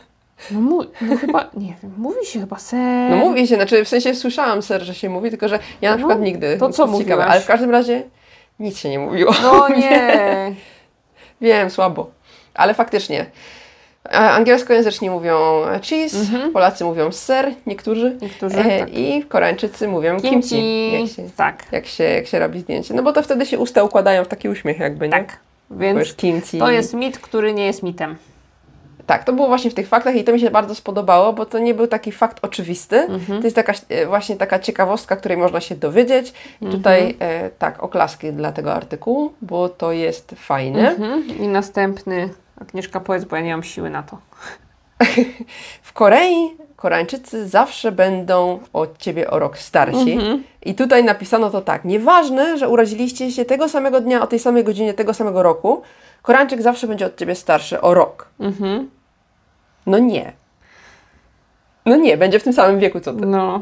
No, 0.51 0.59
mu, 0.61 0.81
no 1.01 1.17
chyba, 1.17 1.49
nie 1.57 1.73
wiem, 1.83 1.93
mówi 1.97 2.25
się 2.25 2.39
chyba 2.39 2.57
ser. 2.59 3.09
No 3.09 3.15
mówi 3.15 3.47
się, 3.47 3.55
znaczy 3.55 3.85
w 3.85 3.87
sensie 3.89 4.15
słyszałam 4.15 4.61
ser, 4.61 4.81
że 4.81 4.95
się 4.95 5.09
mówi, 5.09 5.29
tylko 5.29 5.47
że 5.47 5.59
ja 5.81 5.89
na 5.89 5.95
No, 5.95 5.97
przykład 5.97 6.21
nigdy. 6.21 6.57
to 6.57 6.69
co 6.69 6.83
jest 6.85 6.97
ciekawe. 6.97 7.03
mówiłaś? 7.03 7.27
Ale 7.31 7.41
w 7.41 7.45
każdym 7.45 7.71
razie 7.71 8.03
nic 8.59 8.77
się 8.79 8.89
nie 8.89 8.99
mówiło. 8.99 9.33
No 9.43 9.67
nie. 9.77 10.55
Wiem, 11.41 11.69
słabo. 11.69 12.11
Ale 12.53 12.73
faktycznie. 12.73 13.25
Angielskojęzyczni 14.11 15.09
mówią 15.09 15.61
cheese, 15.89 16.17
Polacy 16.53 16.83
mówią 16.85 17.11
ser, 17.11 17.51
niektórzy. 17.65 18.05
Mhm. 18.07 18.21
Niektórzy, 18.21 18.59
E, 18.59 18.79
tak. 18.79 18.89
I 18.93 19.23
Koreańczycy 19.29 19.87
mówią 19.87 20.21
kimchi. 20.21 20.49
Kimchi. 20.49 20.91
Jak 21.01 21.09
się, 21.09 21.29
Tak, 21.37 21.63
jak, 21.71 21.85
się, 21.85 22.03
jak 22.03 22.27
się 22.27 22.39
robi 22.39 22.59
zdjęcie. 22.59 22.93
No 22.93 23.03
bo 23.03 23.13
to 23.13 23.23
wtedy 23.23 23.45
się 23.45 23.59
usta 23.59 23.83
układają 23.83 24.23
w 24.23 24.27
taki 24.27 24.49
uśmiech 24.49 24.79
jakby, 24.79 25.05
nie? 25.05 25.11
tak. 25.11 25.37
Więc 25.71 26.15
kimchi. 26.15 26.59
to 26.59 26.71
jest 26.71 26.93
mit, 26.93 27.19
który 27.19 27.53
nie 27.53 27.65
jest 27.65 27.83
mitem. 27.83 28.15
Tak, 29.05 29.23
to 29.23 29.33
było 29.33 29.47
właśnie 29.47 29.71
w 29.71 29.73
tych 29.73 29.87
faktach 29.87 30.15
i 30.15 30.23
to 30.23 30.31
mi 30.33 30.39
się 30.39 30.51
bardzo 30.51 30.75
spodobało, 30.75 31.33
bo 31.33 31.45
to 31.45 31.59
nie 31.59 31.73
był 31.73 31.87
taki 31.87 32.11
fakt 32.11 32.45
oczywisty. 32.45 32.95
Mhm. 32.99 33.39
To 33.41 33.47
jest 33.47 33.55
taka, 33.55 33.73
e, 33.89 34.05
właśnie 34.05 34.35
taka 34.35 34.59
ciekawostka, 34.59 35.15
której 35.15 35.37
można 35.37 35.61
się 35.61 35.75
dowiedzieć. 35.75 36.33
I 36.61 36.65
Mhm. 36.65 36.81
tutaj 36.81 37.15
e, 37.19 37.49
tak, 37.49 37.83
oklaski 37.83 38.33
dla 38.33 38.51
tego 38.51 38.73
artykułu, 38.73 39.33
bo 39.41 39.69
to 39.69 39.91
jest 39.91 40.35
fajne. 40.37 40.89
Mhm. 40.89 41.23
I 41.39 41.47
następny, 41.47 42.29
Agnieszka 42.61 42.99
powiedz, 42.99 43.23
bo 43.25 43.35
ja 43.35 43.41
nie 43.41 43.51
mam 43.51 43.63
siły 43.63 43.89
na 43.89 44.03
to. 44.03 44.17
W 45.83 45.93
Korei 45.93 46.35
Koreańczycy 46.75 47.47
zawsze 47.47 47.91
będą 47.91 48.59
od 48.73 48.97
ciebie 48.97 49.31
o 49.31 49.39
rok 49.39 49.57
starsi. 49.57 50.11
Mhm. 50.13 50.43
I 50.65 50.75
tutaj 50.75 51.03
napisano 51.03 51.49
to 51.49 51.61
tak. 51.61 51.85
Nieważne, 51.85 52.57
że 52.57 52.69
urodziliście 52.69 53.31
się 53.31 53.45
tego 53.45 53.69
samego 53.69 54.01
dnia, 54.01 54.21
o 54.21 54.27
tej 54.27 54.39
samej 54.39 54.63
godzinie, 54.63 54.93
tego 54.93 55.13
samego 55.13 55.43
roku, 55.43 55.81
Koreańczyk 56.23 56.61
zawsze 56.61 56.87
będzie 56.87 57.05
od 57.05 57.17
ciebie 57.17 57.35
starszy 57.35 57.81
o 57.81 57.93
rok. 57.93 58.27
Mhm. 58.39 58.89
No 59.85 59.97
nie. 59.99 60.33
No 61.85 61.95
nie, 61.95 62.17
będzie 62.17 62.39
w 62.39 62.43
tym 62.43 62.53
samym 62.53 62.79
wieku 62.79 62.99
co 62.99 63.13
ty. 63.13 63.25
No, 63.25 63.61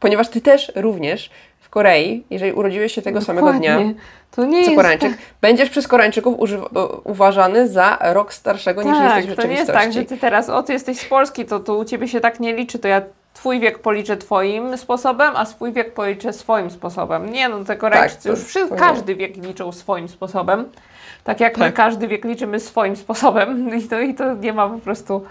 Ponieważ 0.00 0.28
ty 0.28 0.40
też 0.40 0.72
również 0.76 1.30
w 1.60 1.68
Korei, 1.70 2.24
jeżeli 2.30 2.52
urodziłeś 2.52 2.92
się 2.94 3.02
tego 3.02 3.20
samego 3.20 3.52
dnia, 3.52 3.72
dokładnie. 3.74 3.94
To 4.30 4.44
nie 4.44 4.64
co 4.64 4.74
Koreańczyk, 4.76 5.12
będziesz 5.40 5.70
przez 5.70 5.88
Koreańczyków 5.88 6.38
używ- 6.38 7.00
uważany 7.04 7.68
za 7.68 7.98
rok 8.00 8.32
starszego 8.32 8.82
niż 8.82 8.92
tak, 8.92 9.16
jesteś 9.16 9.32
w 9.34 9.36
to 9.36 9.42
nie 9.46 9.54
jest 9.54 9.66
rzeczywistości. 9.66 9.94
tak, 9.94 10.02
że 10.02 10.04
ty 10.08 10.16
teraz, 10.20 10.48
o 10.50 10.62
ty 10.62 10.72
jesteś 10.72 10.98
z 11.00 11.04
Polski, 11.04 11.44
to, 11.46 11.60
to 11.60 11.74
u 11.76 11.84
ciebie 11.84 12.08
się 12.08 12.20
tak 12.20 12.40
nie 12.40 12.54
liczy, 12.54 12.78
to 12.78 12.88
ja 12.88 13.02
twój 13.34 13.60
wiek 13.60 13.78
policzę 13.78 14.16
twoim 14.16 14.76
sposobem, 14.78 15.32
a 15.36 15.46
swój 15.46 15.72
wiek 15.72 15.94
policzę 15.94 16.32
swoim 16.32 16.70
sposobem. 16.70 17.32
Nie 17.32 17.48
no, 17.48 17.64
te 17.64 17.76
Koreańczycy 17.76 18.28
Tak, 18.28 18.36
to- 18.52 18.64
już 18.68 18.78
każdy 18.80 19.14
wiek 19.14 19.36
liczą 19.36 19.72
swoim 19.72 20.08
sposobem. 20.08 20.64
Tak 21.24 21.40
jak 21.40 21.56
my 21.58 21.64
Tak. 21.64 21.74
każdy 21.74 22.08
wiek 22.08 22.24
liczymy 22.24 22.60
swoim 22.60 22.96
sposobem 22.96 23.68
i 23.78 23.82
to, 23.82 24.00
i 24.00 24.14
to 24.14 24.34
nie 24.34 24.52
ma 24.52 24.68
po 24.68 24.78
prostu 24.78 25.24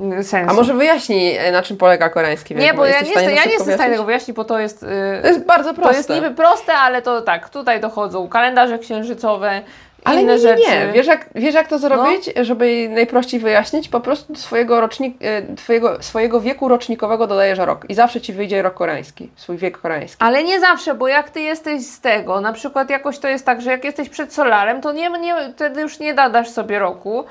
mm, 0.00 0.24
sensu. 0.24 0.50
A 0.50 0.54
może 0.54 0.74
wyjaśnij, 0.74 1.36
e, 1.36 1.52
na 1.52 1.62
czym 1.62 1.76
polega 1.76 2.08
koreański 2.08 2.54
wiek? 2.54 2.64
Nie, 2.64 2.74
bo 2.74 2.86
ja 2.86 3.00
nie, 3.00 3.12
ja 3.12 3.44
nie 3.44 3.52
jestem 3.52 3.72
w 3.72 3.74
stanie 3.74 3.90
tego 3.90 4.04
wyjaśnić, 4.04 4.36
bo 4.36 4.44
to 4.44 4.58
jest... 4.58 4.82
y, 4.82 4.86
To 5.22 5.28
jest 5.28 5.44
bardzo 5.44 5.74
proste. 5.74 5.92
To 5.92 5.96
jest 5.96 6.10
niby 6.10 6.30
proste, 6.30 6.72
ale 6.74 7.02
to 7.02 7.22
tak, 7.22 7.48
tutaj 7.48 7.80
dochodzą 7.80 8.28
kalendarze 8.28 8.78
księżycowe, 8.78 9.62
Ale 10.08 10.22
inne 10.22 10.32
nie, 10.32 10.38
rzeczy. 10.38 10.62
No. 10.68 10.86
nie. 10.86 10.92
Wiesz 10.92 11.06
jak, 11.06 11.26
wiesz 11.34 11.54
jak 11.54 11.68
to 11.68 11.78
zrobić, 11.78 12.30
żeby 12.42 12.88
najprościej 12.88 13.40
wyjaśnić? 13.40 13.88
Po 13.88 14.00
prostu 14.00 14.34
swojego, 14.34 14.80
rocznik, 14.80 15.16
e, 15.20 15.56
twojego, 15.56 16.02
swojego 16.02 16.40
wieku 16.40 16.68
rocznikowego 16.68 17.26
dodajesz 17.26 17.58
rok 17.58 17.84
i 17.88 17.94
zawsze 17.94 18.20
ci 18.20 18.32
wyjdzie 18.32 18.62
rok 18.62 18.74
koreański, 18.74 19.30
swój 19.36 19.56
wiek 19.56 19.78
koreański. 19.78 20.24
Ale 20.24 20.44
nie 20.44 20.60
zawsze, 20.60 20.94
bo 20.94 21.08
jak 21.08 21.30
ty 21.30 21.40
jesteś 21.40 21.86
z 21.86 22.00
tego, 22.00 22.40
na 22.40 22.52
przykład 22.52 22.90
jakoś 22.90 23.18
to 23.18 23.28
jest 23.28 23.46
tak, 23.46 23.62
że 23.62 23.70
jak 23.70 23.84
jesteś 23.84 24.08
przed 24.08 24.34
solarem, 24.34 24.80
to 24.80 24.92
nie, 24.92 25.10
nie, 25.10 25.34
wtedy 25.54 25.80
już 25.80 25.98
nie 25.98 26.14
dadasz 26.14 26.50
sobie 26.50 26.78
roku. 26.78 27.24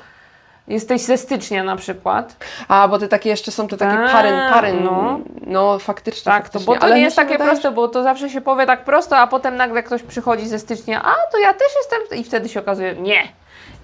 Jesteś 0.68 1.02
ze 1.02 1.18
stycznia 1.18 1.64
na 1.64 1.76
przykład. 1.76 2.36
A, 2.68 2.88
bo 2.88 3.00
te 3.00 3.08
takie 3.08 3.30
jeszcze 3.30 3.52
są 3.52 3.68
te 3.68 3.78
takie 3.78 4.00
A, 4.00 4.12
paryn, 4.12 4.40
paryn, 4.54 4.84
no. 4.84 5.20
no, 5.46 5.80
faktycznie. 5.80 6.32
Tak, 6.32 6.50
to, 6.50 6.60
faktycznie. 6.60 6.66
bo 6.76 6.80
to 6.80 6.86
Ale 6.86 6.96
nie 6.96 7.02
jest 7.02 7.16
takie 7.16 7.32
wydaje, 7.32 7.50
proste, 7.50 7.72
bo 7.72 7.88
to 7.88 8.04
zawsze 8.04 8.30
się 8.30 8.42
powie 8.42 8.66
tak 8.66 8.84
prosto, 8.84 9.18
a 9.18 9.28
potem 9.28 9.56
nagle 9.56 9.84
ktoś 9.84 10.04
przychodzi 10.04 10.48
ze 10.48 10.60
stycznia, 10.60 11.04
a 11.04 11.14
to 11.32 11.38
ja 11.38 11.54
też 11.54 11.68
jestem, 11.78 12.20
i 12.20 12.24
wtedy 12.24 12.50
się 12.50 12.60
okazuje, 12.60 12.96
nie. 12.96 13.24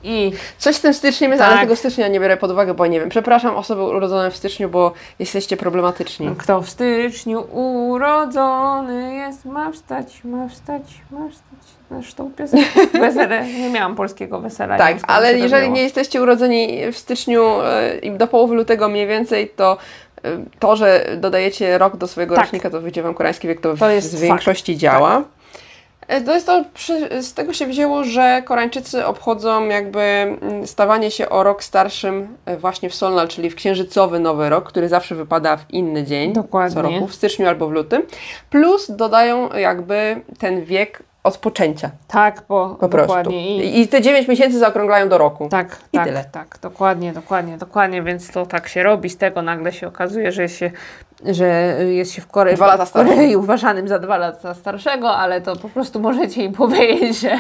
I 0.05 0.31
Coś 0.57 0.75
z 0.75 0.81
tym 0.81 0.93
styczniem 0.93 1.31
jest, 1.31 1.43
Tak. 1.43 1.51
ale 1.51 1.61
tego 1.61 1.75
stycznia 1.75 2.07
nie 2.07 2.19
biorę 2.19 2.37
pod 2.37 2.51
uwagę, 2.51 2.73
bo 2.73 2.87
nie 2.87 2.99
wiem. 2.99 3.09
Przepraszam 3.09 3.55
osoby 3.55 3.83
urodzone 3.83 4.31
w 4.31 4.35
styczniu, 4.37 4.69
bo 4.69 4.91
jesteście 5.19 5.57
problematyczni. 5.57 6.35
kto 6.37 6.61
w 6.61 6.69
styczniu 6.69 7.47
urodzony 7.51 9.12
jest, 9.43 9.55
ma 9.55 9.71
wstać, 9.71 10.21
ma 10.23 10.47
wstać, 10.47 10.81
ma 11.11 11.29
wstać. 11.29 11.59
Zresztą 11.91 12.31
piosenkę. 12.37 12.69
Wesele, 12.99 13.45
nie 13.47 13.69
miałam 13.69 13.95
polskiego 13.95 14.39
wesela. 14.39 14.77
Tak, 14.77 14.97
ale 15.07 15.37
jeżeli 15.37 15.69
nie 15.71 15.81
jesteście 15.81 16.21
urodzeni 16.21 16.91
w 16.91 16.97
styczniu 16.97 17.43
e, 17.61 17.97
i 17.97 18.11
do 18.11 18.27
połowy 18.27 18.55
lutego 18.55 18.89
mniej 18.89 19.07
więcej, 19.07 19.49
to 19.55 19.77
e, 20.23 20.29
to, 20.59 20.75
że 20.75 21.05
dodajecie 21.17 21.77
rok 21.77 21.97
do 21.97 22.07
swojego 22.07 22.35
Tak. 22.35 22.43
rocznika, 22.45 22.69
to 22.69 22.81
wyjdzie 22.81 23.03
Wam 23.03 23.13
koreański 23.13 23.47
wiek, 23.47 23.61
to, 23.61 23.69
To 23.77 23.87
w, 23.87 23.91
jest 23.91 24.11
fakt. 24.11 24.21
większości 24.23 24.77
działa. 24.77 25.17
E, 25.17 25.23
To 26.25 26.33
jest 26.33 26.45
to, 26.45 26.65
z 27.21 27.33
tego 27.33 27.53
się 27.53 27.65
wzięło, 27.65 28.03
że 28.03 28.41
Koreańczycy 28.45 29.05
obchodzą 29.05 29.65
jakby 29.65 30.01
mm, 30.01 30.67
stawanie 30.67 31.11
się 31.11 31.29
o 31.29 31.43
rok 31.43 31.63
starszym 31.63 32.37
e, 32.45 32.57
właśnie 32.57 32.89
w 32.89 32.95
Solnal, 32.95 33.27
czyli 33.27 33.49
w 33.49 33.55
księżycowy 33.55 34.19
nowy 34.19 34.49
rok, 34.49 34.69
który 34.69 34.89
zawsze 34.89 35.15
wypada 35.15 35.57
w 35.57 35.65
inny 35.69 36.03
dzień 36.03 36.33
Dokładnie. 36.33 36.75
co 36.75 36.81
roku, 36.81 37.07
w 37.07 37.15
styczniu 37.15 37.47
albo 37.47 37.67
w 37.67 37.71
lutym. 37.71 38.01
Plus 38.49 38.91
dodają 38.91 39.49
jakby 39.53 40.21
ten 40.39 40.65
wiek 40.65 41.03
odpoczęcia 41.23 41.89
Tak, 42.07 42.41
po, 42.41 42.77
po 42.79 42.87
dokładnie. 42.87 43.63
I, 43.65 43.79
I, 43.81 43.87
te 43.87 44.01
9 44.01 44.27
miesięcy 44.27 44.59
zaokrąglają 44.59 45.09
do 45.09 45.17
roku. 45.17 45.47
tak, 45.49 45.77
i 45.93 45.97
tak, 45.97 46.07
tyle. 46.07 46.25
tak, 46.31 46.57
dokładnie, 46.61 47.13
dokładnie, 47.13 47.57
dokładnie, 47.57 48.01
więc 48.03 48.31
to 48.31 48.45
tak 48.45 48.67
się 48.67 48.83
robi, 48.83 49.09
z 49.09 49.17
tego 49.17 49.41
nagle 49.41 49.71
się 49.71 49.87
okazuje, 49.87 50.31
że 50.31 50.49
się, 50.49 50.71
że 51.25 51.45
jest 51.87 52.11
się 52.11 52.21
w 52.21 52.27
Korei, 52.27 52.55
Dwa 52.55 52.67
lata 52.67 52.85
w 52.85 52.91
Korei 52.91 53.35
uważanym 53.35 53.87
za 53.87 53.99
dwa 53.99 54.17
lata 54.17 54.53
starszego, 54.53 55.15
ale 55.15 55.41
to 55.41 55.55
po 55.55 55.69
prostu 55.69 55.99
możecie 55.99 56.43
im 56.43 56.51
powiedzieć, 56.63 57.19
że 57.19 57.31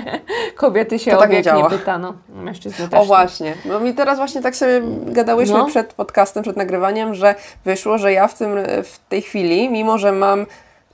kobiety 0.55 0.99
się 0.99 1.11
To 1.11 1.17
o 1.17 1.21
tak 1.21 1.29
nie 1.29 1.35
wiek 1.35 1.45
nie 1.45 1.51
działa. 1.51 1.69
pytano, 1.69 2.13
mężczyzny 2.29 2.87
też 2.89 2.99
O 2.99 3.01
nie. 3.01 3.07
właśnie, 3.07 3.53
no 3.65 3.79
mi 3.79 3.93
teraz 3.93 4.17
właśnie 4.17 4.41
tak 4.41 4.55
sobie 4.55 4.81
gadałyśmy 5.05 5.57
No. 5.57 5.65
przed 5.65 5.93
podcastem, 5.93 6.43
przed 6.43 6.57
nagrywaniem, 6.57 7.15
że 7.15 7.35
wyszło, 7.65 7.97
że 7.97 8.13
ja 8.13 8.27
w, 8.27 8.33
tym, 8.37 8.49
w 8.83 8.99
tej 9.09 9.21
chwili, 9.21 9.69
mimo 9.69 9.97
że 9.97 10.11
mam 10.11 10.45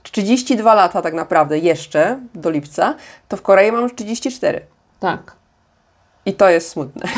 32 0.02 0.74
lata 0.74 1.02
tak 1.02 1.14
naprawdę 1.14 1.58
jeszcze 1.58 2.18
do 2.34 2.50
lipca, 2.50 2.94
to 3.28 3.36
w 3.36 3.42
Korei 3.42 3.72
mam 3.72 3.90
34. 3.90 4.60
Tak. 5.00 5.32
I 6.26 6.34
to 6.34 6.48
jest 6.48 6.68
smutne. 6.68 7.08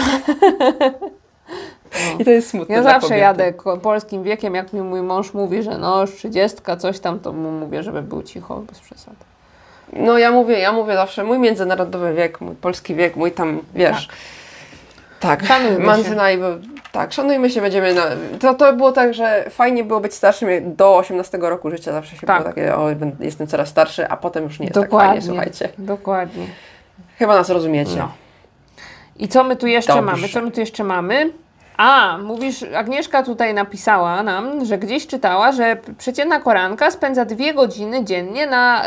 I 2.18 2.24
to 2.24 2.30
jest 2.30 2.50
smutne 2.50 2.74
Ja 2.74 2.82
zawsze 2.82 3.00
kobiety. 3.00 3.20
jadę 3.20 3.52
polskim 3.82 4.22
wiekiem, 4.22 4.54
jak 4.54 4.72
mi 4.72 4.80
mój 4.80 5.02
mąż 5.02 5.34
mówi, 5.34 5.62
że 5.62 5.78
no 5.78 6.00
już 6.00 6.14
30, 6.16 6.58
coś 6.78 7.00
tam, 7.00 7.20
to 7.20 7.32
mu 7.32 7.50
mówię, 7.50 7.82
żeby 7.82 8.02
był 8.02 8.22
cicho, 8.22 8.56
bez 8.56 8.80
przesady. 8.80 9.16
No 9.92 10.18
ja 10.18 10.30
mówię, 10.30 10.58
ja 10.58 10.72
mówię 10.72 10.94
zawsze 10.94 11.24
mój 11.24 11.38
międzynarodowy 11.38 12.14
wiek, 12.14 12.40
mój 12.40 12.54
polski 12.54 12.94
wiek, 12.94 13.16
mój 13.16 13.32
tam, 13.32 13.60
wiesz. 13.74 14.08
Tak, 15.20 15.46
Szanujmy 15.46 15.76
się. 15.76 15.82
Manzynaj, 15.82 16.38
bo 16.38 16.46
tak, 16.92 17.12
szanujmy 17.12 17.50
się, 17.50 17.60
będziemy 17.60 17.94
na... 17.94 18.02
To, 18.40 18.54
to 18.54 18.72
było 18.72 18.92
tak, 18.92 19.14
że 19.14 19.44
fajnie 19.50 19.84
było 19.84 20.00
być 20.00 20.14
starszym 20.14 20.48
do 20.76 20.96
18 20.96 21.38
roku 21.38 21.70
życia, 21.70 21.92
zawsze 21.92 22.16
się 22.16 22.26
Tak. 22.26 22.42
było 22.42 22.48
takie, 22.54 22.76
o, 22.76 22.88
jestem 23.20 23.46
coraz 23.46 23.68
starszy, 23.68 24.08
a 24.08 24.16
potem 24.16 24.44
już 24.44 24.58
nie 24.60 24.66
jest 24.66 24.80
tak 24.80 24.90
fajnie, 24.90 25.22
słuchajcie. 25.22 25.68
Dokładnie. 25.78 26.46
Chyba 27.18 27.34
nas 27.34 27.50
rozumiecie. 27.50 27.96
No. 27.96 28.12
I 29.16 29.28
co 29.28 29.44
my 29.44 29.56
tu 29.56 29.66
jeszcze 29.66 29.92
Dobrze. 29.94 30.12
mamy? 30.12 30.28
Co 30.28 30.42
my 30.42 30.50
tu 30.50 30.60
jeszcze 30.60 30.84
mamy? 30.84 31.32
A, 31.76 32.18
mówisz, 32.18 32.62
Agnieszka 32.76 33.22
tutaj 33.22 33.54
napisała 33.54 34.22
nam, 34.22 34.64
że 34.64 34.78
gdzieś 34.78 35.06
czytała, 35.06 35.52
że 35.52 35.76
przeciętna 35.98 36.40
koranka 36.40 36.90
spędza 36.90 37.24
dwie 37.24 37.54
godziny 37.54 38.04
dziennie 38.04 38.46
na 38.46 38.82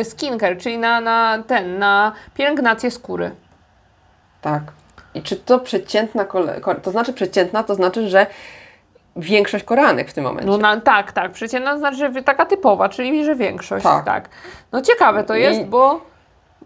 y, 0.00 0.04
skincare, 0.04 0.58
czyli 0.58 0.78
na, 0.78 1.00
na 1.00 1.42
ten, 1.46 1.78
na 1.78 2.12
pielęgnację 2.34 2.90
skóry. 2.90 3.30
Tak. 4.40 4.62
I 5.16 5.22
czy 5.22 5.36
to 5.36 5.58
przeciętna, 5.58 6.24
kole... 6.24 6.60
to 6.82 6.90
znaczy 6.90 7.12
przeciętna, 7.12 7.62
to 7.62 7.74
znaczy, 7.74 8.08
że 8.08 8.26
większość 9.16 9.64
koreanek 9.64 10.10
w 10.10 10.12
tym 10.12 10.24
momencie. 10.24 10.46
No 10.46 10.58
na, 10.58 10.80
tak, 10.80 11.12
tak, 11.12 11.32
przeciętna 11.32 11.78
znaczy, 11.78 11.96
że 11.96 12.22
taka 12.22 12.46
typowa, 12.46 12.88
czyli 12.88 13.24
że 13.24 13.34
większość, 13.34 13.84
tak. 13.84 14.04
Tak. 14.04 14.28
No 14.72 14.82
ciekawe 14.82 15.24
to 15.24 15.36
I- 15.36 15.40
jest, 15.40 15.64
bo... 15.64 16.00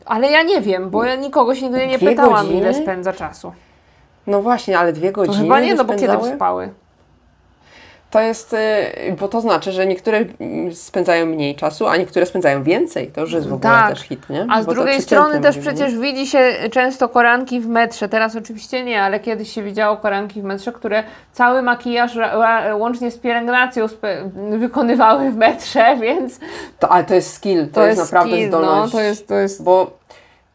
Ale 0.06 0.30
ja 0.30 0.42
nie 0.42 0.60
wiem, 0.60 0.90
bo 0.90 1.04
ja 1.04 1.16
nikogo 1.16 1.54
się 1.54 1.62
nigdy 1.62 1.86
nie 1.86 1.98
pytałam, 1.98 2.46
godziny? 2.46 2.60
ile 2.60 2.74
spędza 2.74 3.12
czasu. 3.12 3.52
No 4.26 4.42
właśnie, 4.42 4.78
ale 4.78 4.92
dwie 4.92 5.08
To 5.08 5.14
godziny 5.14 5.42
chyba 5.42 5.60
nie, 5.60 5.74
no 5.74 5.84
bo 5.84 5.94
kiedy 5.94 6.34
spały? 6.36 6.72
To 8.10 8.20
jest, 8.20 8.52
y, 8.52 8.56
bo 9.20 9.28
to 9.28 9.40
znaczy, 9.40 9.72
że 9.72 9.86
niektóre 9.86 10.24
spędzają 10.72 11.26
mniej 11.26 11.54
czasu, 11.56 11.86
a 11.86 11.96
niektóre 11.96 12.26
spędzają 12.26 12.62
więcej. 12.62 13.06
To 13.06 13.20
już 13.20 13.32
jest 13.32 13.48
w 13.48 13.52
ogóle 13.52 13.72
Tak. 13.72 13.88
też 13.88 14.00
hit, 14.00 14.30
nie? 14.30 14.46
A 14.50 14.62
z 14.62 14.66
Bo 14.66 14.74
drugiej 14.74 15.02
strony 15.02 15.40
też 15.40 15.56
mówimy, 15.56 15.72
przecież 15.72 15.98
widzi 15.98 16.26
się 16.26 16.52
często 16.72 17.08
koranki 17.08 17.60
w 17.60 17.68
metrze. 17.68 18.08
Teraz 18.08 18.36
oczywiście 18.36 18.84
nie, 18.84 19.02
ale 19.02 19.20
kiedyś 19.20 19.52
się 19.52 19.62
widziało 19.62 19.96
koranki 19.96 20.40
w 20.42 20.44
metrze, 20.44 20.72
które 20.72 21.04
cały 21.32 21.62
makijaż 21.62 22.18
łącznie 22.74 23.10
z 23.10 23.18
pielęgnacją 23.18 23.86
wykonywały 24.50 25.30
w 25.30 25.36
metrze, 25.36 25.96
więc 26.02 26.40
To, 26.78 26.88
ale 26.88 27.04
to 27.04 27.14
jest 27.14 27.32
skill, 27.34 27.68
to, 27.68 27.74
to, 27.74 27.86
jest, 27.86 27.98
jest 27.98 28.12
naprawdę 28.12 28.36
skill, 28.36 28.48
zdolność. 28.48 28.92
No, 28.92 28.98
to 28.98 29.04
jest, 29.04 29.28
to 29.28 29.34
jest 29.34 29.62
Bo 29.62 29.99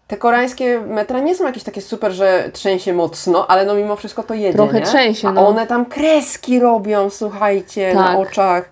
te 0.08 0.18
koreańskie 0.18 0.80
metra 0.88 1.20
nie 1.20 1.36
są 1.36 1.46
jakieś 1.46 1.64
takie 1.64 1.82
super, 1.82 2.12
że 2.12 2.50
trzęsie 2.54 2.94
mocno, 2.94 3.48
ale 3.48 3.66
no 3.66 3.76
mimo 3.76 3.96
wszystko 3.96 4.24
to 4.24 4.34
jedzie, 4.34 4.58
Trochę 4.58 4.80
nie? 4.80 4.86
trzęsie, 4.86 5.28
A 5.28 5.32
no. 5.32 5.48
one 5.48 5.68
tam 5.68 5.86
kreski 5.86 6.60
robią, 6.60 7.10
słuchajcie, 7.10 7.94
na 7.96 8.08
Tak. 8.08 8.18
oczach. 8.18 8.70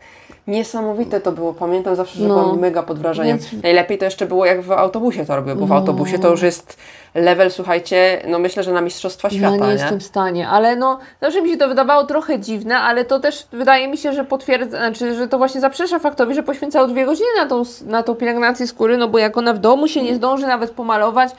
Niesamowite 0.47 1.21
to 1.21 1.31
było, 1.31 1.53
pamiętam 1.53 1.95
zawsze, 1.95 2.19
że 2.19 2.27
No. 2.27 2.33
byłam 2.39 2.59
mega 2.59 2.83
pod 2.83 2.99
wrażeniem. 2.99 3.37
Więc- 3.37 3.63
Najlepiej 3.63 3.97
to 3.97 4.05
jeszcze 4.05 4.25
było 4.25 4.45
jak 4.45 4.61
w 4.61 4.71
autobusie 4.71 5.25
to 5.25 5.35
robiły, 5.35 5.55
bo 5.55 5.65
w 5.65 5.69
No. 5.69 5.75
autobusie 5.75 6.19
to 6.19 6.29
już 6.29 6.41
jest 6.41 6.77
level, 7.15 7.51
słuchajcie, 7.51 8.21
no 8.27 8.39
myślę, 8.39 8.63
że 8.63 8.71
na 8.71 8.81
Mistrzostwa 8.81 9.29
Świata, 9.29 9.55
ja 9.55 9.61
nie, 9.61 9.67
nie? 9.67 9.73
jestem 9.73 9.99
w 9.99 10.03
stanie, 10.03 10.47
ale 10.49 10.75
no 10.75 10.99
zawsze 11.21 11.41
mi 11.41 11.49
się 11.51 11.57
to 11.57 11.67
wydawało 11.67 12.03
trochę 12.03 12.39
dziwne, 12.39 12.79
ale 12.79 13.05
to 13.05 13.19
też 13.19 13.47
wydaje 13.51 13.87
mi 13.87 13.97
się, 13.97 14.13
że 14.13 14.23
potwierdza, 14.25 14.77
znaczy, 14.77 15.15
że 15.15 15.27
to 15.27 15.37
właśnie 15.37 15.61
zaprzecza 15.61 15.99
faktowi, 15.99 16.33
że 16.35 16.43
poświęcało 16.43 16.87
dwie 16.87 17.05
godziny 17.05 17.27
na 17.37 17.45
tą, 17.45 17.63
na 17.85 18.03
tą 18.03 18.15
pielęgnację 18.15 18.67
skóry, 18.67 18.97
no 18.97 19.07
bo 19.07 19.17
jak 19.17 19.37
ona 19.37 19.53
w 19.53 19.59
domu 19.59 19.87
się 19.87 20.01
nie 20.01 20.15
zdąży 20.15 20.47
nawet 20.47 20.71
pomalować, 20.71 21.31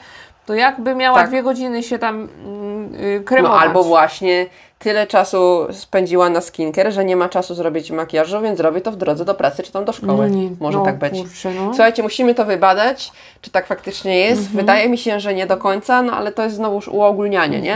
to 0.45 0.53
jakby 0.53 0.95
miała 0.95 1.17
Tak. 1.19 1.29
dwie 1.29 1.43
godziny 1.43 1.83
się 1.83 1.99
tam 1.99 2.15
mm, 2.45 2.95
y, 2.95 3.17
No 3.19 3.25
kremować. 3.25 3.61
albo 3.61 3.83
właśnie 3.83 4.45
tyle 4.85 5.07
czasu 5.07 5.67
spędziła 5.71 6.29
na 6.29 6.41
skincare, 6.41 6.91
że 6.91 7.05
nie 7.05 7.15
ma 7.15 7.29
czasu 7.29 7.55
zrobić 7.55 7.91
makijażu, 7.91 8.41
więc 8.41 8.59
robi 8.59 8.81
to 8.81 8.91
w 8.91 8.95
drodze 8.95 9.25
do 9.25 9.35
pracy 9.35 9.63
czy 9.63 9.71
tam 9.71 9.85
do 9.85 9.91
szkoły. 9.93 10.29
No 10.29 10.35
nie, 10.35 10.49
Może 10.59 10.77
no, 10.77 10.85
tak 10.85 10.97
być. 10.97 11.13
Kurczę, 11.13 11.51
no. 11.53 11.67
Słuchajcie, 11.73 12.03
musimy 12.03 12.35
to 12.35 12.45
wybadać, 12.45 13.11
czy 13.41 13.51
tak 13.51 13.67
faktycznie 13.67 14.19
jest. 14.19 14.41
Mhm. 14.41 14.57
Wydaje 14.57 14.89
mi 14.89 14.97
się, 14.97 15.19
że 15.19 15.33
nie 15.33 15.47
do 15.47 15.57
końca, 15.57 16.01
no 16.01 16.13
ale 16.13 16.31
to 16.31 16.43
jest 16.43 16.55
znowuż 16.55 16.87
uogólnianie, 16.87 17.61
nie? 17.61 17.75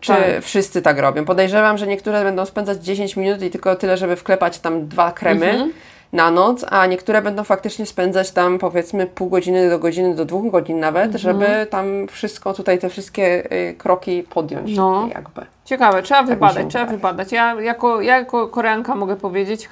Czy 0.00 0.12
Tak. 0.12 0.42
wszyscy 0.42 0.82
tak 0.82 0.98
robią? 0.98 1.24
Podejrzewam, 1.24 1.78
że 1.78 1.86
niektóre 1.86 2.24
będą 2.24 2.46
spędzać 2.46 2.84
10 2.84 3.16
minut 3.16 3.42
i 3.42 3.50
tylko 3.50 3.76
tyle, 3.76 3.96
żeby 3.96 4.16
wklepać 4.16 4.58
tam 4.58 4.88
dwa 4.88 5.12
kremy 5.12 5.50
Mhm. 5.50 5.72
Na 6.12 6.30
noc, 6.30 6.64
a 6.70 6.86
niektóre 6.86 7.22
będą 7.22 7.44
faktycznie 7.44 7.86
spędzać 7.86 8.30
tam 8.30 8.58
powiedzmy 8.58 9.06
pół 9.06 9.28
godziny 9.30 9.70
do 9.70 9.78
godziny, 9.78 10.14
do 10.14 10.24
dwóch 10.24 10.52
godzin 10.52 10.80
nawet, 10.80 11.04
Mhm. 11.14 11.18
żeby 11.22 11.66
tam 11.70 12.06
wszystko, 12.08 12.54
tutaj 12.54 12.78
te 12.78 12.88
wszystkie 12.88 13.52
y, 13.52 13.74
kroki 13.78 14.22
podjąć 14.22 14.76
No. 14.76 15.08
jakby. 15.14 15.40
Ciekawe, 15.64 16.02
trzeba 16.02 16.20
się 16.20 16.26
wybadać, 16.26 16.66
trzeba 16.68 16.84
wydaje. 16.84 16.96
wybadać. 16.98 17.32
Ja 17.32 17.60
jako, 17.60 18.00
ja 18.00 18.18
jako 18.18 18.48
Koreanka 18.48 18.94
mogę 18.94 19.16
powiedzieć, 19.16 19.68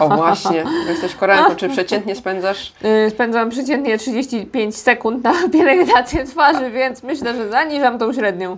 O 0.00 0.08
właśnie, 0.08 0.64
jesteś 0.88 1.14
Koreanką, 1.14 1.56
czy 1.56 1.68
przeciętnie 1.68 2.14
spędzasz 2.16 2.72
yy, 2.82 3.10
spędzam 3.14 3.50
przeciętnie 3.50 3.98
35 3.98 4.76
sekund 4.76 5.24
na 5.24 5.32
pielęgnację 5.52 6.24
twarzy, 6.24 6.70
więc 6.70 7.02
myślę, 7.02 7.34
że 7.36 7.48
zaniżam 7.48 7.98
tą 7.98 8.12
średnią. 8.12 8.56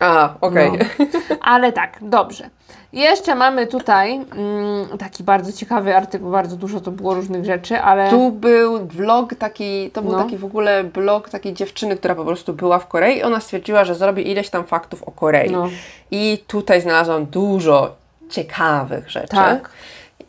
A, 0.00 0.34
okej. 0.40 0.72
No. 0.72 1.06
Ale 1.40 1.72
tak, 1.72 1.92
dobrze. 2.00 2.50
Jeszcze 2.92 3.34
mamy 3.34 3.66
tutaj 3.66 4.14
mm, 4.14 4.98
taki 4.98 5.24
bardzo 5.24 5.52
ciekawy 5.52 5.96
artykuł, 5.96 6.30
bardzo 6.30 6.56
dużo 6.56 6.80
to 6.80 6.90
było 6.90 7.14
różnych 7.14 7.44
rzeczy, 7.44 7.80
ale 7.80 8.10
Tu 8.10 8.30
był 8.30 8.86
vlog 8.86 9.34
taki, 9.34 9.90
to 9.90 10.02
był 10.02 10.12
No. 10.12 10.18
taki 10.18 10.36
w 10.38 10.44
ogóle 10.44 10.84
blog 10.84 11.28
takiej 11.30 11.54
dziewczyny, 11.54 11.96
która 11.96 12.14
po 12.14 12.24
prostu 12.24 12.52
była 12.52 12.78
w 12.78 12.86
Korei 12.88 13.18
i 13.18 13.22
ona 13.22 13.40
stwierdziła, 13.40 13.84
że 13.84 13.94
zrobi 13.94 14.30
ileś 14.30 14.50
tam 14.50 14.64
faktów 14.64 15.02
o 15.02 15.10
Korei. 15.10 15.50
No. 15.50 15.68
I 16.10 16.44
tutaj 16.46 16.80
znalazłam 16.80 17.26
dużo 17.26 17.94
ciekawych 18.30 19.10
rzeczy. 19.10 19.26
Tak. 19.36 19.70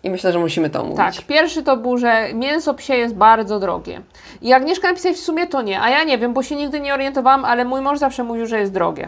I 0.03 0.09
myślę, 0.09 0.31
że 0.33 0.39
musimy 0.39 0.69
to 0.69 0.81
omówić. 0.81 0.97
tak, 0.97 1.13
pierwszy 1.27 1.63
to 1.63 1.77
był, 1.77 1.97
że 1.97 2.33
mięso 2.33 2.73
psie 2.73 2.95
jest 2.95 3.15
bardzo 3.15 3.59
drogie. 3.59 4.01
I 4.41 4.53
Agnieszka 4.53 4.87
napisała 4.87 5.15
w 5.15 5.17
sumie 5.17 5.47
to 5.47 5.61
nie, 5.61 5.81
a 5.81 5.89
ja 5.89 6.03
nie 6.03 6.17
wiem, 6.17 6.33
bo 6.33 6.43
się 6.43 6.55
nigdy 6.55 6.79
nie 6.79 6.93
orientowałam, 6.93 7.45
ale 7.45 7.65
mój 7.65 7.81
mąż 7.81 7.99
zawsze 7.99 8.23
mówił, 8.23 8.45
że 8.45 8.59
jest 8.59 8.71
drogie. 8.73 9.07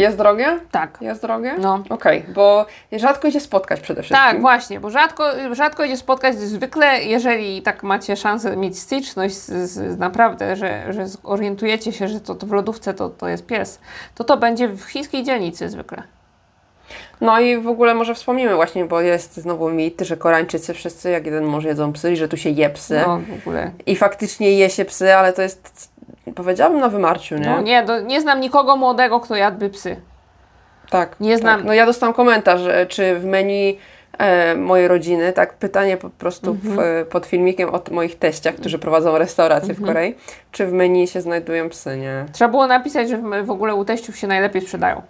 Jest 0.00 0.16
drogie? 0.16 0.60
Tak. 0.70 0.98
Jest 1.00 1.22
drogie? 1.22 1.54
No. 1.58 1.82
Okej, 1.90 2.24
bo 2.34 2.66
rzadko 2.92 3.28
idzie 3.28 3.40
spotkać 3.40 3.80
przede 3.80 4.02
wszystkim. 4.02 4.30
Tak, 4.30 4.40
właśnie, 4.40 4.80
bo 4.80 4.90
rzadko, 4.90 5.24
rzadko 5.52 5.84
idzie 5.84 5.96
spotkać, 5.96 6.38
zwykle 6.38 7.02
jeżeli 7.02 7.62
tak 7.62 7.82
macie 7.82 8.16
szansę 8.16 8.56
mieć 8.56 8.78
styczność 8.78 9.34
z, 9.34 9.70
z, 9.70 9.98
naprawdę, 9.98 10.56
że, 10.56 10.92
że 10.92 11.06
zorientujecie 11.08 11.92
się, 11.92 12.08
że 12.08 12.20
to, 12.20 12.34
to 12.34 12.46
w 12.46 12.52
lodówce 12.52 12.94
to, 12.94 13.10
to 13.10 13.28
jest 13.28 13.46
pies, 13.46 13.80
to 14.14 14.24
to 14.24 14.36
będzie 14.36 14.68
w 14.68 14.82
chińskiej 14.82 15.24
dzielnicy 15.24 15.68
zwykle. 15.68 16.02
No 17.20 17.40
i 17.40 17.58
w 17.58 17.68
ogóle 17.68 17.94
może 17.94 18.14
wspomnimy 18.14 18.54
właśnie, 18.54 18.84
bo 18.84 19.00
jest 19.00 19.36
znowu 19.36 19.70
mit, 19.70 20.00
że 20.00 20.16
Koreańczycy 20.16 20.74
wszyscy 20.74 21.10
jak 21.10 21.26
jeden 21.26 21.44
mąż 21.44 21.64
jedzą 21.64 21.92
psy 21.92 22.12
i 22.12 22.16
że 22.16 22.28
tu 22.28 22.36
się 22.36 22.50
je 22.50 22.70
psy. 22.70 23.02
No 23.06 23.18
w 23.18 23.40
ogóle. 23.40 23.70
I 23.86 23.96
faktycznie 23.96 24.52
je 24.52 24.70
się 24.70 24.84
psy, 24.84 25.14
ale 25.14 25.32
to 25.32 25.42
jest, 25.42 25.90
powiedziałabym 26.34 26.80
na 26.80 26.88
wymarciu, 26.88 27.34
nie? 27.38 27.48
No 27.50 27.60
nie, 27.60 27.82
do, 27.82 28.00
nie 28.00 28.20
znam 28.20 28.40
nikogo 28.40 28.76
młodego, 28.76 29.20
kto 29.20 29.36
jadłby 29.36 29.70
psy. 29.70 29.96
Tak. 30.90 31.16
Nie 31.20 31.38
znam. 31.38 31.58
Tak. 31.58 31.66
No 31.66 31.72
ja 31.74 31.86
dostałam 31.86 32.14
komentarz, 32.14 32.60
czy 32.88 33.14
w 33.18 33.24
menu 33.24 33.78
e, 34.18 34.54
mojej 34.54 34.88
rodziny, 34.88 35.32
tak, 35.32 35.54
pytanie 35.54 35.96
po 35.96 36.10
prostu 36.10 36.54
w, 36.54 36.66
Mhm. 36.66 36.88
e, 37.00 37.04
pod 37.04 37.26
filmikiem 37.26 37.68
od 37.68 37.90
moich 37.90 38.18
teściach, 38.18 38.54
którzy 38.54 38.78
prowadzą 38.78 39.18
restaurację 39.18 39.70
Mhm. 39.70 39.84
w 39.84 39.88
Korei, 39.88 40.14
czy 40.52 40.66
w 40.66 40.72
menu 40.72 41.06
się 41.08 41.20
znajdują 41.20 41.68
psy, 41.68 41.96
nie? 41.96 42.24
Trzeba 42.32 42.50
było 42.50 42.66
napisać, 42.66 43.08
że 43.08 43.16
w, 43.16 43.46
w 43.46 43.50
ogóle 43.50 43.74
u 43.74 43.84
teściów 43.84 44.16
się 44.16 44.26
najlepiej 44.26 44.62
sprzedają. 44.62 45.02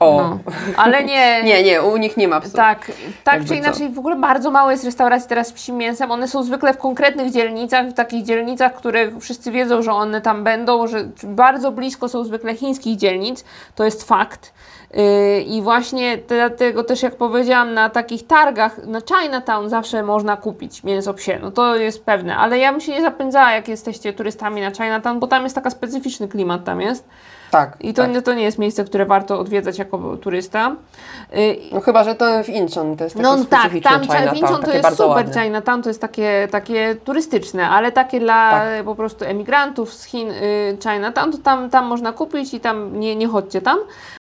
O, 0.00 0.16
No. 0.20 0.38
Ale 0.76 1.04
nie. 1.10 1.42
nie, 1.42 1.62
nie, 1.62 1.82
u 1.82 1.96
nich 1.96 2.16
nie 2.16 2.28
ma 2.28 2.40
psów. 2.40 2.52
Tak, 2.54 2.92
tak 3.24 3.34
Jakby 3.34 3.48
czy 3.48 3.54
co. 3.54 3.54
inaczej, 3.68 3.88
w 3.90 3.98
ogóle 3.98 4.16
bardzo 4.16 4.50
mało 4.50 4.70
jest 4.70 4.84
restauracji 4.84 5.28
teraz 5.28 5.48
z 5.48 5.52
psim 5.52 5.76
mięsem. 5.76 6.10
One 6.10 6.28
są 6.28 6.42
zwykle 6.42 6.74
w 6.74 6.78
konkretnych 6.78 7.32
dzielnicach, 7.32 7.86
w 7.86 7.92
takich 7.94 8.24
dzielnicach, 8.24 8.74
które 8.74 9.20
wszyscy 9.20 9.50
wiedzą, 9.50 9.82
że 9.82 9.92
one 9.92 10.20
tam 10.20 10.44
będą, 10.44 10.86
że 10.86 11.04
bardzo 11.24 11.72
blisko 11.72 12.08
są 12.08 12.24
zwykle 12.24 12.54
chińskich 12.54 12.96
dzielnic. 12.96 13.44
To 13.74 13.84
jest 13.84 14.08
fakt. 14.08 14.52
Yy, 14.94 15.40
I 15.42 15.62
właśnie 15.62 16.18
dlatego 16.28 16.84
też, 16.84 17.02
jak 17.02 17.16
powiedziałam, 17.16 17.74
na 17.74 17.90
takich 17.90 18.26
targach, 18.26 18.86
na 18.86 19.00
Chinatown 19.00 19.68
zawsze 19.68 20.02
można 20.02 20.36
kupić 20.36 20.84
mięso 20.84 21.14
psie. 21.14 21.38
No 21.42 21.50
to 21.50 21.76
jest 21.76 22.04
pewne, 22.04 22.36
ale 22.36 22.58
ja 22.58 22.72
bym 22.72 22.80
się 22.80 22.92
nie 22.92 23.02
zapędzała, 23.02 23.52
jak 23.52 23.68
jesteście 23.68 24.12
turystami 24.12 24.60
na 24.60 24.70
Chinatown, 24.70 25.20
bo 25.20 25.26
tam 25.26 25.42
jest 25.42 25.54
taka 25.54 25.70
specyficzny 25.70 26.28
klimat 26.28 26.64
tam 26.64 26.80
jest. 26.80 27.08
Tak, 27.50 27.76
I 27.80 27.94
to, 27.94 28.02
tak. 28.02 28.10
nie, 28.10 28.22
to 28.22 28.34
nie 28.34 28.42
jest 28.42 28.58
miejsce, 28.58 28.84
które 28.84 29.06
warto 29.06 29.38
odwiedzać 29.40 29.78
jako 29.78 30.16
turysta. 30.16 30.76
Yy, 31.32 31.56
No 31.72 31.80
chyba, 31.80 32.04
że 32.04 32.14
to 32.14 32.44
w 32.44 32.48
Incheon 32.48 32.96
to 32.96 33.04
jest 33.04 33.16
takie 33.16 33.28
no 33.28 33.44
tak, 33.44 33.72
tam 33.82 34.00
Chinatown, 34.00 34.34
Chinatown 34.34 34.62
to 34.62 34.72
jest 34.72 34.88
super 34.90 35.06
ładne. 35.06 35.42
Chinatown, 35.42 35.82
to 35.82 35.90
jest 35.90 36.00
takie, 36.00 36.48
takie 36.50 36.96
turystyczne, 37.04 37.68
ale 37.68 37.92
takie 37.92 38.20
dla 38.20 38.50
Tak. 38.50 38.84
po 38.84 38.94
prostu 38.94 39.24
emigrantów 39.24 39.94
z 39.94 40.04
Chin 40.04 40.30
y, 40.30 40.78
Chinatown, 40.82 41.32
to 41.32 41.38
tam, 41.38 41.70
tam 41.70 41.86
można 41.86 42.12
kupić 42.12 42.54
i 42.54 42.60
tam 42.60 43.00
nie, 43.00 43.16
nie 43.16 43.28
chodźcie 43.28 43.60
tam. 43.60 43.78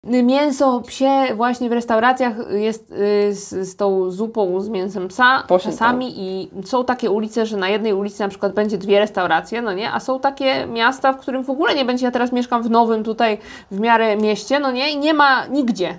Y, 0.08 0.24
Mięso 0.24 0.82
psie 0.82 1.10
właśnie 1.36 1.70
w 1.70 1.72
restauracjach 1.72 2.34
jest 2.52 2.92
y, 2.92 3.34
z, 3.34 3.50
z 3.70 3.76
tą 3.76 4.12
zupą 4.12 4.62
z 4.62 4.70
mięsem 4.70 5.08
psa 5.08 5.44
czasami 5.64 6.14
i 6.18 6.50
są 6.66 6.86
takie 6.86 7.12
ulice, 7.12 7.46
że 7.46 7.58
na 7.58 7.70
jednej 7.70 7.94
ulicy 7.94 8.20
na 8.20 8.30
przykład 8.30 8.54
będzie 8.54 8.78
dwie 8.78 9.00
restauracje, 9.00 9.62
no 9.62 9.74
nie, 9.74 9.92
a 9.92 10.00
są 10.00 10.20
takie 10.20 10.68
miasta, 10.68 11.14
w 11.14 11.18
którym 11.18 11.44
w 11.44 11.50
ogóle 11.50 11.76
nie 11.76 11.86
będzie, 11.86 12.06
ja 12.06 12.12
teraz 12.12 12.32
mieszkam 12.32 12.64
w 12.64 12.70
nowym 12.70 13.04
tutaj 13.04 13.38
w 13.72 13.80
miarę 13.80 14.16
mieście, 14.18 14.60
no 14.60 14.72
nie, 14.72 14.92
i 14.92 14.98
nie 14.98 15.14
ma 15.14 15.46
nigdzie. 15.46 15.98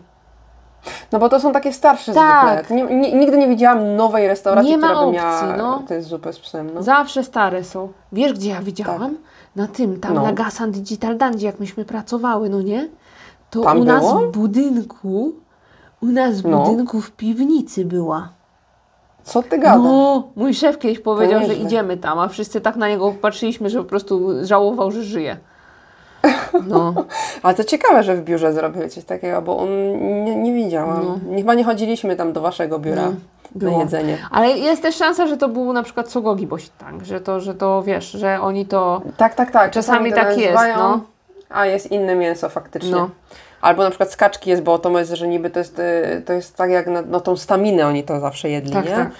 No 1.12 1.18
bo 1.18 1.28
to 1.28 1.40
są 1.40 1.52
takie 1.52 1.72
starsze 1.72 2.14
Tak. 2.14 2.66
zwykle. 2.66 2.76
Nie, 2.76 2.96
nie, 2.96 3.12
nigdy 3.12 3.38
nie 3.38 3.48
widziałam 3.48 3.96
nowej 3.96 4.28
restauracji, 4.28 4.70
Nie 4.70 4.78
ma 4.78 4.86
która 4.86 5.00
by 5.00 5.06
opcji, 5.06 5.22
miała 5.22 5.56
no. 5.56 5.82
tę 5.88 6.02
zupę 6.02 6.32
z 6.32 6.38
psem. 6.40 6.70
No. 6.74 6.82
Zawsze 6.82 7.24
stare 7.24 7.64
są. 7.64 7.88
Wiesz, 8.12 8.32
gdzie 8.32 8.50
ja 8.50 8.62
widziałam? 8.62 9.16
Na 9.56 9.66
tym, 9.66 10.00
tam 10.00 10.14
No. 10.14 10.22
na 10.22 10.32
Gasan 10.32 10.70
Digital 10.70 11.16
Dandzie, 11.18 11.46
jak 11.46 11.60
myśmy 11.60 11.84
pracowały, 11.84 12.48
no 12.50 12.62
nie? 12.62 12.88
To 13.54 13.60
Tam 13.62 13.80
u 13.80 13.84
nas 13.84 14.00
było? 14.00 14.18
w 14.20 14.30
budynku, 14.32 15.32
u 16.02 16.06
nas 16.06 16.40
w 16.40 16.44
No. 16.48 16.58
budynku 16.64 17.00
w 17.00 17.10
piwnicy 17.10 17.84
była. 17.84 18.28
Co 19.22 19.42
ty 19.42 19.58
gadasz? 19.58 19.80
No, 19.84 20.28
mój 20.36 20.54
szef 20.54 20.78
kiedyś 20.78 20.98
powiedział, 21.00 21.40
że 21.46 21.54
idziemy 21.54 21.96
tam, 21.96 22.18
a 22.18 22.28
wszyscy 22.28 22.60
tak 22.60 22.76
na 22.76 22.88
niego 22.88 23.14
patrzyliśmy, 23.22 23.70
że 23.70 23.78
po 23.78 23.84
prostu 23.84 24.30
żałował, 24.42 24.90
że 24.90 25.02
żyje. 25.02 25.36
No, 26.68 26.94
Ale 27.42 27.54
to 27.54 27.64
ciekawe, 27.64 28.02
że 28.02 28.16
w 28.16 28.24
biurze 28.24 28.52
zrobili 28.52 28.90
coś 28.90 29.04
takiego, 29.04 29.42
bo 29.42 29.58
on 29.58 29.68
nie, 30.24 30.36
nie 30.36 30.52
widziałam. 30.54 31.20
Chyba 31.36 31.54
nie 31.54 31.64
chodziliśmy 31.64 32.16
tam 32.16 32.32
do 32.32 32.40
waszego 32.40 32.78
biura 32.78 33.02
na 33.02 33.08
No. 33.08 33.14
było. 33.54 33.80
jedzenie. 33.80 34.18
ale 34.30 34.50
jest 34.50 34.82
też 34.82 34.96
szansa, 34.96 35.26
że 35.26 35.36
to 35.36 35.48
był 35.48 35.72
na 35.72 35.82
przykład 35.82 36.10
Sogogi 36.10 36.46
Bośtang, 36.46 37.04
że 37.04 37.20
to, 37.20 37.40
że 37.40 37.54
to 37.54 37.82
wiesz, 37.82 38.10
że 38.10 38.40
oni 38.40 38.66
to... 38.66 39.02
Tak, 39.16 39.34
tak, 39.34 39.50
tak. 39.50 39.70
Czasami 39.70 40.10
to 40.10 40.16
tak 40.16 40.38
jest, 40.38 40.62
no. 40.76 41.00
A 41.50 41.66
jest 41.66 41.92
inne 41.92 42.14
mięso 42.16 42.48
faktycznie. 42.48 42.90
No. 42.90 43.10
Albo 43.64 43.82
na 43.82 43.90
przykład 43.90 44.12
skaczki 44.12 44.50
jest, 44.50 44.62
bo 44.62 44.78
to 44.78 44.98
jest, 44.98 45.12
że 45.12 45.28
niby 45.28 45.50
to 45.50 45.58
jest, 45.58 45.78
y, 45.78 46.22
to 46.26 46.32
jest 46.32 46.56
tak 46.56 46.70
jak 46.70 46.86
na 46.86 47.02
no, 47.02 47.20
tą 47.20 47.36
staminę 47.36 47.86
oni 47.86 48.02
to 48.04 48.20
zawsze 48.20 48.48
jedli, 48.50 48.72
Tak, 48.72 48.84
nie? 48.84 48.90
tak. 48.90 49.10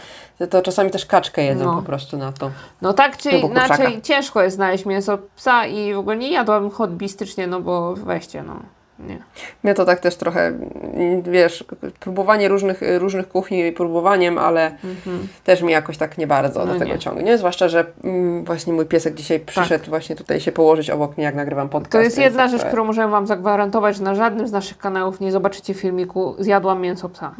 To, 0.50 0.62
czasami 0.62 0.90
też 0.90 1.06
kaczkę 1.06 1.44
jedzą 1.44 1.64
No. 1.64 1.76
po 1.76 1.82
prostu 1.82 2.16
na 2.16 2.32
to. 2.32 2.50
No 2.82 2.92
tak 2.92 3.16
czy 3.16 3.30
inaczej 3.30 4.02
ciężko 4.02 4.42
jest 4.42 4.56
znaleźć 4.56 4.86
mięso 4.86 5.18
psa 5.36 5.66
i 5.66 5.94
w 5.94 5.98
ogóle 5.98 6.16
nie 6.16 6.30
jadłabym 6.32 6.70
hobbystycznie, 6.70 7.46
no 7.46 7.60
bo 7.60 7.94
weźcie, 7.94 8.42
no 8.42 8.56
nie. 8.98 9.18
Mnie 9.62 9.74
to 9.74 9.84
tak 9.84 10.00
też 10.00 10.16
trochę, 10.16 10.52
wiesz, 11.22 11.64
próbowanie 12.00 12.48
różnych, 12.48 12.80
różnych 12.98 13.28
kuchni 13.28 13.72
próbowaniem, 13.72 14.38
ale 14.38 14.76
też 15.44 15.62
mi 15.62 15.72
jakoś 15.72 15.96
tak 15.98 16.18
nie 16.18 16.26
bardzo 16.26 16.60
Mhm. 16.60 16.68
No 16.68 16.74
do 16.74 16.78
tego 16.78 16.92
nie. 16.92 16.98
ciągnie. 16.98 17.38
Zwłaszcza, 17.38 17.68
że 17.68 17.84
mm, 18.04 18.44
właśnie 18.44 18.72
mój 18.72 18.86
piesek 18.86 19.14
dzisiaj 19.14 19.40
przyszedł 19.40 19.84
właśnie 19.88 20.16
tutaj 20.16 20.40
się 20.40 20.52
położyć 20.52 20.90
obok 20.90 21.16
mnie, 21.16 21.24
jak 21.26 21.34
nagrywam 21.34 21.68
podcast. 21.68 21.92
To 21.92 22.00
jest 22.00 22.18
jedna 22.18 22.42
tak 22.42 22.50
rzecz, 22.50 22.60
trochę- 22.60 22.70
którą 22.70 22.84
możemy 22.84 23.10
Wam 23.12 23.26
zagwarantować, 23.26 23.96
że 23.96 24.02
na 24.02 24.14
żadnym 24.14 24.48
z 24.48 24.52
naszych 24.52 24.78
kanałów 24.78 25.20
nie 25.20 25.32
zobaczycie 25.32 25.74
filmiku 25.74 26.34
zjadłam 26.38 26.80
mięso 26.80 27.08
psa. 27.08 27.34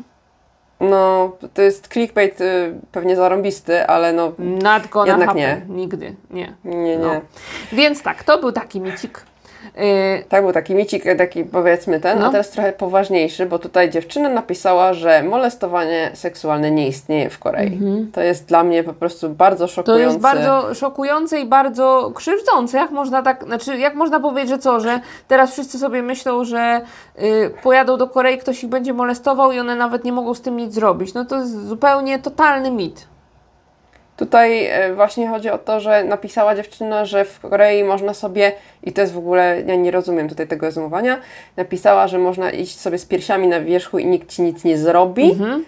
No, 0.81 1.33
to 1.55 1.63
jest 1.63 1.89
clickbait 1.89 2.41
y, 2.41 2.75
pewnie 2.93 3.17
zarąbisty, 3.17 3.87
ale 3.87 4.13
no 4.13 4.33
Not 4.39 4.89
gonna 4.91 5.13
Jednak 5.13 5.29
happen. 5.29 5.43
nie. 5.69 5.75
Nigdy. 5.77 6.15
Nie. 6.31 6.55
nie, 6.65 6.77
nie. 6.77 6.99
No. 6.99 7.21
Więc 7.73 8.03
tak, 8.03 8.25
to 8.25 8.39
był 8.39 8.53
taki 8.53 8.81
micik. 8.81 9.23
Yy, 9.77 10.25
Tak, 10.29 10.43
był 10.45 10.53
taki 10.53 10.75
micik, 10.75 11.05
taki 11.19 11.45
powiedzmy 11.45 12.01
ten, 12.01 12.19
No. 12.19 12.27
a 12.27 12.31
teraz 12.31 12.51
trochę 12.51 12.73
poważniejszy, 12.73 13.47
bo 13.47 13.59
tutaj 13.59 13.91
dziewczyna 13.91 14.29
napisała, 14.29 14.93
że 14.93 15.23
molestowanie 15.23 16.11
seksualne 16.15 16.71
nie 16.71 16.89
istnieje 16.89 17.31
w 17.31 17.39
Korei. 17.39 17.81
To 18.13 18.21
jest 18.21 18.47
dla 18.47 18.65
mnie 18.65 18.85
po 18.85 18.93
prostu 18.93 19.29
bardzo 19.29 19.65
Mhm. 19.65 19.69
To 19.69 19.75
szokujące. 19.75 20.05
jest 20.05 20.19
bardzo 20.19 20.75
szokujące 20.75 21.41
i 21.41 21.47
bardzo 21.47 22.11
krzywdzące. 22.15 22.79
Jak 22.79 22.91
można 22.91 23.23
tak, 23.23 23.45
znaczy, 23.45 23.77
jak 23.79 23.95
można 23.95 24.21
powiedzieć, 24.21 24.51
że 24.51 24.59
co, 24.59 24.81
że 24.81 25.01
teraz 25.29 25.53
wszyscy 25.53 25.79
sobie 25.79 26.03
myślą, 26.03 26.45
że 26.45 26.81
y, 27.23 27.51
pojadą 27.63 27.97
do 27.97 28.09
Korei, 28.09 28.39
ktoś 28.39 28.65
ich 28.65 28.71
będzie 28.71 28.93
molestował 28.95 29.53
i 29.53 29.59
one 29.61 29.77
nawet 29.77 30.05
nie 30.05 30.13
mogą 30.13 30.35
z 30.35 30.41
tym 30.41 30.57
nic 30.57 30.75
zrobić. 30.75 31.15
No 31.15 31.25
to 31.25 31.37
jest 31.37 31.67
zupełnie 31.67 32.19
totalny 32.19 32.71
mit. 32.71 33.07
Tutaj 34.17 34.67
e, 34.67 34.95
właśnie 34.95 35.29
chodzi 35.29 35.51
o 35.51 35.59
to, 35.59 35.81
że 35.81 36.05
napisała 36.05 36.55
dziewczyna, 36.55 37.05
że 37.05 37.25
w 37.25 37.41
Korei 37.41 37.85
można 37.85 38.15
sobie, 38.15 38.53
i 38.83 38.93
to 38.93 39.01
jest 39.01 39.13
w 39.13 39.19
ogóle, 39.19 39.63
ja 39.67 39.75
nie 39.77 39.91
rozumiem 39.91 40.29
tutaj 40.29 40.47
tego 40.49 40.67
rozumowania, 40.67 41.19
napisała, 41.57 42.09
że 42.09 42.19
można 42.19 42.51
iść 42.51 42.81
sobie 42.81 42.99
z 42.99 43.07
piersiami 43.07 43.49
na 43.49 43.61
wierzchu 43.61 43.99
i 43.99 44.07
nikt 44.07 44.29
ci 44.31 44.43
nic 44.43 44.65
nie 44.65 44.79
zrobi. 44.79 45.31
Mhm. 45.31 45.65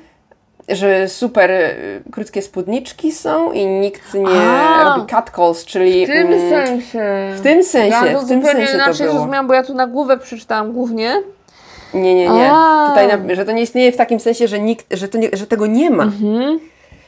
Że 0.69 1.09
super 1.09 1.51
e, 1.51 1.75
krótkie 2.13 2.43
spódniczki 2.43 3.13
są 3.13 3.53
i 3.53 3.67
nikt 3.67 4.15
nie 4.15 4.27
A. 4.51 4.85
robi 4.85 5.07
catcalls, 5.07 5.65
czyli 5.65 6.07
W 6.07 6.09
tym 6.09 6.27
mm, 6.27 6.51
sensie. 6.51 7.03
w 7.37 7.41
tym 7.41 7.65
sensie, 7.65 8.07
ja 8.07 8.19
w 8.19 8.29
tym 8.29 8.43
sensie 8.43 8.67
to 8.67 8.75
inaczej 8.75 9.07
było. 9.07 9.19
rozumiałam, 9.19 9.47
bo 9.47 9.55
ja 9.55 9.63
tu 9.63 9.75
nagłówek 9.75 10.21
przeczytałam 10.23 10.73
głównie. 10.73 11.23
Nie, 11.95 12.15
nie, 12.15 12.29
nie. 12.29 12.51
A. 12.53 12.87
Tutaj, 12.89 13.09
na, 13.09 13.35
że 13.35 13.45
to 13.45 13.53
nie 13.53 13.63
istnieje 13.63 13.93
w 13.93 13.97
takim 13.97 14.21
sensie, 14.21 14.49
że, 14.49 14.61
nikt, 14.61 14.87
że, 14.91 15.09
nie, 15.15 15.29
że 15.33 15.47
tego 15.47 15.67
nie 15.67 15.91
ma. 15.91 16.03
Mhm. 16.03 16.61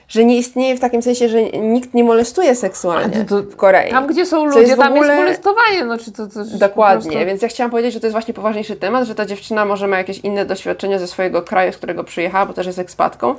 Że 0.09 0.25
nie 0.25 0.37
istnieje 0.39 0.77
w 0.77 0.81
takim 0.81 1.03
sensie, 1.03 1.29
że 1.29 1.43
nikt 1.43 1.95
nie 1.95 2.05
molestuje 2.05 2.55
seksualnie 2.55 3.25
to- 3.25 3.43
to- 3.43 3.51
w 3.51 3.57
Korei. 3.57 3.91
Tam, 3.91 4.07
gdzie 4.07 4.27
są 4.27 4.45
ludzie, 4.45 4.61
jest 4.61 4.77
tam 4.77 4.93
ogóle- 4.93 5.07
jest 5.09 5.21
molestowanie. 5.21 5.85
No, 5.85 5.99
czy 5.99 6.13
to, 6.13 6.27
to, 6.27 6.45
Dokładnie, 6.45 7.11
prostu- 7.11 7.27
więc 7.27 7.43
ja 7.43 7.49
chciałam 7.49 7.71
powiedzieć, 7.71 7.93
że 7.95 8.01
to 8.01 8.07
jest 8.07 8.13
właśnie 8.15 8.35
poważniejszy 8.35 8.77
temat, 8.77 9.05
że 9.07 9.15
ta 9.15 9.27
dziewczyna 9.27 9.65
może 9.65 9.87
ma 9.87 9.99
jakieś 9.99 10.19
inne 10.19 10.45
doświadczenia 10.47 10.99
ze 10.99 11.07
swojego 11.07 11.43
kraju, 11.43 11.73
z 11.73 11.77
którego 11.77 12.05
przyjechała, 12.05 12.47
bo 12.47 12.53
też 12.53 12.67
jest 12.67 12.79
ekspatką. 12.79 13.35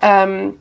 Em, 0.00 0.58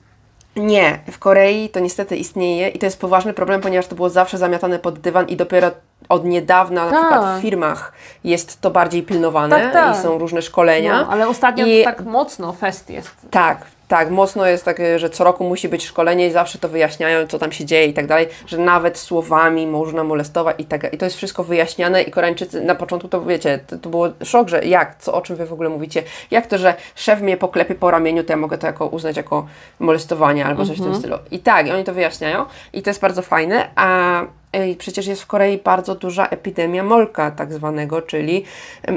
nie, 0.56 1.00
w 1.12 1.20
Korei 1.20 1.70
to 1.70 1.80
niestety 1.80 2.16
istnieje 2.18 2.68
i 2.68 2.80
to 2.80 2.86
jest 2.86 3.00
poważny 3.00 3.34
problem, 3.34 3.62
ponieważ 3.62 3.88
to 3.88 3.96
było 3.96 4.10
zawsze 4.10 4.38
zamiatane 4.38 4.80
pod 4.80 5.00
dywan 5.00 5.28
i 5.28 5.36
dopiero 5.36 5.72
od 6.10 6.26
niedawna, 6.26 6.86
na 6.86 6.92
Tak. 6.92 7.00
przykład 7.00 7.40
w 7.40 7.42
firmach, 7.42 7.94
jest 8.24 8.62
to 8.62 8.72
bardziej 8.72 9.04
pilnowane 9.04 9.56
Tak, 9.62 9.74
tak. 9.74 9.96
i 9.96 10.02
są 10.02 10.18
różne 10.18 10.42
szkolenia. 10.42 11.02
No, 11.02 11.08
ale 11.10 11.28
ostatnio 11.28 11.66
I- 11.66 11.84
tak 11.84 12.02
mocno 12.06 12.54
fest 12.54 12.90
jest. 12.90 13.12
Tak, 13.32 13.58
tak, 13.88 14.10
mocno 14.10 14.46
jest 14.46 14.66
takie, 14.66 15.00
że 15.00 15.10
co 15.10 15.24
roku 15.24 15.44
musi 15.44 15.70
być 15.70 15.86
szkolenie 15.86 16.28
i 16.28 16.32
zawsze 16.32 16.60
to 16.60 16.70
wyjaśniają, 16.70 17.28
co 17.28 17.40
tam 17.40 17.52
się 17.52 17.66
dzieje 17.66 17.86
i 17.86 17.94
tak 17.94 18.08
dalej, 18.08 18.28
że 18.48 18.58
nawet 18.58 18.98
słowami 18.98 19.68
można 19.68 20.04
molestować 20.04 20.56
i 20.60 20.66
tak 20.66 20.94
I 20.94 20.98
to 20.98 21.06
jest 21.06 21.18
wszystko 21.18 21.44
wyjaśniane 21.44 22.02
i 22.02 22.12
Koreańczycy 22.12 22.62
na 22.62 22.76
początku 22.76 23.08
to 23.08 23.22
wiecie, 23.22 23.60
to, 23.68 23.78
to 23.78 23.90
było 23.90 24.10
szok, 24.24 24.50
że 24.50 24.66
jak, 24.66 24.96
co, 25.00 25.14
o 25.14 25.22
czym 25.22 25.36
wy 25.36 25.46
w 25.46 25.54
ogóle 25.54 25.70
mówicie, 25.70 26.04
jak 26.32 26.48
to, 26.48 26.58
że 26.58 26.76
szef 26.96 27.22
mnie 27.22 27.38
poklepie 27.38 27.76
po 27.76 27.92
ramieniu, 27.92 28.24
to 28.24 28.34
ja 28.34 28.38
mogę 28.38 28.58
to 28.58 28.68
jako 28.68 28.88
uznać 28.88 29.18
jako 29.18 29.48
molestowanie 29.80 30.46
albo 30.46 30.66
coś 30.66 30.78
w 30.78 30.84
tym 30.84 30.96
stylu. 30.96 31.18
I 31.32 31.40
tak, 31.40 31.68
i 31.68 31.72
oni 31.72 31.84
to 31.84 31.94
wyjaśniają 31.94 32.46
i 32.74 32.82
to 32.82 32.90
jest 32.90 33.02
bardzo 33.02 33.22
fajne, 33.22 33.70
a 33.76 34.22
Ej, 34.56 34.76
przecież 34.76 35.08
jest 35.08 35.22
w 35.22 35.28
Korei 35.28 35.58
bardzo 35.58 35.96
duża 35.96 36.28
epidemia 36.28 36.84
molka, 36.84 37.32
tak 37.32 37.54
zwanego, 37.54 38.02
czyli 38.02 38.44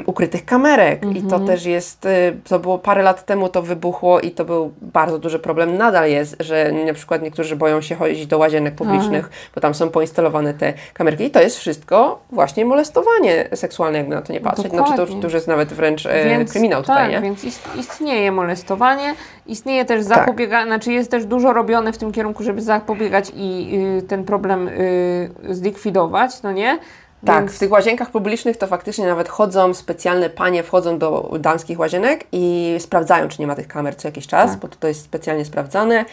ukrytych 0.05 0.45
kamerek. 0.45 1.05
I 1.15 1.21
to 1.21 1.39
też 1.39 1.65
jest, 1.65 2.05
y, 2.05 2.39
to 2.49 2.59
było 2.59 2.79
parę 2.79 3.03
lat 3.03 3.25
temu, 3.25 3.49
to 3.49 3.61
wybuchło 3.61 4.19
i 4.19 4.31
to 4.31 4.45
był 4.45 4.73
bardzo 4.81 5.19
duży 5.19 5.39
problem. 5.39 5.77
Nadal 5.77 6.09
jest, 6.09 6.35
że 6.39 6.71
na 6.71 6.93
przykład 6.93 7.21
niektórzy 7.21 7.55
boją 7.55 7.81
się 7.81 7.95
chodzić 7.95 8.27
do 8.27 8.37
łazienek 8.37 8.75
publicznych, 8.75 9.29
bo 9.55 9.61
tam 9.61 9.73
są 9.73 9.89
poinstalowane 9.89 10.53
te 10.53 10.73
kamerki. 10.93 11.23
I 11.23 11.29
to 11.29 11.41
jest 11.41 11.57
wszystko 11.57 12.19
właśnie 12.31 12.65
molestowanie 12.65 13.49
seksualne, 13.55 13.97
jakby 13.97 14.15
na 14.15 14.21
to 14.21 14.33
nie 14.33 14.41
patrzeć. 14.41 14.69
Znaczy 14.69 14.91
to, 14.91 14.97
Dokładnie. 14.97 15.21
to 15.21 15.27
już 15.27 15.33
jest 15.33 15.47
nawet 15.47 15.73
wręcz 15.73 16.05
e, 16.05 16.45
kryminał 16.45 16.81
tutaj, 16.81 16.95
tak, 16.97 17.09
nie? 17.09 17.15
Tak. 17.15 17.23
więc 17.23 17.43
ist, 17.43 17.69
istnieje 17.79 18.31
molestowanie, 18.31 19.15
istnieje 19.51 19.85
też 19.85 20.03
zapobieganie, 20.03 20.65
znaczy 20.65 20.91
jest 20.91 21.11
też 21.11 21.25
dużo 21.25 21.53
robione 21.53 21.93
w 21.93 21.97
tym 21.97 22.11
kierunku, 22.11 22.43
żeby 22.43 22.61
zapobiegać 22.61 23.31
i 23.35 23.69
y, 23.99 24.01
ten 24.07 24.23
problem 24.23 24.67
y, 24.67 25.29
zlikwidować, 25.49 26.41
no 26.43 26.51
nie? 26.51 26.79
Tak, 27.25 27.39
Więc- 27.39 27.55
w 27.55 27.59
tych 27.59 27.71
łazienkach 27.71 28.11
publicznych 28.11 28.57
to 28.57 28.67
faktycznie 28.67 29.07
nawet 29.07 29.29
chodzą 29.29 29.73
specjalne 29.73 30.29
panie, 30.29 30.63
wchodzą 30.63 30.97
do 30.97 31.35
damskich 31.39 31.79
łazienek 31.79 32.25
i 32.31 32.75
sprawdzają, 32.79 33.27
czy 33.27 33.41
nie 33.41 33.47
ma 33.47 33.55
tych 33.55 33.67
kamer 33.67 33.95
co 33.95 34.07
jakiś 34.07 34.27
czas, 34.27 34.51
Tak. 34.51 34.59
bo 34.59 34.67
to 34.67 34.87
jest 34.87 35.01
specjalnie 35.03 35.45
sprawdzane. 35.45 36.05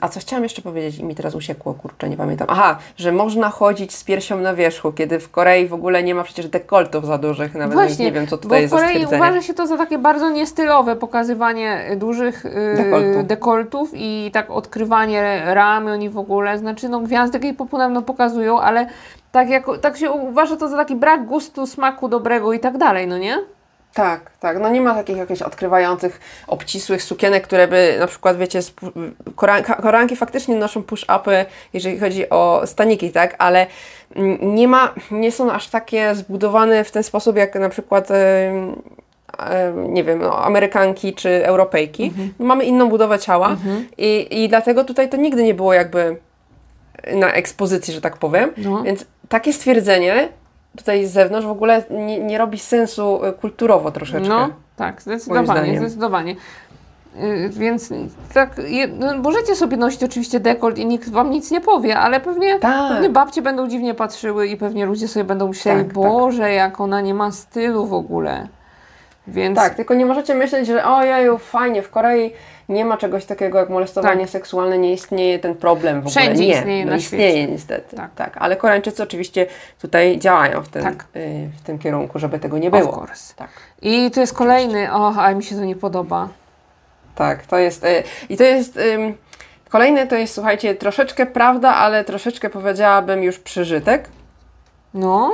A 0.00 0.08
co 0.08 0.20
chciałam 0.20 0.42
jeszcze 0.42 0.62
powiedzieć 0.62 0.98
i 0.98 1.04
mi 1.04 1.14
teraz 1.14 1.34
usiekło, 1.34 1.74
kurczę, 1.74 2.08
nie 2.08 2.16
pamiętam. 2.16 2.46
Aha, 2.50 2.78
że 2.96 3.12
można 3.12 3.50
chodzić 3.50 3.94
z 3.94 4.04
piersią 4.04 4.40
na 4.40 4.54
wierzchu, 4.54 4.92
kiedy 4.92 5.20
w 5.20 5.30
Korei 5.30 5.68
w 5.68 5.74
ogóle 5.74 6.02
nie 6.02 6.14
ma 6.14 6.22
przecież 6.22 6.48
dekoltów 6.48 7.06
za 7.06 7.18
dużych 7.18 7.54
nawet, 7.54 7.78
więc 7.78 7.98
nie 7.98 8.12
wiem, 8.12 8.26
co 8.26 8.38
tutaj 8.38 8.48
bo 8.48 8.62
jest 8.62 8.74
w 8.74 8.76
Korei 8.76 9.06
uważa 9.06 9.42
się 9.42 9.54
to 9.54 9.66
za 9.66 9.76
takie 9.76 9.98
bardzo 9.98 10.30
niestylowe 10.30 10.96
pokazywanie 10.96 11.90
y, 11.92 11.96
dużych 11.96 12.46
y, 12.46 12.74
Dekoltu. 12.76 13.22
dekoltów 13.22 13.90
i 13.94 14.30
tak 14.32 14.50
odkrywanie 14.50 15.42
ramion 15.44 16.02
i 16.02 16.08
w 16.08 16.18
ogóle. 16.18 16.58
Znaczy, 16.58 16.88
no 16.88 17.00
gwiazdy 17.00 17.40
K-popu 17.40 17.78
nam 17.78 17.92
no, 17.92 18.02
pokazują, 18.02 18.60
ale 18.60 18.86
tak, 19.32 19.50
jako, 19.50 19.78
tak 19.78 19.96
się 19.96 20.10
uważa 20.10 20.56
to 20.56 20.68
za 20.68 20.76
taki 20.76 20.96
brak 20.96 21.26
gustu, 21.26 21.66
smaku 21.66 22.08
dobrego 22.08 22.52
i 22.52 22.60
tak 22.60 22.78
dalej, 22.78 23.06
no 23.06 23.18
nie? 23.18 23.38
Tak, 23.94 24.30
tak. 24.40 24.60
No 24.60 24.68
nie 24.68 24.80
ma 24.80 24.94
takich 24.94 25.16
jakichś 25.16 25.42
odkrywających, 25.42 26.20
obcisłych 26.46 27.02
sukienek, 27.02 27.44
które 27.44 27.68
by 27.68 27.96
na 28.00 28.06
przykład, 28.06 28.36
wiecie, 28.36 28.60
koranka, 29.36 29.74
koranki 29.74 30.16
faktycznie 30.16 30.56
noszą 30.56 30.82
push-upy, 30.82 31.44
jeżeli 31.72 31.98
chodzi 31.98 32.30
o 32.30 32.62
staniki, 32.64 33.10
tak, 33.10 33.34
ale 33.38 33.66
nie 34.40 34.68
ma, 34.68 34.94
nie 35.10 35.32
są 35.32 35.52
aż 35.52 35.68
takie 35.68 36.14
zbudowane 36.14 36.84
w 36.84 36.90
ten 36.90 37.02
sposób, 37.02 37.36
jak 37.36 37.54
na 37.54 37.68
przykład 37.68 38.10
em, 38.10 38.82
nie 39.76 40.04
wiem, 40.04 40.18
no, 40.18 40.44
Amerykanki 40.44 41.14
czy 41.14 41.46
Europejki. 41.46 42.12
Mamy 42.38 42.64
inną 42.64 42.88
budowę 42.88 43.18
ciała 43.18 43.56
i, 43.98 44.42
i 44.42 44.48
dlatego 44.48 44.84
tutaj 44.84 45.08
to 45.08 45.16
nigdy 45.16 45.42
nie 45.42 45.54
było 45.54 45.72
jakby 45.74 46.16
na 47.12 47.32
ekspozycji, 47.32 47.94
że 47.94 48.00
tak 48.00 48.16
powiem. 48.16 48.52
No. 48.56 48.82
Więc 48.82 49.06
takie 49.28 49.52
stwierdzenie 49.52 50.28
tutaj 50.76 51.06
z 51.06 51.12
zewnątrz 51.12 51.46
w 51.46 51.50
ogóle 51.50 51.82
nie, 51.90 52.20
nie 52.20 52.38
robi 52.38 52.58
sensu 52.58 53.24
y, 53.24 53.32
kulturowo 53.32 53.90
troszeczkę. 53.90 54.28
No, 54.28 54.48
tak, 54.76 55.02
zdecydowanie, 55.02 55.78
zdecydowanie. 55.78 56.36
Yy, 57.20 57.48
Więc 57.48 57.92
tak, 58.34 58.58
je- 58.68 58.88
no, 58.88 59.18
możecie 59.18 59.54
sobie 59.56 59.76
nosić 59.76 60.02
oczywiście 60.04 60.40
dekolt 60.40 60.78
i 60.78 60.86
nikt 60.86 61.10
wam 61.10 61.30
nic 61.30 61.50
nie 61.50 61.60
powie, 61.60 61.98
ale 61.98 62.20
pewnie, 62.20 62.58
Tak. 62.58 62.92
pewnie 62.92 63.10
babcie 63.10 63.42
będą 63.42 63.68
dziwnie 63.68 63.94
patrzyły 63.94 64.46
i 64.48 64.56
pewnie 64.56 64.86
ludzie 64.86 65.08
sobie 65.08 65.24
będą 65.24 65.48
myśleli, 65.48 65.78
Tak, 65.78 65.86
tak. 65.88 65.94
Boże, 65.94 66.52
jak 66.52 66.80
ona 66.80 67.00
nie 67.00 67.14
ma 67.14 67.30
stylu 67.32 67.86
w 67.86 67.94
ogóle. 67.94 68.48
Więc 69.26 69.58
Tak, 69.58 69.74
tylko 69.74 69.94
nie 69.94 70.06
możecie 70.06 70.34
myśleć, 70.34 70.66
że 70.66 70.84
ojeju, 70.86 71.38
fajnie, 71.38 71.82
w 71.82 71.90
Korei 71.90 72.32
nie 72.68 72.84
ma 72.84 72.96
czegoś 72.96 73.24
takiego 73.24 73.58
jak 73.58 73.68
molestowanie 73.70 74.20
Tak. 74.20 74.30
seksualne, 74.30 74.78
nie 74.78 74.92
istnieje 74.92 75.38
ten 75.38 75.54
problem 75.54 75.94
w 75.96 76.06
ogóle. 76.06 76.10
Wszędzie 76.10 76.46
nie, 76.46 76.54
istnieje 76.58 76.84
no 76.84 76.90
na 76.90 76.96
istnieje 76.96 77.30
świecie. 77.32 77.52
niestety. 77.52 77.96
Tak. 77.96 78.10
Tak. 78.14 78.36
ale 78.38 78.56
Koreańczycy 78.56 79.02
oczywiście 79.02 79.46
tutaj 79.80 80.18
działają 80.18 80.62
w 80.62 80.68
tym, 80.68 80.82
Tak. 80.82 81.04
y, 81.16 81.48
w 81.58 81.62
tym 81.62 81.78
kierunku, 81.78 82.18
żeby 82.18 82.38
tego 82.38 82.58
nie 82.58 82.70
of 82.70 82.78
było. 82.80 82.92
course. 82.98 83.34
Tak. 83.36 83.48
I 83.82 84.10
to 84.10 84.20
jest 84.20 84.34
kolejny, 84.34 84.92
och, 84.94 85.18
ale 85.18 85.34
mi 85.34 85.44
się 85.44 85.56
to 85.56 85.64
nie 85.64 85.76
podoba. 85.76 86.28
Tak, 87.14 87.46
to 87.46 87.58
jest. 87.58 87.84
y, 87.84 88.02
I 88.28 88.36
to 88.36 88.44
jest. 88.44 88.76
ym, 88.76 89.14
Kolejne 89.68 90.06
to 90.06 90.16
jest, 90.16 90.34
słuchajcie, 90.34 90.74
troszeczkę 90.74 91.26
prawda, 91.26 91.74
ale 91.74 92.04
troszeczkę 92.04 92.50
powiedziałabym 92.50 93.22
już 93.22 93.38
przyżytek. 93.38 94.08
No, 94.94 95.32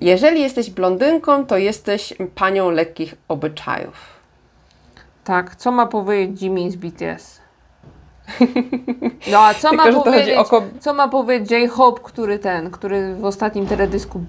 Jeżeli 0.00 0.42
jesteś 0.42 0.70
blondynką, 0.70 1.46
to 1.46 1.56
jesteś 1.56 2.14
panią 2.34 2.70
lekkich 2.70 3.14
obyczajów. 3.28 4.20
tak, 5.24 5.56
co 5.56 5.72
ma 5.72 5.86
powiedzieć 5.86 6.42
Jimmy 6.42 6.70
z 6.70 6.76
BTS? 6.76 7.40
No 9.32 9.38
a 9.38 9.54
co 9.54 9.72
ma 9.72 9.84
Tylko, 9.84 10.00
chodzi 10.00 10.10
powiedzieć, 10.10 10.38
o 10.38 10.62
co 10.80 10.94
ma 10.94 11.08
powiedzieć 11.08 11.50
J-Hope, 11.50 12.00
który 12.02 12.38
ten, 12.38 12.70
który 12.70 13.14
w 13.14 13.24
ostatnim 13.24 13.66
teledysku 13.66 14.20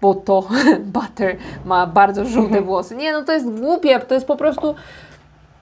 bo 0.00 0.14
to 0.14 0.48
Butter 0.94 1.36
ma 1.64 1.86
bardzo 1.86 2.24
żółte 2.24 2.62
włosy. 2.68 2.96
Nie, 2.96 3.12
no 3.12 3.22
to 3.22 3.32
jest 3.32 3.50
głupie, 3.50 4.00
to 4.00 4.14
jest 4.14 4.26
po 4.26 4.36
prostu 4.36 4.74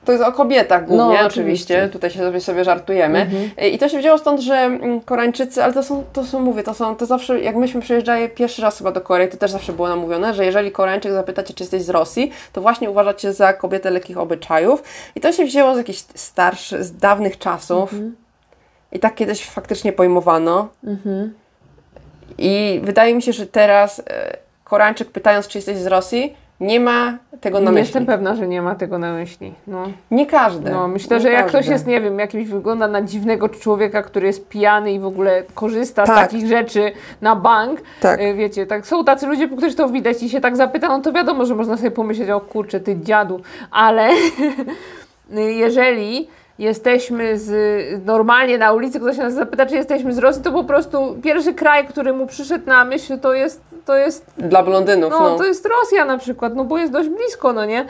To 0.06 0.12
jest 0.12 0.24
o 0.24 0.32
kobietach 0.32 0.86
głównie, 0.86 1.04
No, 1.04 1.26
oczywiście. 1.26 1.26
oczywiście. 1.26 1.88
Tutaj 1.88 2.10
się 2.10 2.18
sobie, 2.18 2.40
sobie 2.40 2.64
żartujemy. 2.64 3.26
Y, 3.62 3.68
I 3.68 3.78
to 3.78 3.88
się 3.88 3.98
wzięło 3.98 4.18
stąd, 4.18 4.40
że 4.40 4.54
mm, 4.54 5.00
Koreańczycy, 5.00 5.64
ale 5.64 5.72
to 5.72 5.82
są, 5.82 6.04
to 6.12 6.24
są, 6.24 6.40
mówię, 6.40 6.62
to 6.62 6.74
są, 6.74 6.96
to 6.96 7.06
zawsze, 7.06 7.40
jak 7.40 7.56
myśmy 7.56 7.80
przyjeżdżali 7.80 8.28
pierwszy 8.28 8.62
raz 8.62 8.78
chyba 8.78 8.92
do 8.92 9.00
Korei, 9.00 9.28
to 9.28 9.36
też 9.36 9.50
zawsze 9.50 9.72
było 9.72 9.88
nam 9.88 9.98
mówione, 9.98 10.34
że 10.34 10.44
jeżeli 10.44 10.72
Koreańczyk 10.72 11.12
zapytacie, 11.12 11.54
czy 11.54 11.62
jesteś 11.62 11.82
z 11.82 11.90
Rosji, 11.90 12.30
to 12.52 12.60
właśnie 12.60 12.90
uważacie 12.90 13.32
za 13.32 13.52
kobietę 13.52 13.90
lekkich 13.90 14.18
obyczajów. 14.18 14.82
I 15.14 15.20
to 15.20 15.32
się 15.32 15.44
wzięło 15.44 15.74
z 15.74 15.78
jakichś 15.78 15.98
starszych, 16.14 16.84
z 16.84 16.96
dawnych 16.96 17.38
czasów. 17.38 17.94
I 18.92 18.98
tak 18.98 19.14
kiedyś 19.14 19.44
faktycznie 19.44 19.92
pojmowano. 19.92 20.68
I 22.38 22.80
wydaje 22.84 23.14
mi 23.14 23.22
się, 23.22 23.32
że 23.32 23.46
teraz 23.46 24.02
e, 24.10 24.36
Koreańczyk 24.64 25.10
pytając, 25.10 25.48
czy 25.48 25.58
jesteś 25.58 25.76
z 25.78 25.86
Rosji, 25.86 26.36
nie 26.60 26.80
ma 26.80 27.18
tego 27.40 27.60
na 27.60 27.70
myśli. 27.70 27.80
jestem 27.86 28.06
pewna, 28.06 28.34
że 28.36 28.48
nie 28.48 28.62
ma 28.62 28.74
tego 28.74 28.98
na 28.98 29.12
myśli. 29.12 29.54
No, 29.66 29.84
Nie 30.10 30.26
każdy. 30.26 30.70
no 30.70 30.88
myślę, 30.88 31.16
Nie 31.16 31.22
że 31.22 31.28
jak 31.30 31.42
każdy. 31.44 31.58
ktoś 31.58 31.68
jest, 31.70 31.86
nie 31.86 32.00
wiem, 32.00 32.18
jakimś 32.18 32.48
wygląda 32.48 32.88
na 32.88 33.02
dziwnego 33.02 33.48
człowieka, 33.48 34.02
który 34.02 34.26
jest 34.26 34.48
pijany 34.48 34.92
i 34.92 34.98
w 35.00 35.06
ogóle 35.06 35.42
korzysta 35.54 36.04
z 36.04 36.08
Tak. 36.08 36.16
takich 36.18 36.46
rzeczy 36.46 36.92
na 37.22 37.36
bank, 37.36 37.80
Tak. 38.00 38.20
e, 38.20 38.34
wiecie, 38.34 38.66
tak 38.66 38.86
są 38.86 39.04
tacy 39.04 39.26
ludzie, 39.26 39.48
których 39.48 39.74
to 39.74 39.88
widać 39.88 40.22
i 40.22 40.28
się 40.30 40.40
tak 40.40 40.56
zapyta, 40.56 40.88
no 40.88 41.00
to 41.00 41.12
wiadomo, 41.12 41.46
że 41.46 41.54
można 41.54 41.76
sobie 41.76 41.90
pomyśleć, 41.90 42.30
o 42.30 42.40
kurczę, 42.40 42.80
ty 42.80 43.00
dziadu, 43.00 43.40
ale 43.70 44.08
jeżeli 45.64 46.28
jesteśmy 46.58 47.38
z, 47.38 47.50
normalnie 48.06 48.58
na 48.58 48.72
ulicy, 48.72 49.00
ktoś 49.00 49.16
nas 49.16 49.34
zapyta, 49.34 49.66
czy 49.66 49.74
jesteśmy 49.74 50.12
z 50.12 50.18
Rosji, 50.18 50.42
to 50.42 50.52
po 50.52 50.64
prostu 50.64 51.16
pierwszy 51.22 51.54
kraj, 51.54 51.86
który 51.86 52.12
mu 52.12 52.26
przyszedł 52.26 52.66
na 52.66 52.84
myśl, 52.84 53.18
to 53.18 53.34
jest, 53.34 53.60
to 53.84 53.96
jest, 53.96 54.26
Dla 54.38 54.62
blondynów, 54.62 55.10
no, 55.10 55.20
no. 55.20 55.36
to 55.36 55.44
jest 55.44 55.66
Rosja 55.66 56.04
na 56.04 56.18
przykład, 56.18 56.54
no 56.54 56.64
bo 56.64 56.78
jest 56.78 56.92
dość 56.92 57.08
blisko, 57.08 57.52
no 57.52 57.64
nie? 57.64 57.86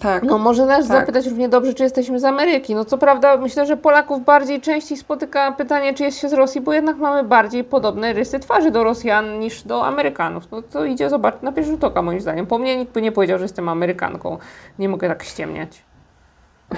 Tak. 0.00 0.22
No 0.22 0.38
może 0.38 0.66
nas 0.66 0.88
Tak. 0.88 0.98
zapytać 1.00 1.26
równie 1.26 1.48
dobrze, 1.48 1.74
czy 1.74 1.82
jesteśmy 1.82 2.20
z 2.20 2.24
Ameryki. 2.24 2.74
No 2.74 2.84
co 2.84 2.98
prawda 2.98 3.36
myślę, 3.36 3.66
że 3.66 3.76
Polaków 3.76 4.24
bardziej 4.24 4.60
częściej 4.60 4.98
spotyka 4.98 5.52
pytanie, 5.52 5.94
czy 5.94 6.04
jest 6.04 6.18
się 6.18 6.28
z 6.28 6.32
Rosji, 6.32 6.60
bo 6.60 6.72
jednak 6.72 6.96
mamy 6.96 7.24
bardziej 7.28 7.64
podobne 7.64 8.12
rysy 8.12 8.38
twarzy 8.38 8.70
do 8.70 8.84
Rosjan 8.84 9.38
niż 9.38 9.62
do 9.62 9.86
Amerykanów. 9.86 10.50
No 10.50 10.62
to 10.62 10.84
idzie 10.84 11.10
zobaczyć 11.10 11.42
na 11.42 11.52
pierwszy 11.52 11.72
rzut 11.72 11.84
oka 11.84 12.02
moim 12.02 12.20
zdaniem. 12.20 12.46
Po 12.46 12.58
mnie 12.58 12.76
nikt 12.76 12.92
by 12.92 13.02
nie 13.02 13.12
powiedział, 13.12 13.38
że 13.38 13.44
jestem 13.44 13.68
Amerykanką. 13.68 14.38
Nie 14.78 14.88
mogę 14.88 15.08
tak 15.08 15.22
ściemniać. 15.22 15.82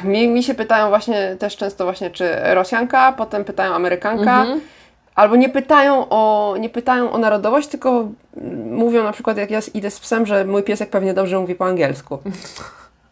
Mi, 0.05 0.28
mi 0.28 0.43
się 0.43 0.55
pytają 0.55 0.89
właśnie 0.89 1.37
też 1.39 1.57
często 1.57 1.84
właśnie, 1.84 2.11
czy 2.11 2.37
Rosjanka, 2.55 3.12
potem 3.12 3.45
pytają 3.45 3.74
Amerykanka. 3.74 4.41
Mhm. 4.41 4.61
Albo 5.14 5.37
nie 5.37 5.49
pytają, 5.49 6.09
o, 6.09 6.55
nie 6.61 6.68
pytają 6.68 7.12
o 7.12 7.18
narodowość, 7.18 7.68
tylko 7.68 8.09
mówią 8.70 9.05
na 9.05 9.12
przykład, 9.12 9.37
jak 9.37 9.51
ja 9.51 9.61
idę 9.74 9.91
z 9.91 10.01
psem, 10.01 10.26
że 10.26 10.45
mój 10.45 10.62
piesek 10.62 10.91
pewnie 10.91 11.14
dobrze 11.14 11.39
mówi 11.39 11.55
po 11.55 11.64
angielsku. 11.64 12.18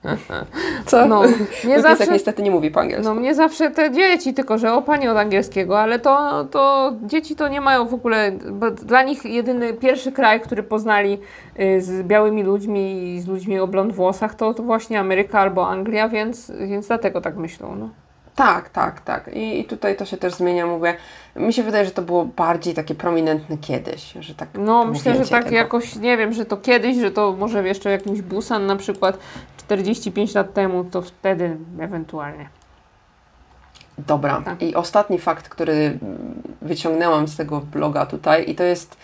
Co? 0.87 1.07
No, 1.07 1.23
nie 1.25 1.77
piesek 1.77 1.83
zawsze, 1.83 2.13
niestety 2.13 2.43
nie 2.43 2.51
mówi 2.51 2.71
po 2.71 2.81
angielsku. 2.81 3.15
no 3.15 3.21
mnie 3.21 3.35
zawsze 3.35 3.71
te 3.71 3.91
dzieci, 3.91 4.35
tylko 4.35 4.59
że 4.59 4.73
o 4.73 4.83
pani 4.83 5.09
od 5.09 5.17
angielskiego, 5.17 5.81
ale 5.81 5.99
to, 5.99 6.45
to 6.45 6.93
dzieci 7.03 7.37
to 7.37 7.49
nie 7.49 7.61
mają 7.61 7.87
w 7.87 7.95
ogóle, 7.95 8.33
bo 8.53 8.71
dla 8.71 9.03
nich 9.03 9.25
jedyny 9.25 9.75
pierwszy 9.75 10.13
kraj, 10.13 10.41
który 10.41 10.63
poznali 10.63 11.19
y, 11.61 11.81
z 11.81 12.03
białymi 12.03 12.43
ludźmi 12.43 13.15
i 13.15 13.21
z 13.21 13.27
ludźmi 13.27 13.59
o 13.59 13.67
blond 13.67 13.93
włosach, 13.93 14.35
to, 14.35 14.55
to 14.55 14.63
właśnie 14.63 15.01
Ameryka 15.01 15.41
albo 15.41 15.69
Anglia, 15.69 16.09
więc, 16.09 16.53
więc 16.69 16.87
dlatego 16.87 17.21
tak 17.21 17.37
myślą. 17.37 17.77
No. 17.77 17.89
Tak, 18.35 18.69
tak, 18.69 19.01
tak. 19.01 19.31
I, 19.35 19.61
I 19.61 19.65
tutaj 19.65 19.97
to 19.97 20.05
się 20.05 20.17
też 20.17 20.35
zmienia, 20.35 20.67
mówię. 20.67 20.95
Mi 21.37 21.53
się 21.53 21.63
wydaje, 21.63 21.85
że 21.85 21.91
to 21.91 22.03
było 22.03 22.25
bardziej 22.25 22.75
takie 22.75 22.95
prominentne 22.95 23.59
kiedyś, 23.59 24.15
że 24.21 24.35
tak 24.35 24.49
No, 24.59 24.85
myślę, 24.85 25.25
że 25.25 25.31
tak 25.31 25.45
tego. 25.45 25.57
jakoś, 25.57 25.97
nie 25.97 26.17
wiem, 26.17 26.33
że 26.33 26.45
to 26.45 26.57
kiedyś, 26.57 26.97
że 26.97 27.11
to 27.11 27.33
może 27.33 27.69
jeszcze 27.69 27.91
jakimś 27.91 28.23
Busan 28.23 28.67
na 28.67 28.77
przykład 28.77 29.19
45 29.67 30.35
lat 30.35 30.55
temu, 30.55 30.85
to 30.85 31.03
wtedy 31.03 31.57
ewentualnie. 31.81 32.49
Dobra. 33.99 34.43
Tak. 34.45 34.63
I 34.63 34.75
ostatni 34.75 35.19
fakt, 35.19 35.49
który 35.49 35.99
wyciągnęłam 36.63 37.29
z 37.29 37.37
tego 37.37 37.61
bloga 37.61 38.07
tutaj, 38.07 38.51
i 38.51 38.55
to 38.55 38.63
jest 38.63 38.97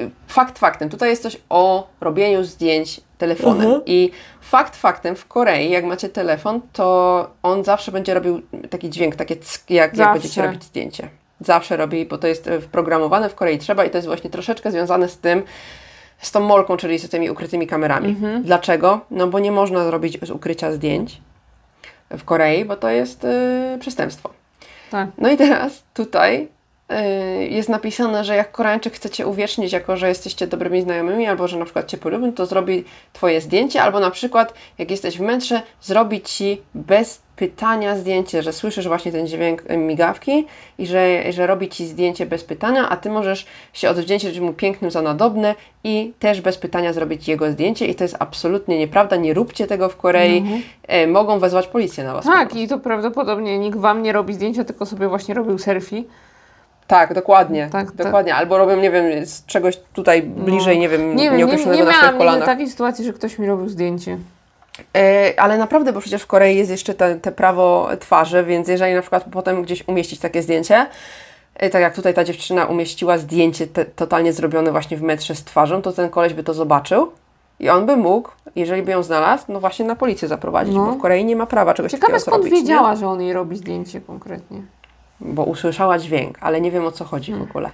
y, 0.00 0.10
fakt 0.28 0.58
faktem. 0.58 0.88
Tutaj 0.88 1.10
jest 1.10 1.22
coś 1.22 1.36
o 1.48 1.88
robieniu 2.00 2.44
zdjęć 2.44 3.00
telefonem. 3.18 3.66
Mhm. 3.66 3.82
I 3.86 4.10
fakt 4.40 4.76
faktem 4.76 5.16
w 5.16 5.26
Korei, 5.26 5.70
jak 5.70 5.84
macie 5.84 6.08
telefon, 6.08 6.60
to 6.72 7.30
on 7.42 7.64
zawsze 7.64 7.92
będzie 7.92 8.14
robił 8.14 8.42
taki 8.70 8.90
dźwięk, 8.90 9.16
takie 9.16 9.36
ck, 9.36 9.70
jak, 9.70 9.96
jak 9.96 10.12
będziecie 10.12 10.42
robić 10.42 10.64
zdjęcie. 10.64 11.08
Zawsze 11.40 11.76
robi, 11.76 12.06
bo 12.06 12.18
to 12.18 12.26
jest 12.26 12.46
y, 12.46 12.60
wprogramowane 12.60 13.28
w 13.28 13.34
Korei 13.34 13.58
trzeba 13.58 13.84
i 13.84 13.90
to 13.90 13.98
jest 13.98 14.08
właśnie 14.08 14.30
troszeczkę 14.30 14.70
związane 14.70 15.08
z 15.08 15.18
tym, 15.18 15.42
z 16.18 16.32
tą 16.32 16.40
molką, 16.40 16.76
czyli 16.76 16.98
z 16.98 17.08
tymi 17.08 17.30
ukrytymi 17.30 17.66
kamerami. 17.66 18.08
Mhm. 18.08 18.42
Dlaczego? 18.42 19.00
No 19.10 19.26
bo 19.26 19.38
nie 19.38 19.52
można 19.52 19.84
zrobić 19.84 20.18
z 20.22 20.30
ukrycia 20.30 20.72
zdjęć 20.72 21.20
w 22.10 22.24
Korei, 22.24 22.64
bo 22.64 22.76
to 22.76 22.90
jest 22.90 23.24
y, 23.24 23.78
przestępstwo. 23.80 24.30
Tak. 24.90 25.08
No 25.18 25.30
i 25.30 25.36
teraz 25.36 25.82
tutaj 25.94 26.48
jest 27.48 27.68
napisane, 27.68 28.24
że 28.24 28.36
jak 28.36 28.52
Koreańczyk 28.52 28.94
chce 28.94 29.10
Cię 29.10 29.26
uwiecznić 29.26 29.72
jako, 29.72 29.96
że 29.96 30.08
jesteście 30.08 30.46
dobrymi 30.46 30.82
znajomymi, 30.82 31.26
albo 31.26 31.48
że 31.48 31.58
na 31.58 31.64
przykład 31.64 31.86
Cię 31.86 31.98
polubią, 31.98 32.32
to 32.32 32.46
zrobi 32.46 32.84
Twoje 33.12 33.40
zdjęcie, 33.40 33.82
albo 33.82 34.00
na 34.00 34.10
przykład 34.10 34.54
jak 34.78 34.90
jesteś 34.90 35.18
w 35.18 35.20
metrze, 35.20 35.62
zrobi 35.80 36.20
Ci 36.20 36.62
bez 36.74 37.26
pytania 37.36 37.96
zdjęcie, 37.96 38.42
że 38.42 38.52
słyszysz 38.52 38.88
właśnie 38.88 39.12
ten 39.12 39.26
dźwięk 39.26 39.70
y, 39.70 39.76
migawki 39.76 40.46
i 40.78 40.86
że, 40.86 41.32
że 41.32 41.46
robi 41.46 41.68
Ci 41.68 41.86
zdjęcie 41.86 42.26
bez 42.26 42.44
pytania, 42.44 42.88
a 42.88 42.96
Ty 42.96 43.10
możesz 43.10 43.46
się 43.72 43.90
odwdzięczyć 43.90 44.40
mu 44.40 44.52
pięknym 44.52 44.90
za 44.90 45.02
nadobne 45.02 45.54
i 45.84 46.12
też 46.18 46.40
bez 46.40 46.58
pytania 46.58 46.92
zrobić 46.92 47.28
jego 47.28 47.52
zdjęcie 47.52 47.86
i 47.86 47.94
to 47.94 48.04
jest 48.04 48.16
absolutnie 48.18 48.78
nieprawda, 48.78 49.16
nie 49.16 49.34
róbcie 49.34 49.66
tego 49.66 49.88
w 49.88 49.96
Korei, 49.96 50.44
e, 50.82 51.06
mogą 51.06 51.38
wezwać 51.38 51.66
policję 51.66 52.04
na 52.04 52.14
Was. 52.14 52.24
Tak, 52.24 52.56
i 52.56 52.68
to 52.68 52.78
prawdopodobnie 52.78 53.58
nikt 53.58 53.78
Wam 53.78 54.02
nie 54.02 54.12
robi 54.12 54.34
zdjęcia, 54.34 54.64
tylko 54.64 54.86
sobie 54.86 55.08
właśnie 55.08 55.34
robił 55.34 55.58
selfie. 55.58 56.04
Tak, 56.86 57.14
dokładnie. 57.14 57.68
Tak, 57.72 57.86
tak. 57.86 57.94
dokładnie. 58.06 58.34
Albo 58.34 58.58
robią, 58.58 58.76
nie 58.76 58.90
wiem, 58.90 59.26
z 59.26 59.46
czegoś 59.46 59.76
tutaj 59.92 60.22
bliżej, 60.22 60.78
nie 60.78 60.88
wiem, 60.88 61.00
Nie 61.16 61.24
wiem, 61.24 61.24
nie, 61.24 61.30
nie 61.30 61.36
nieokreślonego 61.38 61.84
na 61.84 61.92
swoich 61.92 62.16
kolanach. 62.18 62.46
takiej 62.46 62.68
sytuacji, 62.70 63.04
że 63.04 63.12
ktoś 63.12 63.38
mi 63.38 63.46
robił 63.46 63.68
zdjęcie. 63.68 64.18
E, 64.96 65.32
ale 65.40 65.58
naprawdę, 65.58 65.92
bo 65.92 66.00
przecież 66.00 66.22
w 66.22 66.26
Korei 66.26 66.56
jest 66.56 66.70
jeszcze 66.70 66.94
te, 66.94 67.14
te 67.16 67.32
prawo 67.32 67.88
twarzy, 68.00 68.44
więc 68.44 68.68
jeżeli 68.68 68.94
na 68.94 69.00
przykład 69.00 69.24
potem 69.32 69.62
gdzieś 69.62 69.88
umieścić 69.88 70.20
takie 70.20 70.42
zdjęcie, 70.42 70.86
e, 71.54 71.70
tak 71.70 71.82
jak 71.82 71.94
tutaj 71.94 72.14
ta 72.14 72.24
dziewczyna 72.24 72.64
umieściła 72.66 73.18
zdjęcie 73.18 73.66
te, 73.66 73.84
totalnie 73.84 74.32
zrobione 74.32 74.70
właśnie 74.70 74.96
w 74.96 75.02
metrze 75.02 75.34
z 75.34 75.44
twarzą, 75.44 75.82
to 75.82 75.92
ten 75.92 76.10
koleś 76.10 76.34
by 76.34 76.42
to 76.44 76.54
zobaczył 76.54 77.12
i 77.60 77.68
on 77.68 77.86
by 77.86 77.96
mógł, 77.96 78.30
jeżeli 78.56 78.82
by 78.82 78.90
ją 78.92 79.02
znalazł, 79.02 79.44
no 79.48 79.60
właśnie 79.60 79.84
na 79.84 79.96
policję 79.96 80.28
zaprowadzić, 80.28 80.74
No. 80.74 80.86
bo 80.86 80.92
w 80.92 80.98
Korei 81.00 81.24
nie 81.24 81.36
ma 81.36 81.46
prawa 81.46 81.74
czegoś 81.74 81.92
Ciekawe 81.92 82.12
takiego 82.12 82.20
skąd 82.30 82.42
zrobić. 82.44 82.60
wiedziała, 82.60 82.96
że 82.96 83.08
on 83.08 83.20
jej 83.22 83.32
robi 83.32 83.56
zdjęcie 83.56 84.00
konkretnie. 84.00 84.62
Bo 85.20 85.44
usłyszała 85.44 85.98
dźwięk, 85.98 86.38
ale 86.40 86.60
nie 86.60 86.70
wiem 86.70 86.84
o 86.86 86.92
co 86.92 87.04
chodzi 87.04 87.32
Hmm. 87.32 87.46
w 87.46 87.50
ogóle. 87.50 87.70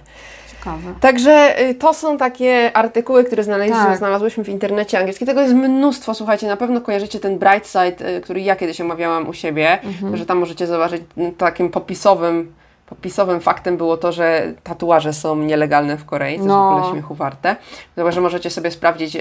Ciekawe. 0.51 0.93
Także 1.01 1.61
y, 1.69 1.75
to 1.75 1.93
są 1.93 2.17
takie 2.17 2.71
artykuły, 2.77 3.23
które 3.23 3.43
znaleźli, 3.43 3.73
Tak. 3.75 3.97
znalazłyśmy 3.97 4.43
w 4.43 4.49
internecie 4.49 4.99
angielskim. 4.99 5.27
Tego 5.27 5.41
jest 5.41 5.53
mnóstwo, 5.53 6.13
słuchajcie, 6.13 6.47
na 6.47 6.57
pewno 6.57 6.81
kojarzycie 6.81 7.19
ten 7.19 7.39
Brightside, 7.39 8.15
y, 8.17 8.21
który 8.21 8.41
ja 8.41 8.55
kiedyś 8.55 8.81
omawiałam 8.81 9.29
u 9.29 9.33
siebie, 9.33 9.79
Mhm. 9.83 10.17
że 10.17 10.25
tam 10.25 10.37
możecie 10.37 10.67
zobaczyć 10.67 11.01
takim 11.37 11.69
popisowym, 11.69 12.53
popisowym 12.85 13.41
faktem 13.41 13.77
było 13.77 13.97
to, 13.97 14.11
że 14.11 14.53
tatuaże 14.63 15.13
są 15.13 15.35
nielegalne 15.35 15.97
w 15.97 16.05
Korei, 16.05 16.39
co 16.39 16.45
No. 16.45 16.53
jest 16.53 16.73
w 16.73 16.77
ogóle 16.77 16.91
śmiechu 16.91 17.15
warte. 17.15 17.55
Zobacz, 17.97 18.13
że 18.13 18.21
możecie 18.21 18.49
sobie 18.49 18.71
sprawdzić 18.71 19.15
y, 19.15 19.19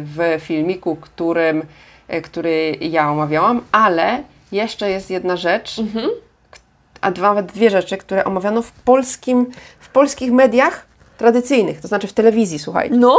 w 0.00 0.36
filmiku, 0.40 0.96
którym, 0.96 1.62
który 2.22 2.76
ja 2.80 3.10
omawiałam, 3.10 3.60
ale 3.72 4.22
jeszcze 4.52 4.90
jest 4.90 5.10
jedna 5.10 5.36
rzecz, 5.36 5.78
Mhm. 5.78 6.10
A 7.04 7.10
dwa, 7.10 7.42
dwie 7.42 7.70
rzeczy, 7.70 7.96
które 7.96 8.24
omawiano 8.24 8.62
w 8.62 8.72
polskim, 8.72 9.50
w 9.80 9.88
polskich 9.88 10.32
mediach 10.32 10.86
tradycyjnych, 11.18 11.80
to 11.80 11.88
znaczy 11.88 12.06
w 12.06 12.12
telewizji, 12.12 12.58
słuchajcie. 12.58 12.96
No? 12.96 13.18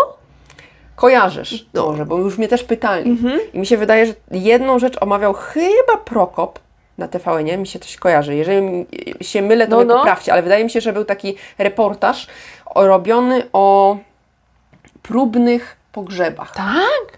Kojarzysz 0.95 1.65
może, 1.73 2.05
bo 2.05 2.17
już 2.17 2.37
mnie 2.37 2.47
też 2.47 2.63
pytali. 2.63 3.09
Mhm. 3.11 3.39
I 3.53 3.59
mi 3.59 3.65
się 3.65 3.77
wydaje, 3.77 4.05
że 4.05 4.13
jedną 4.31 4.79
rzecz 4.79 5.01
omawiał 5.01 5.33
chyba 5.33 5.97
Prokop 6.05 6.59
na 6.97 7.07
TVN, 7.07 7.57
mi 7.59 7.67
się 7.67 7.79
coś 7.79 7.97
kojarzy. 7.97 8.35
Jeżeli 8.35 8.85
się 9.21 9.41
mylę, 9.41 9.67
to 9.67 9.71
No, 9.71 9.77
mnie 9.77 9.85
no. 9.85 9.97
poprawcie, 9.97 10.33
ale 10.33 10.41
wydaje 10.43 10.63
mi 10.63 10.69
się, 10.69 10.81
że 10.81 10.93
był 10.93 11.05
taki 11.05 11.35
reportaż 11.57 12.27
robiony 12.75 13.43
o 13.53 13.97
próbnych 15.01 15.77
pogrzebach. 15.91 16.53
Tak? 16.55 17.17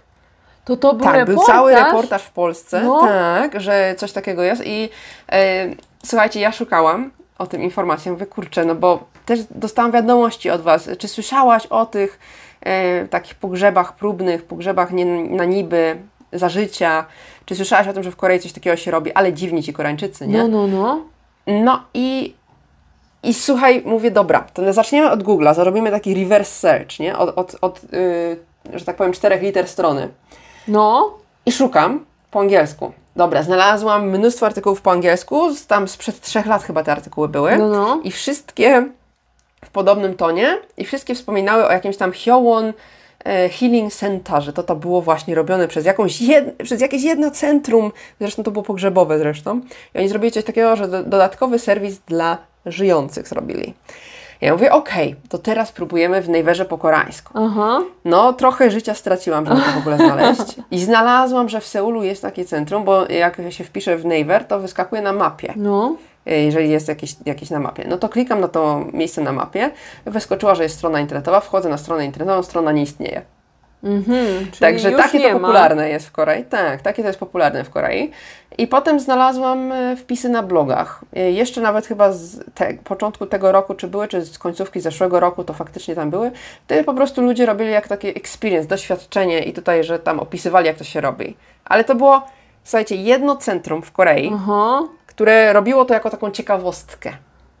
To 0.64 0.76
to 0.76 0.94
był 0.94 1.04
Tak, 1.06 1.14
reportaż? 1.14 1.34
był 1.36 1.44
cały 1.54 1.74
reportaż 1.74 2.22
w 2.22 2.30
Polsce, 2.30 2.82
No. 2.84 3.00
tak, 3.00 3.60
że 3.60 3.94
coś 3.98 4.12
takiego 4.12 4.42
jest 4.42 4.62
i 4.66 4.88
e, 5.32 5.66
słuchajcie, 6.08 6.40
ja 6.40 6.52
szukałam 6.52 7.10
o 7.38 7.46
tym 7.46 7.62
informację, 7.62 8.12
mówię, 8.12 8.26
kurczę, 8.26 8.64
no 8.64 8.74
bo 8.74 9.04
też 9.26 9.40
dostałam 9.50 9.92
wiadomości 9.92 10.50
od 10.50 10.60
Was, 10.60 10.88
czy 10.98 11.08
słyszałaś 11.08 11.66
o 11.66 11.86
tych 11.86 12.18
e, 12.60 13.08
takich 13.08 13.34
pogrzebach 13.34 13.96
próbnych, 13.96 14.44
pogrzebach 14.44 14.92
nie, 14.92 15.06
na 15.06 15.44
niby, 15.44 15.96
za 16.32 16.48
życia, 16.48 17.04
czy 17.44 17.56
słyszałaś 17.56 17.88
o 17.88 17.92
tym, 17.92 18.02
że 18.02 18.10
w 18.10 18.16
Korei 18.16 18.40
coś 18.40 18.52
takiego 18.52 18.76
się 18.76 18.90
robi, 18.90 19.12
ale 19.12 19.32
dziwni 19.32 19.62
ci 19.62 19.72
Koreańczycy, 19.72 20.28
nie? 20.28 20.38
No, 20.38 20.48
no, 20.48 20.66
no. 20.66 21.00
No 21.46 21.84
i, 21.94 22.34
i 23.22 23.34
słuchaj, 23.34 23.82
mówię, 23.86 24.10
dobra, 24.10 24.46
to 24.54 24.72
zaczniemy 24.72 25.10
od 25.10 25.22
Google'a, 25.22 25.54
zrobimy 25.54 25.90
taki 25.90 26.14
reverse 26.14 26.52
search, 26.52 26.98
nie? 27.00 27.18
Od, 27.18 27.38
od, 27.38 27.56
od 27.60 27.84
y, 27.84 28.38
że 28.74 28.84
tak 28.84 28.96
powiem, 28.96 29.12
czterech 29.12 29.42
liter 29.42 29.68
strony. 29.68 30.08
No. 30.68 31.10
I 31.46 31.52
szukam 31.52 32.04
po 32.30 32.40
angielsku. 32.40 32.92
Dobra, 33.18 33.42
znalazłam 33.42 34.08
mnóstwo 34.08 34.46
artykułów 34.46 34.82
po 34.82 34.90
angielsku, 34.90 35.48
tam 35.68 35.88
sprzed 35.88 36.20
trzech 36.20 36.46
lat 36.46 36.62
chyba 36.62 36.84
te 36.84 36.92
artykuły 36.92 37.28
były. 37.28 37.58
No, 37.58 37.68
no. 37.68 38.00
I 38.04 38.10
wszystkie 38.10 38.88
w 39.64 39.70
podobnym 39.70 40.16
tonie 40.16 40.58
i 40.76 40.84
wszystkie 40.84 41.14
wspominały 41.14 41.66
o 41.66 41.72
jakimś 41.72 41.96
tam 41.96 42.12
Hyowon 42.12 42.72
e, 43.24 43.48
Healing 43.48 43.92
Center, 43.92 44.42
że 44.42 44.52
to 44.52 44.62
to 44.62 44.76
było 44.76 45.02
właśnie 45.02 45.34
robione 45.34 45.68
przez, 45.68 45.84
jakąś 45.84 46.20
jed, 46.20 46.56
przez 46.62 46.80
jakieś 46.80 47.02
jedno 47.02 47.30
centrum, 47.30 47.92
zresztą 48.20 48.42
to 48.42 48.50
było 48.50 48.62
pogrzebowe 48.62 49.18
zresztą. 49.18 49.60
I 49.94 49.98
oni 49.98 50.08
zrobili 50.08 50.32
coś 50.32 50.44
takiego, 50.44 50.76
że 50.76 50.88
do, 50.88 51.02
dodatkowy 51.02 51.58
serwis 51.58 51.98
dla 51.98 52.38
żyjących 52.66 53.28
zrobili. 53.28 53.74
Ja 54.40 54.52
mówię, 54.52 54.72
okej, 54.72 55.16
to 55.28 55.38
teraz 55.38 55.72
próbujemy 55.72 56.22
w 56.22 56.28
Nejwerze 56.28 56.64
po 56.64 56.78
koreańsku. 56.78 57.32
Aha. 57.38 57.80
No, 58.04 58.32
trochę 58.32 58.70
życia 58.70 58.94
straciłam, 58.94 59.46
żeby 59.46 59.60
to 59.60 59.70
w 59.70 59.78
ogóle 59.78 59.96
znaleźć. 59.96 60.54
I 60.70 60.78
znalazłam, 60.78 61.48
że 61.48 61.60
w 61.60 61.66
Seulu 61.66 62.02
jest 62.02 62.22
takie 62.22 62.44
centrum, 62.44 62.84
bo 62.84 63.06
jak 63.06 63.36
się 63.50 63.64
wpisze 63.64 63.96
w 63.96 64.04
Naver, 64.04 64.44
to 64.44 64.60
wyskakuje 64.60 65.02
na 65.02 65.12
mapie 65.12 65.52
No. 65.56 65.96
e, 66.26 66.42
jeżeli 66.44 66.70
jest 66.70 66.88
jakieś, 66.88 67.16
jakieś 67.26 67.50
na 67.50 67.60
mapie. 67.60 67.84
No 67.88 67.96
to 67.98 68.08
klikam 68.08 68.40
na 68.40 68.48
to 68.48 68.84
miejsce 68.92 69.20
na 69.20 69.32
mapie, 69.32 69.70
wyskoczyła, 70.06 70.54
że 70.54 70.62
jest 70.62 70.76
strona 70.76 71.00
internetowa, 71.00 71.40
wchodzę 71.40 71.68
na 71.68 71.78
stronę 71.78 72.04
internetową, 72.04 72.42
strona 72.42 72.72
nie 72.72 72.82
istnieje. 72.82 73.22
Mhm. 73.84 74.46
Także 74.60 74.92
takie 74.92 75.20
to 75.20 75.28
ma. 75.28 75.40
popularne 75.40 75.88
jest 75.88 76.06
w 76.06 76.12
Korei. 76.12 76.44
Tak, 76.44 76.82
takie 76.82 77.02
to 77.02 77.08
jest 77.08 77.20
popularne 77.20 77.64
w 77.64 77.70
Korei. 77.70 78.10
I 78.58 78.66
potem 78.66 79.00
znalazłam 79.00 79.72
e, 79.72 79.96
wpisy 79.96 80.28
na 80.28 80.42
blogach. 80.42 81.04
E, 81.16 81.30
Jeszcze 81.30 81.60
nawet 81.60 81.86
chyba 81.86 82.12
z 82.12 82.44
te, 82.54 82.74
początku 82.74 83.26
tego 83.26 83.52
roku, 83.52 83.74
czy 83.74 83.88
były, 83.88 84.08
czy 84.08 84.24
z 84.24 84.38
końcówki 84.38 84.80
zeszłego 84.80 85.20
roku, 85.20 85.44
to 85.44 85.54
faktycznie 85.54 85.94
tam 85.94 86.10
były. 86.10 86.30
To 86.66 86.74
po 86.84 86.94
prostu 86.94 87.22
ludzie 87.22 87.46
robili 87.46 87.70
jak 87.70 87.88
takie 87.88 88.08
experience, 88.08 88.68
doświadczenie 88.68 89.42
i 89.42 89.52
tutaj, 89.52 89.84
że 89.84 89.98
tam 89.98 90.20
opisywali, 90.20 90.66
jak 90.66 90.76
to 90.76 90.84
się 90.84 91.00
robi. 91.00 91.36
Ale 91.64 91.84
to 91.84 91.94
było, 91.94 92.22
słuchajcie, 92.64 92.94
jedno 92.96 93.36
centrum 93.36 93.82
w 93.82 93.92
Korei, 93.92 94.30
Aha. 94.34 94.82
które 95.06 95.52
robiło 95.52 95.84
to 95.84 95.94
jako 95.94 96.10
taką 96.10 96.30
ciekawostkę, 96.30 97.12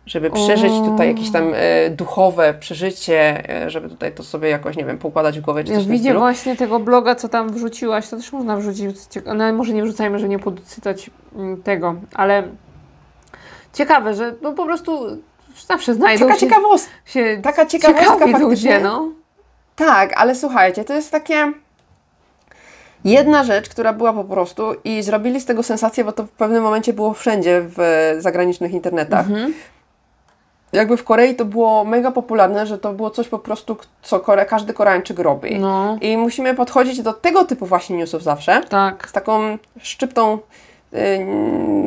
żeby 0.08 0.30
przeżyć 0.30 0.72
tutaj 0.72 1.08
jakieś 1.08 1.30
tam 1.30 1.52
e, 1.54 1.90
duchowe 1.90 2.54
przeżycie, 2.54 3.50
e, 3.50 3.70
żeby 3.70 3.88
tutaj 3.88 4.12
to 4.12 4.22
sobie 4.22 4.48
jakoś, 4.48 4.76
nie 4.76 4.84
wiem, 4.84 4.98
poukładać 4.98 5.38
w 5.38 5.42
głowie, 5.42 5.64
czy 5.64 5.72
Ja 5.72 5.78
coś 5.78 5.86
widzę 5.86 6.14
właśnie 6.14 6.56
tego 6.56 6.80
bloga, 6.80 7.14
co 7.14 7.28
tam 7.28 7.52
wrzuciłaś, 7.52 8.08
to 8.08 8.16
też 8.16 8.32
można 8.32 8.56
wrzucić, 8.56 8.96
no 9.36 9.52
może 9.52 9.72
nie 9.72 9.82
wrzucajmy, 9.82 10.18
że 10.18 10.28
nie 10.28 10.38
podcytać 10.38 11.10
mm, 11.34 11.62
tego, 11.62 11.94
ale 12.14 12.42
ciekawe, 13.72 14.14
że 14.14 14.34
no 14.42 14.52
po 14.52 14.64
prostu 14.64 15.18
zawsze 15.66 15.94
znajdą 15.94 16.26
Taka 16.26 16.38
się, 16.38 16.46
ciekawostka. 16.46 16.92
się 17.06 17.40
Taka 17.42 17.66
ciekawostka 17.66 18.26
faktycznie. 18.28 18.80
no. 18.80 19.08
Tak, 19.76 20.12
ale 20.16 20.34
słuchajcie, 20.34 20.84
to 20.84 20.94
jest 20.94 21.10
takie 21.10 21.52
jedna 23.04 23.44
rzecz, 23.44 23.68
która 23.68 23.92
była 23.92 24.12
po 24.12 24.24
prostu 24.24 24.62
i 24.84 25.02
zrobili 25.02 25.40
z 25.40 25.44
tego 25.44 25.62
sensację, 25.62 26.04
bo 26.04 26.12
to 26.12 26.24
w 26.24 26.30
pewnym 26.30 26.62
momencie 26.62 26.92
było 26.92 27.14
wszędzie 27.14 27.62
w 27.64 27.78
zagranicznych 28.18 28.72
internetach. 28.72 29.26
Mhm. 29.26 29.54
Jakby 30.72 30.96
w 30.96 31.04
Korei 31.04 31.34
to 31.34 31.44
było 31.44 31.84
mega 31.84 32.10
popularne, 32.10 32.66
że 32.66 32.78
to 32.78 32.92
było 32.92 33.10
coś 33.10 33.28
po 33.28 33.38
prostu, 33.38 33.76
co 34.02 34.20
Kore, 34.20 34.46
każdy 34.46 34.74
Koreańczyk 34.74 35.18
robi. 35.18 35.58
No, 35.58 35.98
I 36.00 36.16
musimy 36.16 36.54
podchodzić 36.54 37.02
do 37.02 37.12
tego 37.12 37.44
typu 37.44 37.66
właśnie 37.66 37.96
newsów 37.96 38.22
zawsze 38.22 38.60
tak. 38.68 39.08
z 39.08 39.12
taką 39.12 39.58
szczyptą, 39.80 40.38
yy, 40.92 41.00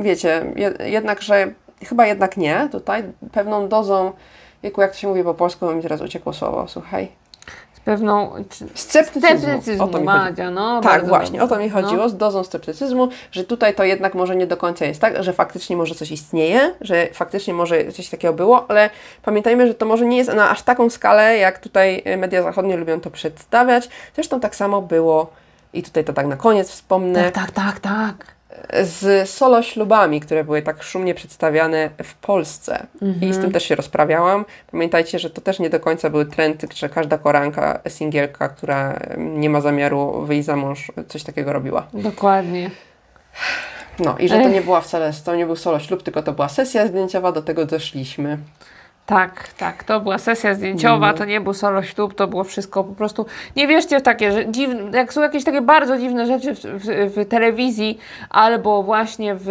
wiecie, 0.01 0.45
je, 0.55 0.73
jednak, 0.79 1.21
że 1.21 1.51
chyba 1.83 2.05
jednak 2.05 2.37
nie, 2.37 2.69
tutaj 2.71 3.03
pewną 3.31 3.67
dozą, 3.67 4.11
wieku, 4.63 4.81
jak 4.81 4.91
to 4.91 4.97
się 4.97 5.07
mówi 5.07 5.23
po 5.23 5.33
polsku, 5.33 5.65
bo 5.65 5.73
mi 5.75 5.83
teraz 5.83 6.01
uciekło 6.01 6.33
słowo, 6.33 6.67
słuchaj. 6.67 7.20
Pewną... 7.85 8.33
Czy, 8.49 8.65
Sceptycyzmu. 8.75 9.37
O 9.37 9.39
sceptycyzmu, 9.39 9.87
to 9.87 9.99
mi 9.99 10.07
chodzi. 10.07 10.19
Madzia, 10.19 10.51
no. 10.51 10.81
Tak, 10.81 11.07
właśnie, 11.07 11.39
dobrze. 11.39 11.55
o 11.55 11.57
to 11.57 11.63
mi 11.63 11.69
chodziło, 11.69 12.03
No. 12.03 12.09
z 12.09 12.17
dozą 12.17 12.43
sceptycyzmu, 12.43 13.09
że 13.31 13.43
tutaj 13.43 13.75
to 13.75 13.83
jednak 13.83 14.13
może 14.15 14.35
nie 14.35 14.47
do 14.47 14.57
końca 14.57 14.85
jest 14.85 15.01
tak, 15.01 15.23
że 15.23 15.33
faktycznie 15.33 15.77
może 15.77 15.95
coś 15.95 16.11
istnieje, 16.11 16.73
że 16.81 17.07
faktycznie 17.13 17.53
może 17.53 17.91
coś 17.91 18.09
takiego 18.09 18.33
było, 18.33 18.65
ale 18.69 18.89
pamiętajmy, 19.23 19.67
że 19.67 19.73
to 19.73 19.85
może 19.85 20.05
nie 20.05 20.17
jest 20.17 20.33
na 20.33 20.49
aż 20.49 20.61
taką 20.61 20.89
skalę, 20.89 21.37
jak 21.37 21.59
tutaj 21.59 22.03
y, 22.07 22.17
media 22.17 22.43
zachodnie 22.43 22.77
lubią 22.77 22.99
to 23.01 23.11
przedstawiać. 23.11 23.89
Zresztą 24.15 24.39
tak 24.39 24.55
samo 24.55 24.81
było, 24.81 25.31
i 25.73 25.83
tutaj 25.83 26.03
to 26.03 26.13
tak 26.13 26.27
na 26.27 26.35
koniec 26.37 26.69
wspomnę, 26.69 27.31
Tak, 27.31 27.33
tak, 27.33 27.51
tak, 27.51 27.79
tak. 27.79 28.40
Z 28.83 29.29
solo 29.29 29.63
ślubami, 29.63 30.19
które 30.19 30.43
były 30.43 30.61
tak 30.61 30.83
szumnie 30.83 31.15
przedstawiane 31.15 31.89
w 32.03 32.15
Polsce. 32.15 32.87
I 33.21 33.33
z 33.33 33.39
tym 33.39 33.51
też 33.51 33.63
się 33.63 33.75
rozprawiałam. 33.75 34.45
Pamiętajcie, 34.71 35.19
że 35.19 35.29
to 35.29 35.41
też 35.41 35.59
nie 35.59 35.69
do 35.69 35.79
końca 35.79 36.09
był 36.09 36.25
trend, 36.25 36.73
że 36.73 36.89
każda 36.89 37.17
koranka, 37.17 37.79
singielka, 37.87 38.49
która 38.49 38.99
nie 39.17 39.49
ma 39.49 39.61
zamiaru 39.61 40.25
wyjść 40.25 40.45
za 40.45 40.55
mąż, 40.55 40.91
coś 41.07 41.23
takiego 41.23 41.53
robiła. 41.53 41.87
Dokładnie. 41.93 42.71
No 43.99 44.17
i 44.17 44.29
że 44.29 44.35
to 44.35 44.49
nie 44.49 44.61
była 44.61 44.81
wcale, 44.81 45.11
to 45.25 45.35
nie 45.35 45.45
był 45.45 45.55
solo 45.55 45.79
ślub, 45.79 46.03
tylko 46.03 46.23
to 46.23 46.31
była 46.33 46.49
sesja 46.49 46.87
zdjęciowa, 46.87 47.31
do 47.31 47.41
tego 47.41 47.65
doszliśmy. 47.65 48.37
Tak, 49.05 49.47
tak. 49.57 49.83
To 49.83 49.99
była 49.99 50.17
sesja 50.17 50.55
zdjęciowa, 50.55 50.95
Mhm. 50.95 51.17
to 51.17 51.25
nie 51.25 51.41
był 51.41 51.53
solo 51.53 51.83
ślub, 51.83 52.13
to 52.15 52.27
było 52.27 52.43
wszystko 52.43 52.83
po 52.83 52.93
prostu. 52.95 53.25
Nie 53.55 53.67
wierzcie 53.67 53.99
w 53.99 54.01
takie, 54.01 54.31
że 54.31 54.51
dziwne, 54.51 54.97
jak 54.97 55.13
są 55.13 55.21
jakieś 55.21 55.43
takie 55.43 55.61
bardzo 55.61 55.97
dziwne 55.97 56.25
rzeczy 56.25 56.53
w, 56.55 56.59
w, 56.59 56.85
w 57.15 57.25
telewizji 57.29 57.99
albo 58.29 58.83
właśnie 58.83 59.35
w, 59.35 59.47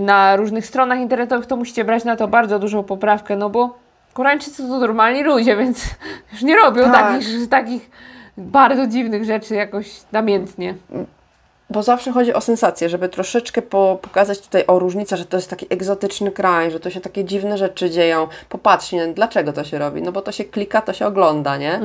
na 0.00 0.36
różnych 0.36 0.66
stronach 0.66 0.98
internetowych, 0.98 1.46
to 1.46 1.56
musicie 1.56 1.84
brać 1.84 2.04
na 2.04 2.16
to 2.16 2.28
bardzo 2.28 2.58
dużą 2.58 2.82
poprawkę, 2.84 3.36
no 3.36 3.50
bo 3.50 3.78
Koreańczycy 4.12 4.62
to 4.68 4.78
normalni 4.78 5.22
ludzie, 5.22 5.56
więc 5.56 5.84
już 6.32 6.42
nie 6.42 6.56
robią 6.56 6.82
Tak. 6.84 6.92
takich, 6.92 7.48
takich 7.48 7.90
bardzo 8.36 8.86
dziwnych 8.86 9.24
rzeczy 9.24 9.54
jakoś 9.54 9.90
namiętnie. 10.12 10.74
Bo 11.70 11.82
zawsze 11.82 12.12
chodzi 12.12 12.34
o 12.34 12.40
sensację, 12.40 12.88
żeby 12.88 13.08
troszeczkę 13.08 13.62
po, 13.62 13.98
pokazać 14.02 14.40
tutaj 14.40 14.64
o 14.66 14.78
różnicę, 14.78 15.16
że 15.16 15.24
to 15.24 15.36
jest 15.36 15.50
taki 15.50 15.66
egzotyczny 15.70 16.30
kraj, 16.30 16.70
że 16.70 16.80
to 16.80 16.90
się 16.90 17.00
takie 17.00 17.24
dziwne 17.24 17.58
rzeczy 17.58 17.90
dzieją. 17.90 18.28
Popatrzcie, 18.48 19.12
dlaczego 19.14 19.52
to 19.52 19.64
się 19.64 19.78
robi? 19.78 20.02
No 20.02 20.12
bo 20.12 20.22
to 20.22 20.32
się 20.32 20.44
klika, 20.44 20.82
to 20.82 20.92
się 20.92 21.06
ogląda, 21.06 21.56
nie? 21.56 21.80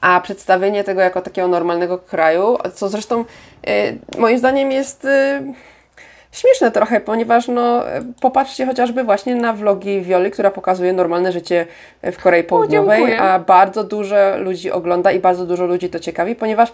A 0.00 0.20
przedstawienie 0.20 0.84
tego 0.84 1.00
jako 1.00 1.22
takiego 1.22 1.48
normalnego 1.48 1.98
kraju, 1.98 2.58
co 2.74 2.88
zresztą 2.88 3.24
y, 3.68 4.18
moim 4.18 4.38
zdaniem 4.38 4.72
jest 4.72 5.04
y, 5.04 5.42
śmieszne 6.32 6.70
trochę, 6.70 7.00
ponieważ 7.00 7.48
no, 7.48 7.82
popatrzcie 8.20 8.66
chociażby 8.66 9.04
właśnie 9.04 9.34
na 9.34 9.52
vlogi 9.52 10.02
Wioli, 10.02 10.30
która 10.30 10.50
pokazuje 10.50 10.92
normalne 10.92 11.32
życie 11.32 11.66
w 12.02 12.22
Korei 12.22 12.44
Południowej, 12.44 12.98
dziękuję. 12.98 13.20
a 13.20 13.38
bardzo 13.38 13.84
dużo 13.84 14.16
ludzi 14.38 14.70
ogląda 14.70 15.12
i 15.12 15.18
bardzo 15.18 15.46
dużo 15.46 15.66
ludzi 15.66 15.90
to 15.90 16.00
ciekawi, 16.00 16.34
ponieważ 16.34 16.72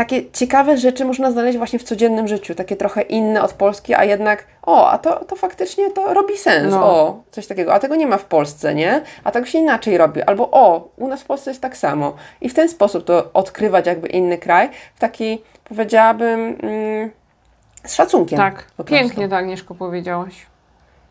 takie 0.00 0.30
ciekawe 0.32 0.78
rzeczy 0.78 1.04
można 1.04 1.30
znaleźć 1.30 1.58
właśnie 1.58 1.78
w 1.78 1.82
codziennym 1.82 2.28
życiu, 2.28 2.54
takie 2.54 2.76
trochę 2.76 3.02
inne 3.02 3.42
od 3.42 3.52
Polski, 3.52 3.94
a 3.94 4.04
jednak 4.04 4.44
o, 4.62 4.90
a 4.90 4.98
to, 4.98 5.24
to 5.24 5.36
faktycznie 5.36 5.90
to 5.90 6.14
robi 6.14 6.36
sens, 6.36 6.70
No. 6.74 6.84
o, 6.84 7.22
coś 7.30 7.46
takiego, 7.46 7.74
a 7.74 7.78
tego 7.78 7.96
nie 7.96 8.06
ma 8.06 8.16
w 8.18 8.24
Polsce, 8.24 8.74
nie? 8.74 9.02
A 9.24 9.30
tego 9.30 9.46
się 9.46 9.58
inaczej 9.58 9.98
robi, 9.98 10.22
albo 10.22 10.50
o, 10.50 10.88
u 10.96 11.08
nas 11.08 11.22
w 11.22 11.24
Polsce 11.24 11.50
jest 11.50 11.60
tak 11.60 11.76
samo. 11.76 12.14
I 12.40 12.48
w 12.48 12.54
ten 12.54 12.68
sposób 12.68 13.04
to 13.04 13.30
odkrywać 13.32 13.86
jakby 13.86 14.08
inny 14.08 14.38
kraj, 14.38 14.70
w 14.94 15.00
taki, 15.00 15.42
powiedziałabym, 15.64 16.56
mm, 16.62 17.10
z 17.84 17.94
szacunkiem. 17.94 18.38
Tak, 18.38 18.64
pięknie 18.86 19.28
to 19.28 19.36
Agnieszko 19.36 19.74
powiedziałaś. 19.74 20.46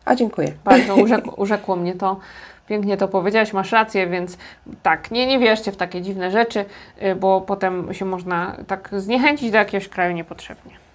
A 0.04 0.14
dziękuję. 0.14 0.52
Bardzo 0.64 0.94
urzekło, 1.04 1.34
urzekło 1.36 1.76
mnie 1.76 1.94
to. 1.94 2.16
Pięknie 2.70 2.96
to 2.96 3.08
powiedziałaś, 3.08 3.52
masz 3.52 3.72
rację, 3.72 4.06
więc 4.06 4.38
tak, 4.82 5.10
nie, 5.10 5.26
nie 5.26 5.38
wierzcie 5.38 5.72
w 5.72 5.76
takie 5.76 6.02
dziwne 6.02 6.30
rzeczy, 6.30 6.64
y, 7.02 7.14
bo 7.14 7.40
potem 7.40 7.94
się 7.94 8.04
można 8.04 8.56
tak 8.66 8.88
zniechęcić 8.92 9.50
do 9.50 9.58
jakiegoś 9.58 9.88
kraju 9.88 10.14
niepotrzebnie. 10.14 10.89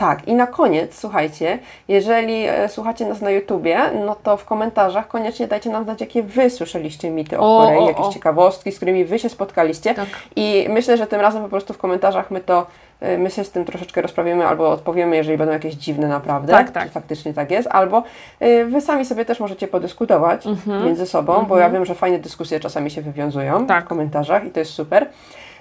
Tak, 0.00 0.28
i 0.28 0.34
na 0.34 0.46
koniec, 0.46 0.98
słuchajcie, 0.98 1.58
jeżeli 1.88 2.44
e, 2.46 2.68
słuchacie 2.68 3.06
nas 3.06 3.20
na 3.20 3.30
YouTubie, 3.30 3.78
no 4.06 4.16
to 4.22 4.36
w 4.36 4.44
komentarzach 4.44 5.08
koniecznie 5.08 5.48
dajcie 5.48 5.70
nam 5.70 5.84
znać, 5.84 6.00
jakie 6.00 6.22
Wy 6.22 6.50
słyszeliście 6.50 7.10
mity 7.10 7.38
o, 7.38 7.58
O, 7.58 7.66
Korei, 7.66 7.78
o, 7.78 7.88
jakieś 7.88 8.06
o. 8.06 8.12
ciekawostki, 8.12 8.72
z 8.72 8.76
którymi 8.76 9.04
Wy 9.04 9.18
się 9.18 9.28
spotkaliście. 9.28 9.94
Tak. 9.94 10.06
I 10.36 10.66
myślę, 10.70 10.96
że 10.96 11.06
tym 11.06 11.20
razem 11.20 11.42
po 11.42 11.48
prostu 11.48 11.74
w 11.74 11.78
komentarzach 11.78 12.30
my 12.30 12.40
to, 12.40 12.66
e, 13.00 13.18
my 13.18 13.30
się 13.30 13.44
z 13.44 13.50
tym 13.50 13.64
troszeczkę 13.64 14.02
rozprawimy 14.02 14.46
albo 14.46 14.70
odpowiemy, 14.70 15.16
jeżeli 15.16 15.38
będą 15.38 15.52
jakieś 15.52 15.74
dziwne 15.74 16.08
naprawdę, 16.08 16.52
Tak, 16.52 16.70
tak. 16.70 16.84
czy 16.84 16.90
faktycznie 16.90 17.34
tak 17.34 17.50
jest, 17.50 17.68
albo 17.72 18.02
e, 18.40 18.64
Wy 18.64 18.80
sami 18.80 19.04
sobie 19.04 19.24
też 19.24 19.40
możecie 19.40 19.68
podyskutować 19.68 20.44
między 20.84 21.06
sobą, 21.06 21.46
bo 21.48 21.58
ja 21.58 21.70
wiem, 21.70 21.84
że 21.84 21.94
fajne 21.94 22.18
dyskusje 22.18 22.60
czasami 22.60 22.90
się 22.90 23.02
wywiązują 23.02 23.50
Mhm. 23.50 23.66
Tak. 23.66 23.84
w 23.84 23.88
komentarzach 23.88 24.44
i 24.46 24.50
to 24.50 24.60
jest 24.60 24.72
super. 24.72 25.06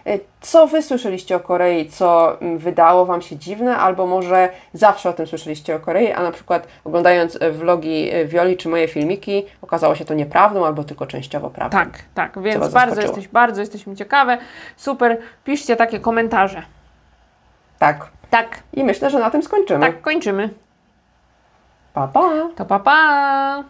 E, 0.09 0.19
Co 0.41 0.67
Wy 0.67 0.81
słyszeliście 0.81 1.35
o 1.35 1.39
Korei, 1.39 1.89
co 1.89 2.41
mm, 2.41 2.57
wydało 2.57 3.05
Wam 3.05 3.21
się 3.21 3.35
dziwne, 3.37 3.77
albo 3.77 4.07
może 4.07 4.49
zawsze 4.73 5.09
o 5.09 5.13
tym 5.13 5.27
słyszeliście 5.27 5.75
o 5.75 5.79
Korei, 5.79 6.11
a 6.11 6.23
na 6.23 6.31
przykład 6.31 6.67
oglądając 6.83 7.41
e, 7.41 7.51
vlogi 7.51 8.09
e, 8.11 8.25
Wioli 8.25 8.57
czy 8.57 8.69
moje 8.69 8.87
filmiki, 8.87 9.45
okazało 9.61 9.95
się 9.95 10.05
to 10.05 10.13
nieprawdą 10.13 10.65
albo 10.65 10.83
tylko 10.83 11.05
częściowo 11.05 11.49
prawdą. 11.49 11.77
Tak, 11.77 11.89
tak, 12.13 12.41
więc 12.41 12.69
bardzo, 12.69 13.01
jesteś, 13.01 13.27
bardzo 13.27 13.61
jesteśmy 13.61 13.95
ciekawe. 13.95 14.37
Super, 14.77 15.17
piszcie 15.43 15.75
takie 15.75 15.99
komentarze. 15.99 16.63
Tak. 17.79 18.07
Tak, 18.29 18.59
I 18.73 18.83
myślę, 18.83 19.09
że 19.09 19.19
na 19.19 19.29
tym 19.29 19.43
skończymy. 19.43 19.85
tak, 19.85 20.01
kończymy. 20.01 20.49
Pa, 21.93 22.07
pa! 22.07 22.29
To 22.55 22.65
pa 22.65 22.79
pa! 22.79 23.63